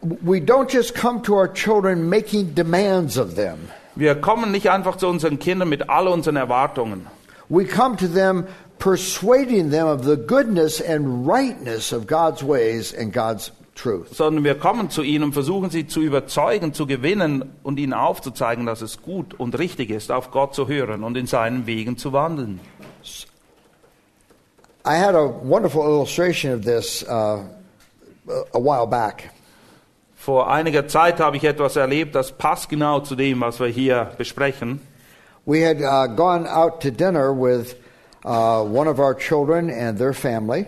we 0.00 0.40
don't 0.40 0.72
just 0.72 0.94
come 0.94 1.20
to 1.22 1.34
our 1.34 1.52
children 1.52 2.08
making 2.08 2.54
demands 2.54 3.18
of 3.18 3.34
them. 3.34 3.68
Wir 3.96 4.14
kommen 4.14 4.50
nicht 4.50 4.70
einfach 4.70 4.96
zu 4.96 5.08
unseren 5.08 5.38
Kindern 5.38 5.68
mit 5.68 5.90
all 5.90 6.08
unseren 6.08 6.36
Erwartungen. 6.36 7.06
We 7.50 7.66
come 7.66 7.96
to 7.96 8.06
them 8.06 8.46
persuading 8.78 9.70
them 9.70 9.86
of 9.86 10.04
the 10.04 10.16
goodness 10.16 10.80
and 10.80 11.26
rightness 11.26 11.92
of 11.92 12.06
God's 12.06 12.42
ways 12.42 12.92
and 12.92 13.12
God's 13.12 13.52
truth. 13.74 14.14
sondern 14.14 14.44
wir 14.44 14.56
kommen 14.56 14.90
zu 14.90 15.02
ihnen 15.02 15.24
und 15.24 15.32
versuchen 15.32 15.70
sie 15.70 15.86
zu 15.86 16.00
überzeugen, 16.00 16.74
zu 16.74 16.86
gewinnen 16.86 17.52
und 17.62 17.78
ihnen 17.78 17.94
aufzuzeigen, 17.94 18.66
dass 18.66 18.82
es 18.82 19.02
gut 19.02 19.34
und 19.34 19.58
richtig 19.58 19.90
ist, 19.90 20.10
auf 20.10 20.30
Gott 20.30 20.54
zu 20.54 20.68
hören 20.68 21.04
und 21.04 21.16
in 21.16 21.26
seinen 21.26 21.66
Wegen 21.66 21.96
zu 21.96 22.12
wandeln. 22.12 22.60
I 24.84 24.96
had 24.96 25.14
a 25.14 25.28
wonderful 25.28 25.82
illustration 25.82 26.52
of 26.52 26.64
this 26.64 27.04
uh, 27.08 27.42
a 28.54 28.58
while 28.58 28.86
back. 28.86 29.30
Vor 30.16 30.50
einiger 30.50 30.88
Zeit 30.88 31.20
habe 31.20 31.36
ich 31.36 31.44
etwas 31.44 31.76
erlebt, 31.76 32.14
das 32.14 32.32
passt 32.32 32.68
genau 32.68 33.00
zu 33.00 33.14
dem, 33.14 33.40
was 33.40 33.60
wir 33.60 33.68
hier 33.68 34.12
besprechen. 34.18 34.80
We 35.46 35.66
had 35.66 35.80
uh, 35.80 36.06
gone 36.14 36.46
out 36.46 36.80
to 36.82 36.90
dinner 36.90 37.32
with 37.32 37.76
uh, 38.28 38.62
one 38.62 38.86
of 38.86 39.00
our 39.00 39.14
children 39.14 39.70
and 39.70 39.98
their 39.98 40.12
family. 40.12 40.66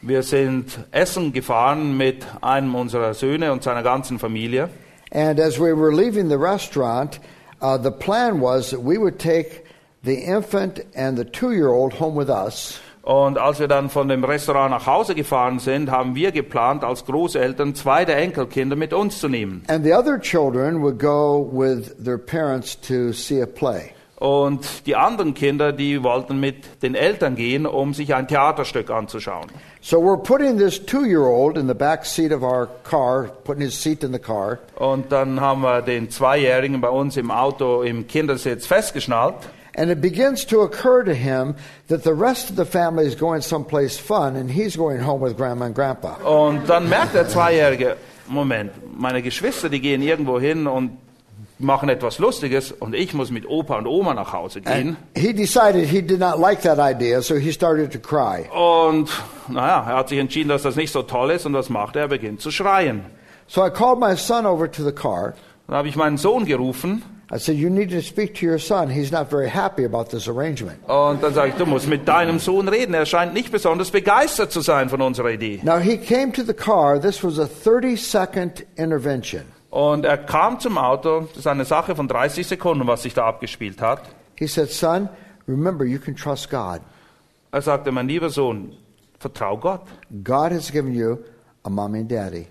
Wir 0.00 0.22
sind 0.22 0.78
essen 0.90 1.32
gefahren 1.32 1.96
mit 1.96 2.26
einem 2.42 2.74
unserer 2.74 3.14
Söhne 3.14 3.52
und 3.52 3.62
seiner 3.62 3.82
ganzen 3.82 4.18
Familie. 4.18 4.68
And 5.12 5.38
as 5.38 5.58
we 5.58 5.72
were 5.74 5.92
leaving 5.92 6.28
the 6.28 6.38
restaurant, 6.38 7.20
uh, 7.60 7.78
the 7.78 7.90
plan 7.90 8.40
was 8.40 8.70
that 8.70 8.80
we 8.80 8.98
would 8.98 9.18
take 9.18 9.64
the 10.02 10.14
infant 10.14 10.80
and 10.94 11.16
the 11.16 11.24
two 11.24 11.52
year 11.52 11.68
old 11.68 11.94
home 11.94 12.16
with 12.16 12.28
us. 12.28 12.80
Und 13.02 13.36
als 13.36 13.60
wir 13.60 13.68
dann 13.68 13.90
von 13.90 14.08
dem 14.08 14.24
Restaurant 14.24 14.70
nach 14.70 14.86
Hause 14.86 15.14
gefahren 15.14 15.58
sind, 15.58 15.90
haben 15.90 16.14
wir 16.14 16.32
geplant, 16.32 16.84
als 16.84 17.04
Großeltern 17.04 17.74
zwei 17.74 18.06
der 18.06 18.16
Enkelkinder 18.16 18.76
mit 18.76 18.94
uns 18.94 19.20
zu 19.20 19.28
nehmen. 19.28 19.62
And 19.68 19.84
the 19.84 19.92
other 19.92 20.18
children 20.18 20.82
would 20.82 20.98
go 20.98 21.46
with 21.52 21.94
their 22.02 22.16
parents 22.16 22.80
to 22.80 23.12
see 23.12 23.42
a 23.42 23.46
play. 23.46 23.92
Und 24.16 24.86
die 24.86 24.94
anderen 24.94 25.34
Kinder, 25.34 25.72
die 25.72 26.02
wollten 26.02 26.38
mit 26.38 26.82
den 26.82 26.94
Eltern 26.94 27.34
gehen, 27.34 27.66
um 27.66 27.94
sich 27.94 28.14
ein 28.14 28.28
Theaterstück 28.28 28.90
anzuschauen. 28.90 29.46
So 29.80 29.98
we're 29.98 30.22
putting 30.22 30.56
this 30.56 30.84
two 30.84 31.04
year 31.04 31.24
old 31.24 31.58
in 31.58 31.66
the 31.66 31.74
back 31.74 32.06
seat 32.06 32.32
of 32.32 32.42
our 32.42 32.68
car, 32.84 33.28
putting 33.44 33.62
his 33.62 33.80
seat 33.80 34.04
in 34.04 34.12
the 34.12 34.18
car. 34.18 34.58
Und 34.76 35.10
dann 35.10 35.40
haben 35.40 35.62
wir 35.62 35.82
den 35.82 36.10
Zweijährigen 36.10 36.80
bei 36.80 36.88
uns 36.88 37.16
im 37.16 37.30
Auto 37.30 37.82
im 37.82 38.06
Kindersitz 38.06 38.66
festgeschnallt. 38.66 39.34
And 39.76 39.90
it 39.90 40.00
begins 40.00 40.46
to 40.46 40.62
occur 40.62 41.04
to 41.04 41.12
him 41.12 41.56
that 41.88 42.04
the 42.04 42.12
rest 42.12 42.48
of 42.48 42.56
the 42.56 42.64
family 42.64 43.06
is 43.06 43.16
going 43.16 43.42
someplace 43.42 43.98
fun 43.98 44.36
and 44.36 44.48
he's 44.48 44.76
going 44.76 45.04
home 45.04 45.20
with 45.20 45.36
grandma 45.36 45.66
and 45.66 45.74
grandpa. 45.74 46.14
Und 46.24 46.68
dann 46.68 46.88
merkt 46.88 47.14
der 47.14 47.28
Zweijährige, 47.28 47.96
Moment, 48.28 48.72
meine 48.96 49.20
Geschwister, 49.20 49.68
die 49.68 49.80
gehen 49.80 50.00
irgendwo 50.00 50.38
hin 50.38 50.68
und 50.68 50.96
machen 51.58 51.88
etwas 51.88 52.18
Lustiges 52.18 52.72
und 52.72 52.94
ich 52.94 53.14
muss 53.14 53.30
mit 53.30 53.48
Opa 53.48 53.78
und 53.78 53.86
Oma 53.86 54.14
nach 54.14 54.32
Hause 54.32 54.60
gehen. 54.60 54.96
He 55.16 55.32
decided 55.32 55.86
he 55.88 56.02
did 56.02 56.18
not 56.18 56.38
like 56.38 56.62
that 56.62 56.78
idea, 56.78 57.20
so 57.22 57.36
he 57.36 57.52
started 57.52 57.92
to 57.92 57.98
cry. 57.98 58.48
Und 58.50 59.08
naja, 59.48 59.84
er 59.88 59.96
hat 59.96 60.08
sich 60.08 60.18
entschieden, 60.18 60.48
dass 60.48 60.62
das 60.62 60.76
nicht 60.76 60.92
so 60.92 61.02
toll 61.02 61.30
ist 61.30 61.46
und 61.46 61.54
was 61.54 61.68
macht 61.68 61.96
er? 61.96 62.02
Er 62.02 62.08
beginnt 62.08 62.40
zu 62.40 62.50
schreien. 62.50 63.02
So 63.46 63.64
I 63.64 63.70
called 63.70 63.98
my 63.98 64.16
son 64.16 64.46
over 64.46 64.70
to 64.70 64.82
the 64.82 64.92
car. 64.92 65.34
Dann 65.66 65.76
habe 65.76 65.88
ich 65.88 65.96
meinen 65.96 66.18
Sohn 66.18 66.44
gerufen 66.44 67.02
I 67.32 67.38
said, 67.38 67.56
You 67.56 67.70
need 67.70 67.90
to 67.90 68.02
speak 68.02 68.34
to 68.36 68.46
your 68.46 68.58
son. 68.58 68.90
He's 68.90 69.10
not 69.10 69.30
very 69.30 69.48
happy 69.48 69.84
about 69.84 70.10
this 70.10 70.28
arrangement. 70.28 70.78
und 70.88 71.22
dann 71.22 71.32
sage 71.32 71.50
ich, 71.50 71.54
du 71.56 71.66
musst 71.66 71.88
mit 71.88 72.06
deinem 72.06 72.38
Sohn 72.38 72.68
reden. 72.68 72.94
Er 72.94 73.06
scheint 73.06 73.32
nicht 73.32 73.50
besonders 73.50 73.90
begeistert 73.90 74.52
zu 74.52 74.60
sein 74.60 74.88
von 74.88 75.00
unserer 75.00 75.30
Idee. 75.30 75.60
Now 75.62 75.78
he 75.78 75.96
came 75.96 76.32
to 76.32 76.42
the 76.42 76.52
car. 76.52 77.00
This 77.00 77.24
was 77.24 77.38
a 77.38 77.46
30 77.46 77.96
second 77.96 78.64
intervention. 78.76 79.42
Und 79.74 80.04
er 80.04 80.18
kam 80.18 80.60
zum 80.60 80.78
Auto, 80.78 81.22
das 81.22 81.38
ist 81.38 81.46
eine 81.48 81.64
Sache 81.64 81.96
von 81.96 82.06
30 82.06 82.46
Sekunden, 82.46 82.86
was 82.86 83.02
sich 83.02 83.12
da 83.12 83.26
abgespielt 83.26 83.82
hat. 83.82 84.02
He 84.38 84.46
said, 84.46 84.70
Son, 84.70 85.08
remember 85.48 85.84
you 85.84 85.98
can 85.98 86.14
trust 86.14 86.48
God. 86.48 86.80
Er 87.50 87.60
sagte, 87.60 87.90
mein 87.90 88.06
lieber 88.06 88.30
Sohn, 88.30 88.76
vertrau 89.18 89.58
Gott. 89.58 89.80
God 90.22 90.52
has 90.52 90.70
given 90.70 90.94
you 90.94 91.18
a 91.64 91.70
mommy 91.70 91.98
and 91.98 92.08
daddy. 92.08 92.46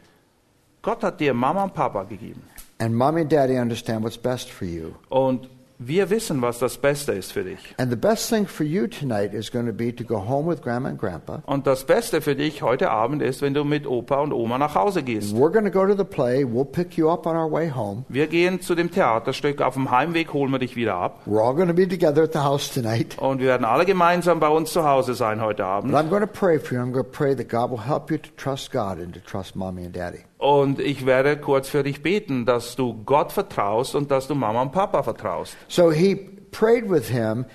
Gott 0.82 1.02
hat 1.02 1.22
dir 1.22 1.34
Mama 1.34 1.64
und 1.64 1.74
Papa 1.74 2.04
gegeben. 2.04 2.42
And 2.80 2.94
mommy 2.94 3.22
and 3.22 3.32
daddy 3.32 3.58
understand 3.58 4.04
what's 4.04 4.18
best 4.18 4.52
for 4.52 4.68
you. 4.68 4.92
Und 5.08 5.48
wir 5.88 6.10
wissen, 6.10 6.42
was 6.42 6.60
das 6.60 6.78
Beste 6.78 7.14
ist 7.14 7.32
für 7.32 7.44
dich. 7.44 7.76
And 7.78 7.90
the 7.90 7.98
best 7.98 8.30
thing 8.30 8.48
for 8.48 8.66
you 8.66 8.88
tonight 8.88 9.34
is 9.34 9.52
going 9.52 9.66
to 9.66 9.74
be 9.74 9.94
to 9.94 10.04
go 10.04 10.18
home 10.18 10.50
with 10.50 10.62
grandma 10.62 10.90
and 10.90 11.00
grandpa. 11.00 11.42
Und 11.46 11.68
das 11.68 11.86
Beste 11.86 12.22
für 12.22 12.36
dich 12.36 12.62
heute 12.62 12.90
Abend 12.90 13.22
ist, 13.22 13.42
wenn 13.42 13.54
du 13.54 13.64
mit 13.64 13.88
Opa 13.88 14.22
und 14.22 14.34
Oma 14.34 14.58
nach 14.58 14.76
Hause 14.76 15.04
gehst. 15.04 15.36
We're 15.36 15.52
going 15.52 15.66
to 15.66 15.72
go 15.72 15.86
to 15.86 15.96
the 15.96 16.04
play. 16.04 16.44
We'll 16.44 16.66
pick 16.66 16.98
you 16.98 17.10
up 17.10 17.26
on 17.26 17.36
our 17.36 17.52
way 17.52 17.70
home. 17.70 18.06
Wir 18.10 18.28
gehen 18.28 18.62
zu 18.62 18.76
dem 18.76 18.92
Theaterstück. 18.92 19.62
Auf 19.62 19.74
dem 19.76 19.92
Heimweg 19.92 20.34
holen 20.34 20.52
wir 20.52 20.60
dich 20.60 20.76
wieder 20.76 20.96
ab. 20.96 21.22
We're 21.26 21.42
all 21.42 21.56
going 21.56 21.68
to 21.68 21.74
be 21.74 21.88
together 21.88 22.24
at 22.24 22.34
the 22.34 22.40
house 22.40 22.70
tonight. 22.72 23.18
Und 23.20 23.40
wir 23.40 23.48
werden 23.48 23.66
alle 23.66 23.86
gemeinsam 23.86 24.40
bei 24.40 24.50
uns 24.50 24.72
zu 24.72 24.84
Hause 24.84 25.14
sein 25.14 25.42
heute 25.42 25.64
But 25.64 25.72
Abend. 25.72 25.94
I'm 25.96 26.10
going 26.10 26.22
to 26.22 26.28
pray 26.28 26.60
for 26.60 26.76
you. 26.76 26.82
I'm 26.82 26.92
going 26.92 27.06
to 27.06 27.12
pray 27.12 27.36
that 27.36 27.50
God 27.50 27.70
will 27.70 27.86
help 27.86 28.12
you 28.12 28.18
to 28.18 28.30
trust 28.38 28.72
God 28.72 29.00
and 29.00 29.14
to 29.14 29.20
trust 29.20 29.56
mommy 29.56 29.86
and 29.86 29.96
daddy. 29.96 30.26
Und 30.44 30.82
ich 30.82 31.06
werde 31.06 31.38
kurz 31.38 31.70
für 31.70 31.84
dich 31.84 32.04
beten, 32.04 32.46
dass 32.46 32.76
du 32.76 33.02
Gott 33.06 33.32
vertraust 33.32 33.96
und 33.96 34.12
dass 34.12 34.28
du 34.28 34.36
Mama 34.36 34.62
und 34.62 34.74
Papa 34.74 35.02
vertraust. 35.02 35.56
So 35.70 35.89
he 35.89 36.16
prayed 36.52 36.89
with 36.89 37.08
him, 37.08 37.46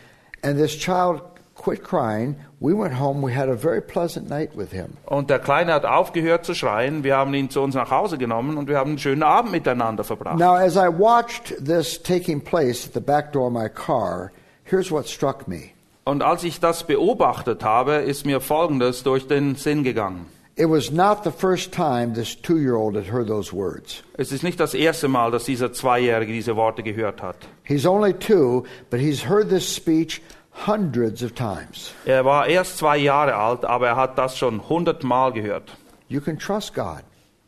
and 0.42 0.56
this 0.56 0.72
child 0.74 1.20
quit 1.54 1.84
crying. 1.84 2.36
We 2.60 2.72
went 2.72 2.98
home. 2.98 3.20
We 3.22 3.36
had 3.36 3.50
a 3.50 3.56
very 3.56 3.82
pleasant 3.82 4.30
night 4.30 4.56
with 4.56 4.72
him. 4.72 4.96
Und 5.04 5.28
der 5.28 5.38
Kleine 5.38 5.74
hat 5.74 5.84
aufgehört 5.84 6.46
zu 6.46 6.54
schreien. 6.54 7.04
Wir 7.04 7.18
haben 7.18 7.34
ihn 7.34 7.50
zu 7.50 7.60
uns 7.60 7.74
nach 7.74 7.90
Hause 7.90 8.16
genommen 8.16 8.56
und 8.56 8.68
wir 8.68 8.78
haben 8.78 8.92
einen 8.92 8.98
schönen 8.98 9.22
Abend 9.22 9.52
miteinander 9.52 10.02
verbracht. 10.02 10.38
Now, 10.38 10.54
as 10.54 10.76
I 10.76 10.88
watched 10.88 11.62
this 11.62 12.02
taking 12.02 12.40
place 12.40 12.86
at 12.86 12.94
the 12.94 13.00
back 13.00 13.34
door 13.34 13.48
of 13.48 13.52
my 13.52 13.68
car, 13.68 14.32
here's 14.64 14.90
what 14.90 15.06
struck 15.06 15.46
me. 15.46 15.72
Und 16.04 16.22
als 16.22 16.42
ich 16.42 16.58
das 16.58 16.84
beobachtet 16.84 17.62
habe, 17.64 17.96
ist 17.96 18.24
mir 18.24 18.40
Folgendes 18.40 19.02
durch 19.02 19.28
den 19.28 19.56
Sinn 19.56 19.84
gegangen. 19.84 20.24
It 20.58 20.68
was 20.68 20.90
not 20.90 21.22
the 21.22 21.30
first 21.30 21.70
time 21.72 22.14
this 22.14 22.34
two 22.34 22.58
year 22.58 22.74
old 22.74 22.96
had 22.96 23.06
heard 23.12 23.28
those 23.28 23.52
words. 23.52 24.02
Es 24.14 24.32
ist 24.32 24.42
nicht 24.42 24.58
das 24.58 24.74
erste 24.74 25.06
Mal, 25.06 25.30
dass 25.30 25.44
dieser 25.44 25.72
Zweijährige 25.72 26.32
diese 26.32 26.56
Worte 26.56 26.82
gehört 26.82 27.22
hat. 27.22 27.36
He's 27.62 27.86
only 27.86 28.12
two, 28.12 28.64
but 28.90 28.98
he's 28.98 29.28
heard 29.28 29.48
this 29.50 29.72
speech 29.72 30.20
hundreds 30.66 31.22
of 31.22 31.34
times. 31.34 31.92
Er 32.04 32.24
war 32.24 32.48
erst 32.48 32.78
zwei 32.78 32.96
Jahre 32.98 33.34
alt, 33.36 33.64
aber 33.64 33.86
er 33.88 33.96
hat 33.96 34.18
das 34.18 34.36
schon 34.36 34.68
hundertmal 34.68 35.32
gehört. 35.32 35.76
You 36.08 36.20
can 36.20 36.36
trust 36.38 36.74
God. 36.74 37.02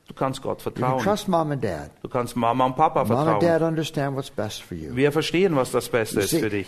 Du 0.06 0.14
kannst 0.14 0.42
Gott 0.42 0.60
You 0.64 0.70
can 0.70 0.74
vertrauen. 0.82 1.02
trust 1.02 1.26
mom 1.28 1.50
and 1.50 1.62
dad. 1.64 1.90
Du 2.02 2.08
kannst 2.08 2.36
Mama 2.36 2.66
und 2.66 2.76
Papa 2.76 3.04
Mom 3.04 3.16
and 3.28 3.42
dad 3.42 3.58
vertrauen. 3.58 3.62
understand 3.68 4.16
what's 4.16 4.30
best 4.30 4.62
for 4.62 4.76
you. 4.76 4.94
Wir 4.94 5.10
verstehen, 5.10 5.56
was 5.56 5.72
das 5.72 5.88
Beste 5.88 6.16
You 6.16 6.20
ist 6.24 6.30
see, 6.30 6.38
für 6.40 6.50
dich. 6.50 6.66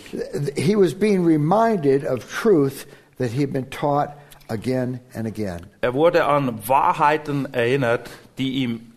he 0.57 0.75
was 0.75 0.93
being 0.93 1.25
reminded 1.25 2.05
of 2.05 2.25
truth 2.29 2.85
that 3.17 3.29
he'd 3.31 3.53
been 3.53 3.69
taught 3.69 4.09
again 4.47 4.99
and 5.13 5.27
again. 5.27 5.67
Er 5.81 5.93
wurde 5.93 6.25
an 6.25 6.59
Wahrheiten 6.67 7.53
erinnert, 7.53 8.09
die 8.37 8.63
ihm 8.63 8.93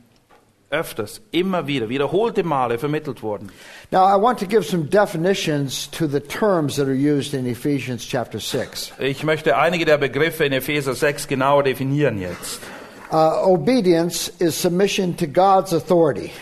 öfters, 0.70 1.20
immer 1.30 1.66
wieder, 1.66 1.88
wiederholte 1.88 2.42
Male 2.42 2.78
vermittelt 2.78 3.22
wurden. 3.22 3.50
Now, 3.92 4.04
I 4.04 4.20
want 4.20 4.38
to 4.40 4.46
give 4.46 4.64
some 4.64 4.84
definitions 4.84 5.88
to 5.92 6.06
the 6.06 6.20
terms 6.20 6.76
that 6.76 6.88
are 6.88 6.94
used 6.94 7.34
in 7.34 7.46
Ephesians 7.46 8.04
chapter 8.04 8.40
6. 8.40 8.92
Ich 8.98 9.22
möchte 9.22 9.56
einige 9.56 9.84
der 9.84 9.98
Begriffe 9.98 10.44
in 10.44 10.52
Epheser 10.52 10.94
6 10.94 11.28
genauer 11.28 11.62
definieren 11.62 12.20
jetzt. 12.20 12.60
Uh, 13.12 13.40
obedience 13.44 14.28
is 14.40 14.60
submission 14.60 15.16
to 15.16 15.26
God's 15.28 15.72
authority. 15.72 16.32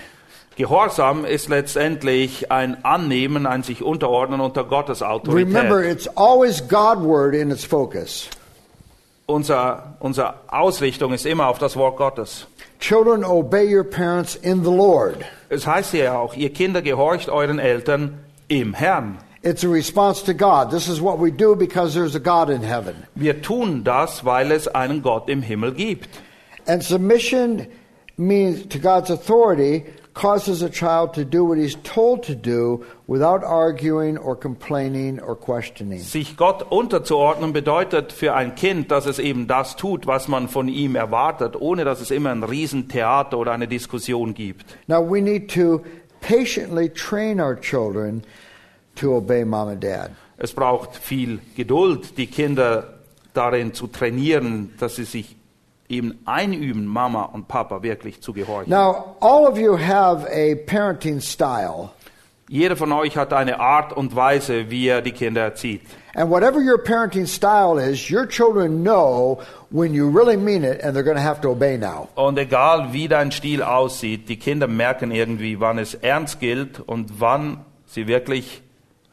Gehorsam 0.57 1.25
ist 1.25 1.49
letztendlich 1.49 2.51
ein 2.51 2.85
Annehmen, 2.85 3.45
ein 3.45 3.65
sich 3.65 3.83
unterordnen 3.83 4.41
unter 4.41 4.65
Gottes 4.65 5.03
Remember, 5.03 5.79
Autorität. 5.79 5.93
it's 5.93 6.09
always 6.17 6.67
God 6.67 7.03
word 7.03 7.35
in 7.35 7.51
its 7.51 7.65
focus. 7.65 8.31
Unser, 9.27 9.97
unsere 10.01 10.35
Ausrichtung 10.49 11.15
ist 11.15 11.25
immer 11.25 11.49
auf 11.49 11.59
das 11.59 11.77
Wort 11.77 11.97
Gottes. 11.97 12.47
Children, 12.79 13.25
obey 13.25 13.67
your 13.67 13.85
parents 13.85 14.35
in 14.35 14.63
the 14.63 14.71
Lord. 14.71 15.25
Es 15.49 15.67
heißt 15.67 15.95
ja 15.95 16.19
auch, 16.19 16.35
ihr 16.35 16.53
Kinder 16.53 16.83
gehorcht 16.83 17.31
euren 17.31 17.59
Eltern 17.59 18.19
im 18.49 18.75
Herrn. 18.75 19.19
It's 19.43 19.65
a 19.65 19.69
response 19.69 20.25
to 20.25 20.35
God. 20.35 20.71
This 20.71 20.89
is 20.89 21.01
what 21.01 21.19
we 21.19 21.31
do 21.31 21.55
because 21.55 21.95
there's 21.95 22.15
a 22.15 22.19
God 22.19 22.51
in 22.51 22.63
heaven. 22.63 22.95
Wir 23.15 23.41
tun 23.41 23.85
das, 23.85 24.25
weil 24.25 24.51
es 24.53 24.69
einen 24.69 25.03
Gott 25.03 25.29
im 25.29 25.43
Himmel 25.43 25.73
gibt. 25.73 26.09
And 26.67 26.83
submission 26.83 27.67
means 28.17 28.67
to 28.69 28.79
God's 28.79 29.11
authority 29.11 29.85
causes 30.15 30.63
a 30.63 30.71
child 30.71 31.13
to 31.15 31.25
do 31.25 31.45
what 31.45 31.59
he's 31.59 31.77
told 31.83 32.23
to 32.23 32.35
do 32.35 32.85
without 33.07 33.43
arguing 33.45 34.17
or 34.17 34.37
complaining 34.37 35.21
or 35.21 35.37
questioning. 35.37 35.99
Sich 35.99 36.37
Gott 36.37 36.63
unterzuordnen 36.71 37.53
bedeutet 37.53 38.13
für 38.13 38.35
ein 38.35 38.55
Kind, 38.55 38.91
dass 38.91 39.07
es 39.07 39.19
eben 39.19 39.47
das 39.49 39.77
tut, 39.77 40.07
was 40.07 40.29
man 40.29 40.49
von 40.49 40.69
ihm 40.69 40.95
erwartet, 40.95 41.57
ohne 41.61 41.85
dass 41.85 42.01
es 42.01 42.11
immer 42.11 42.31
ein 42.31 42.45
Riesentheater 42.45 43.37
oder 43.37 43.53
eine 43.53 43.69
Diskussion 43.69 44.35
gibt. 44.35 44.65
Now 44.87 45.03
we 45.03 45.21
need 45.21 45.53
to 45.55 45.83
patiently 46.21 46.89
train 46.89 47.41
our 47.41 47.57
children 47.61 48.23
to 48.95 49.17
obey 49.17 49.45
mom 49.45 49.69
and 49.69 49.83
dad. 49.83 50.11
Es 50.37 50.53
braucht 50.53 50.97
viel 50.97 51.41
Geduld, 51.57 52.17
die 52.19 52.27
Kinder 52.27 52.95
darin 53.35 53.75
zu 53.75 53.89
trainieren, 53.89 54.75
dass 54.79 54.97
sie 54.97 55.05
sich 55.05 55.37
eben 55.89 56.19
einüben, 56.25 56.87
Mama 56.87 57.25
und 57.25 57.49
Papa 57.49 57.83
wirklich 57.83 58.21
zu 58.21 58.33
gehorchen. 58.33 58.71
Now, 58.71 59.17
all 59.21 59.47
of 59.47 59.59
you 59.59 59.77
have 59.79 60.27
a 60.27 60.55
parenting 60.67 61.21
style. 61.21 61.91
Jeder 62.49 62.77
von 62.77 62.93
euch 62.93 63.17
hat 63.17 63.33
eine 63.33 63.59
Art 63.59 63.93
und 63.95 64.15
Weise, 64.15 64.71
wie 64.71 64.87
er 64.89 65.01
die 65.01 65.13
Kinder 65.13 65.41
erzieht. 65.41 65.81
And 66.15 66.31
whatever 66.31 66.61
your 66.61 66.79
parenting 66.79 67.27
style 67.27 67.79
is, 67.79 68.11
your 68.11 68.27
children 68.29 68.83
know 68.83 69.41
when 69.71 69.95
you 69.95 70.09
really 70.09 70.37
mean 70.37 70.63
it 70.63 70.83
and 70.85 70.95
they're 70.95 71.03
going 71.03 71.17
to 71.17 71.23
have 71.23 71.41
to 71.41 71.51
obey 71.51 71.79
now. 71.79 72.09
Und 72.15 72.39
egal 72.39 72.93
wie 72.93 73.09
dein 73.09 73.33
Stil 73.33 73.63
aussieht, 73.63 74.29
die 74.29 74.37
Kinder 74.37 74.69
merken 74.69 75.11
irgendwie, 75.11 75.59
wann 75.59 75.79
es 75.79 75.95
ernst 75.95 76.39
gilt 76.39 76.81
und 76.81 77.19
wann 77.19 77.65
sie 77.87 78.07
wirklich 78.07 78.63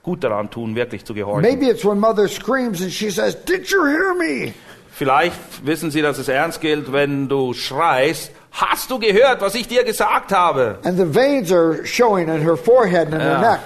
gut 0.04 0.24
daran 0.24 0.50
tun, 0.50 0.76
wirklich 0.76 1.06
zu 1.06 1.14
gehorchen. 1.14 1.42
Maybe 1.42 1.68
it's 1.68 1.86
when 1.86 2.00
mother 2.00 2.28
screams 2.28 2.82
and 2.82 2.92
she 2.92 3.10
says, 3.10 3.36
Did 3.46 3.70
you 3.72 3.86
hear 3.86 4.14
me? 4.14 4.54
Vielleicht 5.02 5.66
wissen 5.66 5.90
sie, 5.90 6.04
dass 6.04 6.20
es 6.20 6.28
ernst 6.28 6.62
gilt, 6.62 6.94
wenn 6.94 7.28
du 7.28 7.54
schreist, 7.56 8.30
hast 8.52 8.92
du 8.92 9.00
gehört, 9.00 9.42
was 9.42 9.56
ich 9.56 9.68
dir 9.68 9.84
gesagt 9.84 10.32
habe? 10.32 10.78
And 10.84 10.96
the 10.96 11.12
veins 11.12 11.52
are 11.52 11.84
showing 11.88 12.28
in 12.28 12.40
her 12.44 12.56
forehead 12.56 13.08
and 13.08 13.16
in 13.16 13.20
her 13.20 13.32
Ja. 13.42 13.52
neck. 13.54 13.62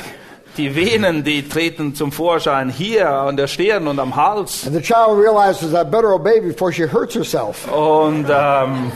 Die 0.56 0.74
Venen, 0.74 1.26
die 1.26 1.46
treten 1.50 1.94
zum 1.94 2.14
Vorschein 2.14 2.70
hier 2.70 3.10
an 3.10 3.36
der 3.36 3.48
Stirn 3.48 3.86
und 3.90 4.00
am 4.00 4.16
Hals. 4.16 4.66
And 4.66 4.74
the 4.74 4.82
child 4.82 5.20
realizes, 5.22 5.74
I 5.74 5.84
better 5.84 6.14
obey 6.14 6.40
before 6.40 6.72
she 6.72 6.86
hurts 6.90 7.16
herself. 7.16 7.70
Und 7.70 8.28
ähm, 8.30 8.94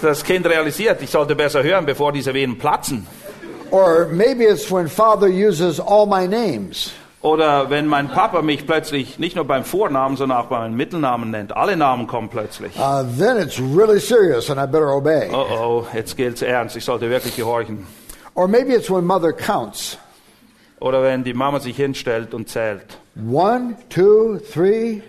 das 0.00 0.22
Kind 0.22 0.46
realisiert, 0.46 1.02
ich 1.02 1.10
sollte 1.10 1.34
besser 1.34 1.64
hören, 1.64 1.84
bevor 1.84 2.12
diese 2.12 2.32
Venen 2.32 2.58
platzen. 2.58 3.08
Or 3.72 4.06
maybe 4.08 4.44
it's 4.44 4.70
when 4.70 4.86
father 4.86 5.26
uses 5.26 5.80
all 5.80 6.06
my 6.06 6.28
names. 6.28 6.92
Oder 7.22 7.70
wenn 7.70 7.86
mein 7.86 8.08
Papa 8.08 8.42
mich 8.42 8.66
plötzlich 8.66 9.18
nicht 9.18 9.36
nur 9.36 9.44
beim 9.44 9.64
Vornamen, 9.64 10.16
sondern 10.16 10.38
auch 10.38 10.46
beim 10.46 10.74
Mittelnamen 10.74 11.30
nennt. 11.30 11.56
Alle 11.56 11.76
Namen 11.76 12.06
kommen 12.06 12.28
plötzlich. 12.28 12.76
Uh, 12.76 13.04
then 13.16 13.38
it's 13.38 13.60
really 13.60 14.00
serious 14.00 14.50
and 14.50 14.60
I 14.60 14.66
better 14.66 14.92
obey. 14.94 15.30
Oh 15.32 15.46
oh, 15.50 15.86
jetzt 15.94 16.16
gilt's 16.16 16.42
ernst, 16.42 16.76
ich 16.76 16.84
sollte 16.84 17.08
wirklich 17.08 17.36
gehorchen. 17.36 17.86
Or 18.34 18.48
maybe 18.48 18.72
it's 18.74 18.90
when 18.90 19.04
mother 19.04 19.32
counts. 19.32 19.98
Oder 20.80 21.02
wenn 21.02 21.22
die 21.22 21.34
Mama 21.34 21.60
sich 21.60 21.76
hinstellt 21.76 22.34
und 22.34 22.48
zählt. 22.48 22.98
One, 23.30 23.76
two, 23.88 24.38
three, 24.52 25.00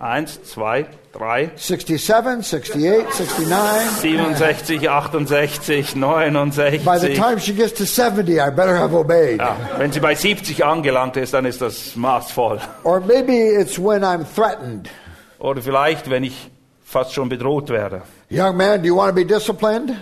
Eins, 0.00 0.42
zwei, 0.44 0.86
drei, 1.12 1.50
67, 1.56 2.42
68, 2.42 3.12
69. 3.12 3.90
67, 4.00 4.88
68, 4.88 5.96
69. 5.96 6.84
By 6.84 6.98
the 6.98 7.14
time 7.14 7.38
she 7.38 7.52
gets 7.52 7.72
to 7.74 7.84
70, 7.84 8.40
I 8.40 8.50
better 8.50 8.76
have 8.76 8.94
obeyed. 8.94 9.38
Ja, 9.38 9.56
wenn 9.78 9.92
sie 9.92 10.00
bei 10.00 10.14
70 10.14 10.64
angelangt 10.64 11.16
ist, 11.16 11.34
dann 11.34 11.44
ist 11.44 11.60
das 11.60 11.96
Maß 11.96 12.30
voll. 12.32 12.60
Or 12.84 13.00
maybe 13.00 13.32
it's 13.32 13.78
when 13.78 14.02
I'm 14.02 14.24
threatened. 14.34 14.88
Oder 15.38 15.62
vielleicht, 15.62 16.10
wenn 16.10 16.24
ich 16.24 16.50
fast 16.84 17.12
schon 17.12 17.28
bedroht 17.28 17.70
werde. 17.70 18.02
Young 18.30 18.56
man, 18.56 18.80
do 18.80 18.86
you 18.86 18.96
want 18.96 19.10
to 19.10 19.14
be 19.14 19.24
disciplined? 19.24 19.92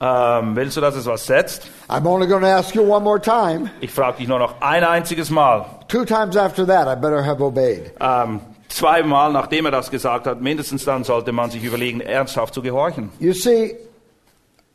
Ähm, 0.00 0.56
willst 0.56 0.76
du, 0.76 0.80
dass 0.80 0.96
es 0.96 1.06
was 1.06 1.24
setzt? 1.24 1.68
I'm 1.88 2.06
only 2.06 2.26
going 2.26 2.42
to 2.42 2.48
ask 2.48 2.74
you 2.74 2.82
one 2.82 3.04
more 3.04 3.20
time. 3.20 3.70
Ich 3.80 3.90
frage 3.90 4.18
dich 4.18 4.28
nur 4.28 4.38
noch 4.38 4.60
ein 4.60 4.82
einziges 4.84 5.30
Mal. 5.30 5.64
Two 5.88 6.04
times 6.04 6.36
after 6.36 6.66
that, 6.66 6.88
I 6.88 7.00
better 7.00 7.24
have 7.24 7.42
obeyed. 7.42 7.92
Ähm, 8.00 8.40
zweimal, 8.74 9.32
nachdem 9.32 9.66
er 9.66 9.70
das 9.70 9.90
gesagt 9.90 10.26
hat, 10.26 10.40
mindestens 10.40 10.84
dann 10.84 11.04
sollte 11.04 11.32
man 11.32 11.50
sich 11.50 11.64
überlegen, 11.64 12.00
ernsthaft 12.00 12.54
zu 12.54 12.62
gehorchen. 12.62 13.10
You 13.20 13.32
see, 13.32 13.76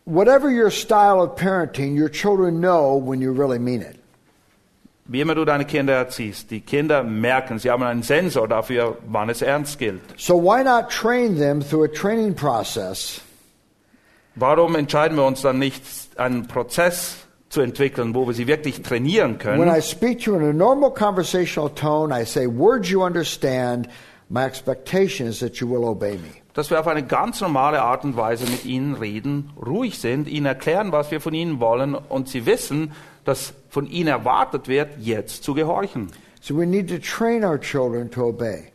whatever 0.05 0.49
your 0.49 0.71
style 0.71 1.21
of 1.21 1.35
parenting, 1.35 1.99
your 1.99 2.09
children 2.09 2.59
know 2.59 2.97
when 2.97 3.21
you 3.21 3.31
really 3.31 3.59
mean 3.59 3.81
it. 3.81 3.95
Wie 5.05 5.21
immer 5.21 5.33
du 5.33 5.43
deine 5.43 5.65
Kinder 5.65 5.93
erziehst, 5.93 6.51
die 6.51 6.61
Kinder 6.61 7.03
merken, 7.03 7.57
sie 7.57 7.71
haben 7.71 7.81
einen 7.81 8.03
Sensor 8.03 8.47
dafür, 8.47 8.97
wann 9.07 9.29
es 9.29 9.41
ernst 9.41 9.79
gilt. 9.79 10.01
So 10.17 10.35
why 10.35 10.63
not 10.63 10.89
train 10.89 11.35
them 11.37 11.61
through 11.61 11.85
a 11.85 11.87
training 11.87 12.35
process 12.35 13.21
Warum 14.39 14.75
entscheiden 14.75 15.17
wir 15.17 15.25
uns 15.25 15.41
dann 15.41 15.59
nicht, 15.59 15.83
einen 16.15 16.47
Prozess 16.47 17.27
zu 17.49 17.61
entwickeln, 17.61 18.13
wo 18.15 18.27
wir 18.27 18.33
sie 18.33 18.47
wirklich 18.47 18.81
trainieren 18.81 19.39
When 19.43 19.61
I 19.67 19.71
können? 19.71 19.81
speak 19.81 20.19
to 20.23 20.31
you 20.31 20.37
in 20.37 20.43
a 20.49 20.53
normal 20.53 20.91
conversational 20.91 21.69
tone, 21.73 22.11
I 22.13 22.23
say 22.25 22.45
words 22.47 22.89
you 22.89 23.03
understand. 23.03 23.87
My 24.29 24.45
expectation 24.45 25.27
is 25.27 25.39
that 25.39 25.55
you 25.57 25.67
will 25.67 25.83
obey 25.85 26.13
me. 26.13 26.29
Dass 26.53 26.69
wir 26.69 26.79
auf 26.79 26.87
eine 26.87 27.03
ganz 27.03 27.41
normale 27.41 27.81
Art 27.81 28.03
und 28.03 28.15
Weise 28.15 28.45
mit 28.45 28.65
ihnen 28.65 28.93
reden, 28.95 29.51
ruhig 29.59 29.97
sind, 29.97 30.27
ihnen 30.27 30.45
erklären, 30.45 30.91
was 30.91 31.09
wir 31.09 31.19
von 31.21 31.33
ihnen 31.33 31.59
wollen 31.59 31.95
und 31.95 32.27
sie 32.29 32.45
wissen, 32.45 32.91
dass 33.25 33.53
von 33.69 33.87
ihnen 33.87 34.07
erwartet 34.09 34.67
wird, 34.67 34.89
jetzt 34.99 35.43
zu 35.43 35.53
gehorchen. 35.55 36.07
So 36.41 36.55
we 36.55 36.65
need 36.67 36.87
to 36.89 36.97
train 36.99 37.43
our 37.43 37.59
children 37.59 38.09
to 38.11 38.25
obey. 38.27 38.65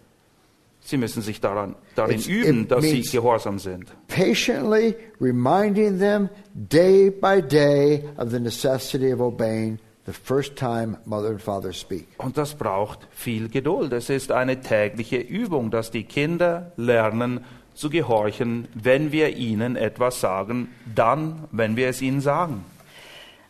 Sie 0.80 0.96
müssen 0.96 1.22
sich 1.22 1.40
daran, 1.40 1.76
darin 1.94 2.18
It's- 2.18 2.28
üben, 2.28 2.68
dass 2.68 2.84
sie 2.84 3.00
gehorsam 3.02 3.58
sind. 3.58 3.86
Patiently 4.08 4.94
reminding 5.20 5.98
them 5.98 6.28
day 6.54 7.10
by 7.10 7.40
day 7.40 8.04
of 8.16 8.30
the 8.30 8.40
necessity 8.40 9.10
of 9.10 9.20
obeying 9.20 9.78
the 10.06 10.12
first 10.12 10.56
time 10.56 10.96
mother 11.04 11.28
and 11.28 11.42
father 11.42 11.72
speak. 11.72 12.08
Und 12.18 12.36
das 12.36 12.54
braucht 12.54 13.00
viel 13.10 13.48
Geduld. 13.48 13.92
Es 13.92 14.10
ist 14.10 14.30
eine 14.30 14.60
tägliche 14.60 15.16
Übung, 15.16 15.70
dass 15.70 15.90
die 15.90 16.04
Kinder 16.04 16.72
lernen 16.76 17.44
zu 17.74 17.90
gehorchen, 17.90 18.68
wenn 18.74 19.10
wir 19.10 19.36
ihnen 19.36 19.76
etwas 19.76 20.20
sagen, 20.20 20.68
dann, 20.94 21.48
wenn 21.50 21.76
wir 21.76 21.88
es 21.88 22.00
ihnen 22.02 22.20
sagen. 22.20 22.64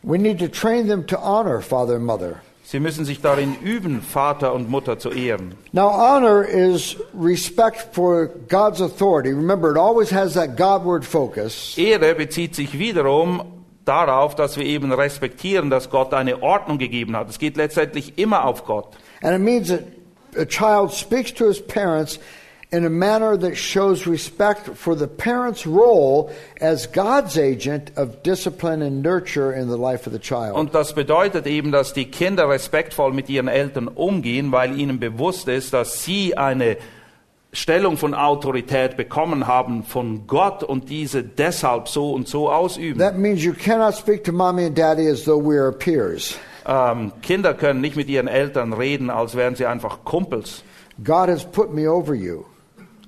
We 0.03 0.19
need 0.19 0.39
to 0.39 0.49
train 0.49 0.87
them 0.87 1.07
to 1.07 1.17
honor 1.17 1.61
father 1.61 1.97
and 1.97 2.05
mother. 2.05 2.41
Sie 2.67 2.81
müssen 2.81 3.05
sich 3.05 3.21
darin 3.21 3.57
üben, 3.63 4.01
Vater 4.01 4.55
und 4.55 4.71
Mutter 4.71 4.99
zu 4.99 5.11
ehren. 5.11 5.55
Now, 5.73 5.91
honor 5.91 6.43
is 6.43 6.97
respect 7.15 7.89
for 7.93 8.31
God's 8.49 8.81
authority. 8.81 9.33
Remember, 9.33 9.71
it 9.71 9.77
always 9.77 10.11
has 10.11 10.33
that 10.33 10.57
Godward 10.57 11.05
focus. 11.05 11.77
Ehre 11.77 12.15
bezieht 12.15 12.55
sich 12.55 12.79
wiederum 12.79 13.43
darauf, 13.85 14.35
dass 14.35 14.57
wir 14.57 14.65
eben 14.65 14.93
respektieren, 14.93 15.69
dass 15.69 15.91
Gott 15.91 16.15
eine 16.15 16.43
Ordnung 16.43 16.79
gegeben 16.79 17.15
hat. 17.17 17.29
Es 17.29 17.39
geht 17.39 17.59
letztendlich 17.59 18.19
immer 18.19 18.47
auf 18.47 18.65
Gott. 18.65 18.89
And 19.23 19.35
it 19.35 19.41
means 19.41 19.69
that 19.69 19.83
a 20.39 20.47
child 20.47 20.91
speaks 20.91 21.33
to 21.35 21.47
his 21.47 21.61
parents 21.61 22.19
in 22.75 22.85
a 22.85 22.91
manner 22.91 23.37
that 23.37 23.57
shows 23.57 24.07
respect 24.07 24.69
for 24.77 24.97
the 24.97 25.07
parent's 25.07 25.65
role 25.65 26.31
as 26.61 26.87
God's 26.89 27.39
agent 27.39 27.93
of 27.97 28.23
discipline 28.25 28.83
and 28.83 29.01
nurture 29.01 29.53
in 29.53 29.69
the 29.69 29.77
life 29.77 30.07
of 30.09 30.13
the 30.13 30.19
child. 30.19 30.57
Und 30.57 30.75
das 30.75 30.93
bedeutet 30.93 31.47
eben, 31.47 31.71
dass 31.71 31.93
die 31.93 32.07
Kinder 32.07 32.49
respektvoll 32.49 33.13
mit 33.13 33.29
ihren 33.29 33.47
Eltern 33.47 33.87
umgehen, 33.87 34.51
weil 34.51 34.79
ihnen 34.79 34.99
bewusst 34.99 35.47
ist, 35.47 35.73
dass 35.73 36.03
sie 36.05 36.37
eine 36.37 36.77
Stellung 37.53 37.97
von 37.97 38.15
Autorität 38.15 38.97
bekommen 38.97 39.47
haben 39.47 39.85
von 39.85 40.27
Gott 40.27 40.65
und 40.65 40.91
diese 40.91 41.23
deshalb 41.23 41.87
so 41.89 42.13
und 42.13 42.27
so 42.27 42.51
ausüben. 42.51 42.99
that 42.99 43.17
means 43.17 43.45
you 43.45 43.53
cannot 43.53 43.95
speak 43.95 44.25
to 44.25 44.33
mommy 44.33 44.65
and 44.65 44.77
daddy 44.77 45.09
as 45.09 45.23
though 45.23 45.39
we 45.39 45.57
are 45.57 45.71
peers. 45.71 46.37
Ähm, 46.67 47.13
Kinder 47.23 47.55
können 47.55 47.81
nicht 47.81 47.95
mit 47.95 48.09
ihren 48.09 48.27
Eltern 48.27 48.73
reden, 48.73 49.11
als 49.11 49.37
wären 49.37 49.55
sie 49.55 49.67
einfach 49.67 49.99
Kumpels. 50.05 50.65
God 51.05 51.29
has 51.29 51.45
put 51.45 51.73
me 51.73 51.89
over 51.89 52.15
you. 52.15 52.45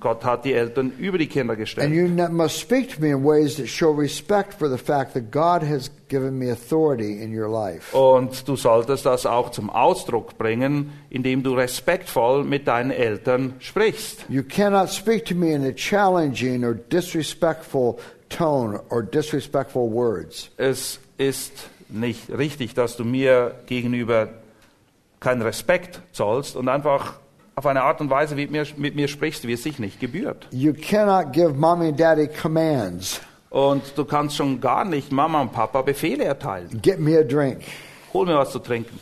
Gott 0.07 0.25
hat 0.25 0.45
die 0.45 0.53
Eltern 0.53 0.93
über 0.99 1.19
die 1.19 1.27
Kinder 1.27 1.55
And 1.55 1.59
gestellt. 1.61 1.93
you 1.93 2.07
ne- 2.07 2.29
must 2.29 2.61
speak 2.61 2.95
to 2.95 3.01
me 3.01 3.09
in 3.11 3.25
ways 3.25 3.57
that 3.57 3.67
show 3.69 3.91
respect 3.91 4.55
for 4.55 4.69
the 4.71 4.79
fact 4.79 5.15
that 5.15 5.33
God 5.33 5.63
has 5.69 5.91
given 6.09 6.39
me 6.39 6.49
authority 6.53 7.21
in 7.21 7.37
your 7.37 7.49
life. 7.49 7.93
Und 7.97 8.47
du 8.47 8.55
solltest 8.55 9.05
das 9.05 9.27
auch 9.27 9.51
zum 9.51 9.69
Ausdruck 9.69 10.39
bringen, 10.39 10.93
indem 11.11 11.43
du 11.43 11.55
respektvoll 11.55 12.45
mit 12.45 12.69
deinen 12.69 12.93
Eltern 12.93 13.55
sprichst. 13.59 14.25
You 14.29 14.45
cannot 14.45 14.91
speak 14.91 15.25
to 15.25 15.35
me 15.35 15.53
in 15.53 15.65
a 15.65 15.73
challenging 15.73 16.65
or 16.65 16.75
disrespectful 16.75 17.97
tone 18.29 18.79
or 18.91 19.03
disrespectful 19.03 19.91
words. 19.93 20.51
Es 20.57 21.01
ist 21.19 21.53
nicht 21.89 22.31
richtig, 22.31 22.75
dass 22.75 22.97
du 22.97 23.05
mir 23.05 23.57
gegenüber 23.67 24.29
keinen 25.19 25.43
Respekt 25.43 26.01
zollst 26.13 26.55
und 26.55 26.69
einfach 26.69 27.15
auf 27.59 27.65
eine 27.65 27.85
Art 27.85 28.03
und 28.03 28.11
Weise 28.11 28.35
mit 28.35 28.51
mir, 28.51 28.67
mit 28.77 28.97
mir 28.97 29.09
sprichst, 29.09 29.47
wie 29.47 29.55
es 29.55 29.63
sich 29.63 29.79
nicht 29.79 29.99
gebührt. 29.99 30.47
You 30.51 30.75
cannot 30.75 31.33
give 31.33 31.55
mommy 31.55 31.89
and 31.89 31.99
daddy 31.99 32.29
commands. 32.29 33.19
Und 33.49 33.97
du 33.97 34.05
kannst 34.05 34.37
schon 34.37 34.61
gar 34.61 34.85
nicht 34.85 35.11
Mama 35.11 35.41
und 35.41 35.53
Papa 35.53 35.81
Befehle 35.81 36.25
erteilen. 36.25 36.83
Get 36.83 37.01
me 37.01 37.19
a 37.19 37.23
drink. 37.23 37.63
Hol 38.13 38.27
mir 38.27 38.37
was 38.37 38.53
zu 38.53 38.59
trinken. 38.59 39.01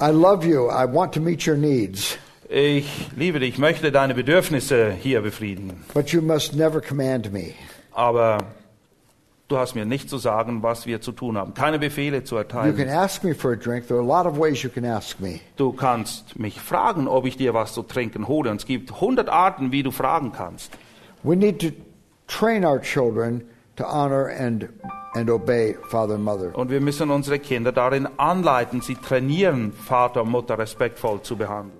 I 0.00 0.10
love 0.12 0.46
you. 0.46 0.70
I 0.70 0.86
want 0.90 1.12
to 1.12 1.20
meet 1.20 1.46
your 1.46 1.58
needs. 1.58 2.16
Ich 2.48 2.88
liebe 3.14 3.38
dich, 3.38 3.58
möchte 3.58 3.92
deine 3.92 4.14
Bedürfnisse 4.14 4.92
hier 4.92 5.20
befriedigen. 5.20 5.84
But 5.92 6.08
you 6.08 6.22
must 6.22 6.54
never 6.54 6.80
command 6.80 7.30
me. 7.30 7.52
Aber 7.92 8.38
du 9.50 9.58
hast 9.58 9.74
mir 9.74 9.84
nicht 9.84 10.08
zu 10.08 10.18
sagen, 10.18 10.62
was 10.62 10.86
wir 10.86 11.00
zu 11.00 11.12
tun 11.12 11.36
haben. 11.36 11.54
Keine 11.54 11.78
Befehle 11.78 12.24
zu 12.24 12.36
You 12.36 12.44
can 12.44 12.60
erteilen. 12.62 12.88
ask 12.90 13.24
me 13.24 13.34
for 13.34 13.52
a 13.52 13.56
drink. 13.56 13.86
There 13.88 13.98
are 13.98 14.02
a 14.02 14.06
lot 14.06 14.26
of 14.26 14.38
ways 14.38 14.62
you 14.62 14.70
can 14.70 14.84
ask 14.84 15.20
me. 15.20 15.40
Du 15.56 15.72
kannst 15.72 16.38
mich 16.38 16.60
fragen, 16.60 17.08
ob 17.08 17.26
ich 17.26 17.36
dir 17.36 17.52
was 17.52 17.74
zu 17.74 17.82
trinken 17.82 18.28
hole. 18.28 18.50
Und 18.50 18.56
es 18.60 18.66
gibt 18.66 19.00
hundert 19.00 19.28
Arten, 19.28 19.72
wie 19.72 19.82
du 19.82 19.90
fragen 19.90 20.32
kannst. 20.32 20.72
We 21.22 21.36
need 21.36 21.60
to 21.60 21.68
train 22.26 22.64
our 22.64 22.80
children 22.80 23.42
to 23.76 23.84
honor 23.84 24.30
and, 24.38 24.68
and 25.14 25.28
obey 25.28 25.76
father 25.88 26.14
and 26.14 26.24
mother. 26.24 26.56
Und 26.56 26.70
wir 26.70 26.80
müssen 26.80 27.10
unsere 27.10 27.38
Kinder 27.38 27.72
darin 27.72 28.08
anleiten, 28.18 28.80
sie 28.80 28.94
trainieren, 28.94 29.72
Vater 29.72 30.22
und 30.22 30.30
Mutter 30.30 30.58
respektvoll 30.58 31.22
zu 31.22 31.36
behandeln. 31.36 31.79